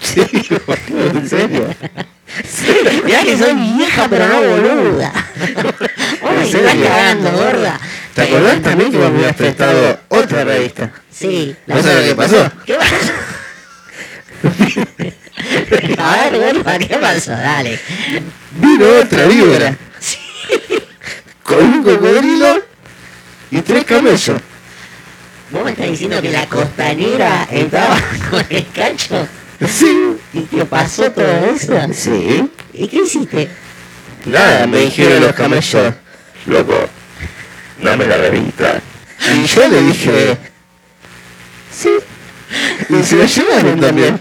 Sí, 0.00 0.20
en 0.88 1.28
serio. 1.28 1.74
Mirá 3.04 3.22
que 3.22 3.38
soy 3.38 3.54
vieja 3.54 4.06
pero 4.08 4.26
no 4.28 4.42
boluda. 4.42 5.12
Me 6.22 6.30
¿En 6.30 6.42
estás 6.42 6.74
cagando, 6.74 7.30
gorda. 7.32 7.80
¿Te 8.14 8.22
acordás 8.22 8.62
también 8.62 8.92
que 8.92 8.98
me 8.98 9.06
habías 9.06 9.34
prestado 9.34 10.00
otra 10.08 10.44
revista? 10.44 10.90
Sí. 11.10 11.54
¿No 11.66 11.82
sabes 11.82 11.96
lo 11.96 12.08
que 12.08 12.14
pasó? 12.14 12.52
¿Qué 12.64 12.74
pasó? 12.74 13.12
A 15.98 16.30
ver, 16.30 16.54
gorda, 16.54 16.78
¿qué 16.78 16.96
pasó? 16.96 17.32
Dale. 17.32 17.78
Vino 18.52 18.86
otra 19.02 19.26
víbora. 19.26 19.76
Con 21.42 21.58
un 21.58 21.82
cocodrilo 21.82 22.62
y 23.54 23.62
tres 23.62 23.84
camellos. 23.84 24.40
¿Vos 25.50 25.64
me 25.64 25.70
estás 25.70 25.88
diciendo 25.88 26.20
que 26.20 26.30
la 26.30 26.46
costanera 26.48 27.46
estaba 27.50 27.96
con 28.30 28.44
el 28.50 28.66
cacho? 28.72 29.28
Sí. 29.68 30.16
¿Y 30.32 30.40
te 30.40 30.64
pasó 30.64 31.10
todo 31.12 31.24
eso? 31.54 31.72
Sí. 31.92 32.50
¿Y 32.72 32.88
qué 32.88 32.96
hiciste? 32.96 33.48
Nada, 34.24 34.66
me 34.66 34.78
dijeron 34.80 35.22
los 35.22 35.32
camellos. 35.34 35.94
Loco, 36.46 36.88
dame 37.80 38.06
la 38.06 38.16
revista. 38.16 38.80
Y 39.32 39.46
yo 39.46 39.68
le 39.68 39.82
dije... 39.82 40.36
Sí. 41.72 41.90
Y 42.88 43.02
se 43.04 43.16
la 43.16 43.26
llevaron 43.26 43.80
también. 43.80 44.20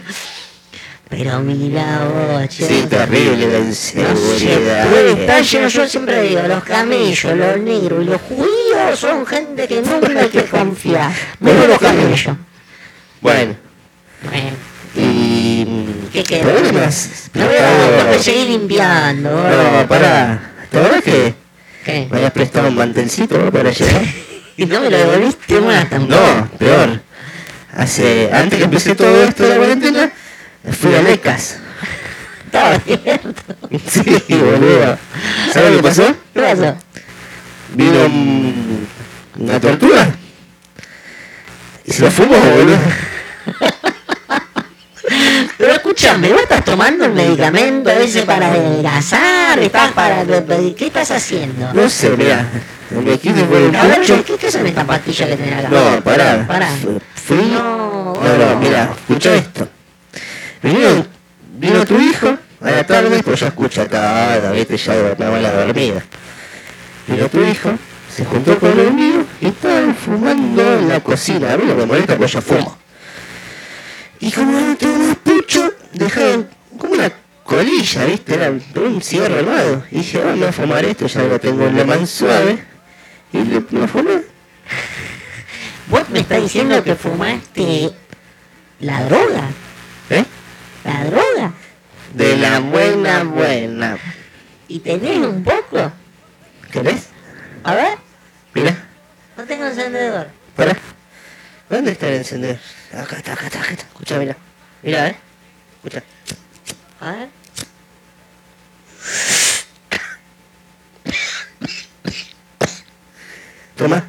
Pero 1.16 1.40
mira 1.42 2.00
vos, 2.06 2.50
che. 2.50 2.66
Sí, 2.68 2.86
terrible 2.90 3.46
la 3.48 3.60
No 3.60 3.74
se 3.74 4.00
inseguridad. 4.00 5.08
estar 5.08 5.42
lleno, 5.44 5.68
yo 5.68 5.88
siempre 5.88 6.22
digo, 6.24 6.42
los 6.48 6.64
camellos, 6.64 7.36
los 7.38 7.58
negros 7.60 8.02
y 8.04 8.06
los 8.06 8.22
judíos 8.22 8.98
son 9.00 9.24
gente 9.28 9.68
que 9.68 9.82
nunca 9.82 10.20
hay 10.20 10.30
que 10.30 10.44
confiar. 10.46 11.12
Menos 11.40 11.68
los 11.68 11.78
camellos. 11.78 12.36
Bueno, 13.22 13.56
Bueno, 14.24 14.50
y... 14.96 15.66
¿qué 16.12 16.24
queda? 16.24 16.44
Problemas. 16.52 17.30
No 17.34 17.46
voy 17.46 17.56
a 17.58 18.12
no 18.12 18.20
seguir 18.24 18.48
limpiando. 18.50 19.30
No, 19.30 19.88
pará. 19.88 20.52
¿Te 20.72 20.80
acordás 20.80 21.04
que 21.04 21.34
¿Qué? 21.86 22.08
me 22.10 22.18
habías 22.18 22.32
prestado 22.32 22.70
un 22.70 22.76
mantelcito 22.76 23.38
¿no? 23.38 23.52
para 23.52 23.72
llevar? 23.72 24.02
Y 24.58 24.68
no 24.68 24.82
me 24.82 24.90
lo 24.92 24.98
devolviste 24.98 25.60
más 25.62 25.90
tampoco. 25.90 26.22
No, 26.22 26.48
peor. 26.60 27.02
Hace, 27.76 28.30
antes 28.32 28.60
que 28.60 28.66
empecé 28.66 28.94
todo 28.94 29.24
esto 29.24 29.42
de 29.44 29.50
la 29.50 29.56
cuarentena, 29.58 30.12
fui 30.72 30.96
a 30.96 31.02
Lecas. 31.02 31.58
Estaba 32.46 32.76
abierto. 32.76 33.34
Sí, 33.90 34.04
boludo. 34.30 34.98
¿Sabes 35.52 35.72
lo 35.72 35.78
que 35.78 35.84
pasó? 35.84 36.16
¿Qué 36.34 36.42
pasó? 36.42 36.76
Vino 37.74 38.06
un- 38.06 38.88
una 39.40 39.60
tortuga. 39.60 40.08
Y 41.86 41.92
se 41.92 42.04
lo 42.04 42.12
fumó, 42.12 42.38
boludo. 42.38 42.78
Pero 45.58 45.74
escúchame, 45.74 46.30
¿vos 46.32 46.42
estás 46.44 46.64
tomando 46.64 47.06
un 47.06 47.14
medicamento 47.14 47.90
ese 47.90 48.24
para 48.24 48.48
adelgazar? 48.48 49.60
¿Estás 49.60 49.92
para... 49.92 50.24
¿Qué 50.26 50.86
estás 50.88 51.12
haciendo? 51.12 51.74
No 51.74 51.90
sé, 51.90 52.10
mirá. 52.12 52.46
Me 52.92 53.18
quise 53.18 53.44
por 53.44 53.58
el 53.58 53.76
A 53.76 53.84
ver, 53.88 54.00
pucho. 54.00 54.24
¿qué, 54.24 54.36
qué 54.38 54.52
son 54.52 54.66
estas 54.66 54.86
pastillas 54.86 55.30
que 55.30 55.36
tenés 55.38 55.66
acá? 55.66 55.70
No, 55.70 56.02
pará. 56.02 56.46
Pará. 56.48 56.68
Fu- 56.68 57.02
Fui. 57.16 57.38
No, 57.52 58.14
No, 58.14 58.38
no, 58.38 58.60
mira, 58.60 58.90
escucha 59.08 59.36
esto. 59.36 59.68
Vino, 60.64 61.06
vino 61.58 61.86
tu 61.86 62.00
hijo 62.00 62.38
a 62.62 62.72
la 62.72 62.86
tarde, 62.86 63.22
pues 63.22 63.42
yo 63.42 63.48
escucho 63.48 63.82
acá, 63.82 64.36
ah, 64.36 64.52
viste, 64.52 64.78
ya 64.78 65.14
va 65.14 65.40
la 65.40 65.52
dormida. 65.52 66.02
Vino 67.06 67.28
tu 67.28 67.44
hijo, 67.44 67.72
se 68.10 68.24
juntó 68.24 68.58
con 68.58 68.80
el 68.80 68.94
mío 68.94 69.26
y 69.42 69.48
estaban 69.48 69.94
fumando 69.94 70.80
en 70.80 70.88
la 70.88 71.02
cocina. 71.02 71.54
A 71.54 71.58
mí 71.58 71.66
no 71.68 71.76
me 71.76 71.86
molesta, 71.86 72.16
pues 72.16 72.32
yo 72.32 72.42
fumo. 72.42 72.78
Y 74.22 74.32
como 74.32 74.58
no 74.58 74.78
tengo 74.78 75.00
más 75.00 75.18
pucho, 75.18 75.74
dejaron 75.92 76.48
como 76.78 76.94
una 76.94 77.12
colilla, 77.44 78.06
viste, 78.06 78.36
era 78.36 78.50
un 78.50 79.02
cigarro 79.02 79.40
armado. 79.40 79.84
Y 79.92 79.98
dije, 79.98 80.20
vamos 80.20 80.48
a 80.48 80.54
fumar 80.54 80.86
esto, 80.86 81.08
ya 81.08 81.24
lo 81.24 81.40
tengo 81.42 81.68
en 81.68 81.76
la 81.76 81.84
mano 81.84 82.08
suave. 82.08 82.58
Y 83.34 83.40
le, 83.40 83.64
lo 83.70 83.88
fumé. 83.90 84.22
Vos 85.90 86.10
me 86.10 86.20
estás 86.20 86.42
diciendo 86.42 86.82
que 86.82 86.96
fumaste 86.96 87.92
la 88.80 89.04
droga. 89.04 89.50
La 90.84 91.06
droga. 91.06 91.54
De 92.14 92.38
la 92.38 92.60
buena, 92.60 93.24
buena. 93.24 93.98
¿Y 94.68 94.80
tenés 94.80 95.18
un 95.20 95.44
poco? 95.44 95.92
¿Querés? 96.72 97.08
A 97.64 97.76
ver, 97.76 97.98
Mira, 98.54 98.76
no 99.38 99.44
tengo 99.46 99.66
encendedor. 99.66 100.28
para. 100.56 100.76
¿Dónde 101.70 101.92
está 101.92 102.08
el 102.10 102.16
encendedor? 102.16 102.60
Acá 102.94 103.18
está, 103.18 103.34
acá 103.34 103.46
está, 103.48 103.62
acá 103.62 103.72
está. 103.72 103.86
Escucha, 103.86 104.18
mira. 104.20 104.36
Mira, 104.84 105.08
eh. 105.10 105.16
Escucha. 105.78 106.04
A 107.00 107.12
ver. 107.12 107.30
Toma. 113.76 114.04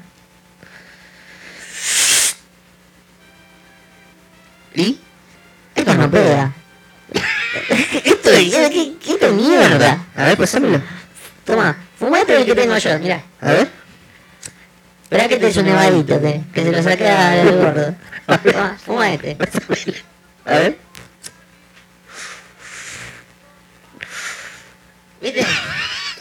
¿Y? 4.75 4.99
Esto 5.75 5.95
no 5.95 6.11
pega. 6.11 6.53
Esto 8.05 8.31
es... 8.31 8.55
¿Qué, 8.55 8.93
qué, 9.05 9.19
qué 9.19 9.29
mierda? 9.29 10.07
A 10.17 10.25
ver, 10.25 10.37
pasámelo. 10.37 10.83
Toma, 11.45 11.77
fumate 11.99 12.37
el 12.37 12.45
que 12.45 12.55
tengo 12.55 12.77
yo, 12.77 12.99
mirá. 12.99 13.23
A 13.41 13.53
ver. 13.53 13.69
Esperá 15.05 15.29
que 15.29 15.37
te 15.37 15.49
es 15.49 15.57
un 15.57 15.67
nevadito, 15.67 16.21
que, 16.21 16.41
que 16.53 16.63
se 16.63 16.73
lo 16.73 16.83
saqué 16.83 17.09
al 17.09 17.57
gordo. 17.57 17.95
Toma, 18.43 18.79
fuma 18.85 19.13
este. 19.13 19.37
A 20.47 20.53
ver. 20.53 20.79
¿Viste? 25.21 25.47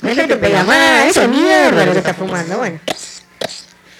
¿Viste 0.01 0.27
te 0.27 0.35
pega 0.35 0.63
más? 0.63 1.05
Eso 1.07 1.21
es 1.23 1.29
mierda 1.29 1.85
lo 1.85 1.91
que 1.93 1.99
está 1.99 2.13
fumando. 2.13 2.57
Bueno. 2.57 2.79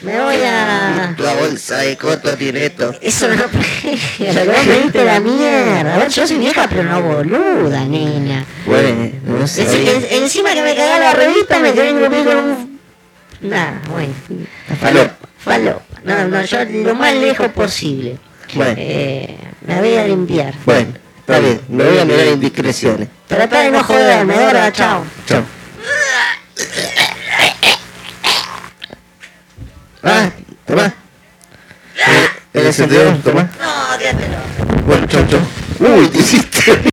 Me 0.04 0.20
voy 0.22 0.36
a... 0.44 1.16
La 1.18 1.34
bolsa 1.36 1.78
de 1.78 1.96
coto 1.98 2.36
tiene 2.38 2.66
esto. 2.66 2.94
Eso 3.02 3.28
no 3.30 3.36
vos 3.44 4.66
me 4.68 4.80
diste 4.84 5.06
la 5.06 5.20
mierda. 5.22 5.96
A 5.96 5.98
ver, 6.00 6.10
yo 6.10 6.28
soy 6.28 6.38
vieja 6.38 6.68
pero 6.70 6.84
no 6.84 7.02
boluda, 7.02 7.86
niña. 7.86 8.46
Bueno, 8.66 9.12
no 9.26 9.48
sé. 9.48 9.64
Es- 9.64 9.72
es- 10.04 10.12
encima 10.12 10.54
que 10.54 10.62
me 10.62 10.76
cagá 10.76 11.00
la 11.00 11.14
revista 11.14 11.60
me 11.60 11.72
quedé 11.74 11.92
conmigo 12.00 12.26
con 12.26 12.38
un... 12.38 12.80
Nada, 13.42 13.82
bueno. 13.90 14.14
Falopa. 14.80 15.16
Falopa. 15.38 15.82
No, 16.04 16.28
no, 16.28 16.44
yo 16.44 16.58
lo 16.66 16.96
más 16.96 17.14
lejos 17.16 17.48
posible. 17.50 18.18
Bueno. 18.56 18.76
Eh, 18.78 19.38
me 19.66 19.80
voy 19.80 19.96
a 19.96 20.06
limpiar. 20.08 20.54
Bueno, 20.66 20.94
está 21.20 21.40
bien. 21.40 21.62
Me 21.70 21.84
voy 21.86 21.98
a 22.00 22.06
mirar 22.06 22.28
indiscreciones. 22.28 23.08
Trata 23.28 23.62
de 23.62 23.72
no 23.72 23.82
joderme, 23.84 24.34
Dora, 24.36 24.70
chao. 24.74 25.06
Chao. 25.26 25.44
Ah, 30.04 30.30
tomá. 30.66 30.94
El 32.54 32.66
encendedor, 32.66 33.18
tomá. 33.24 33.44
No, 33.44 33.98
quédatelo. 33.98 34.38
Bueno, 34.86 35.08
chau, 35.08 35.26
chau. 35.28 35.40
Uy, 35.80 36.08
te 36.10 36.20
hiciste. 36.20 36.90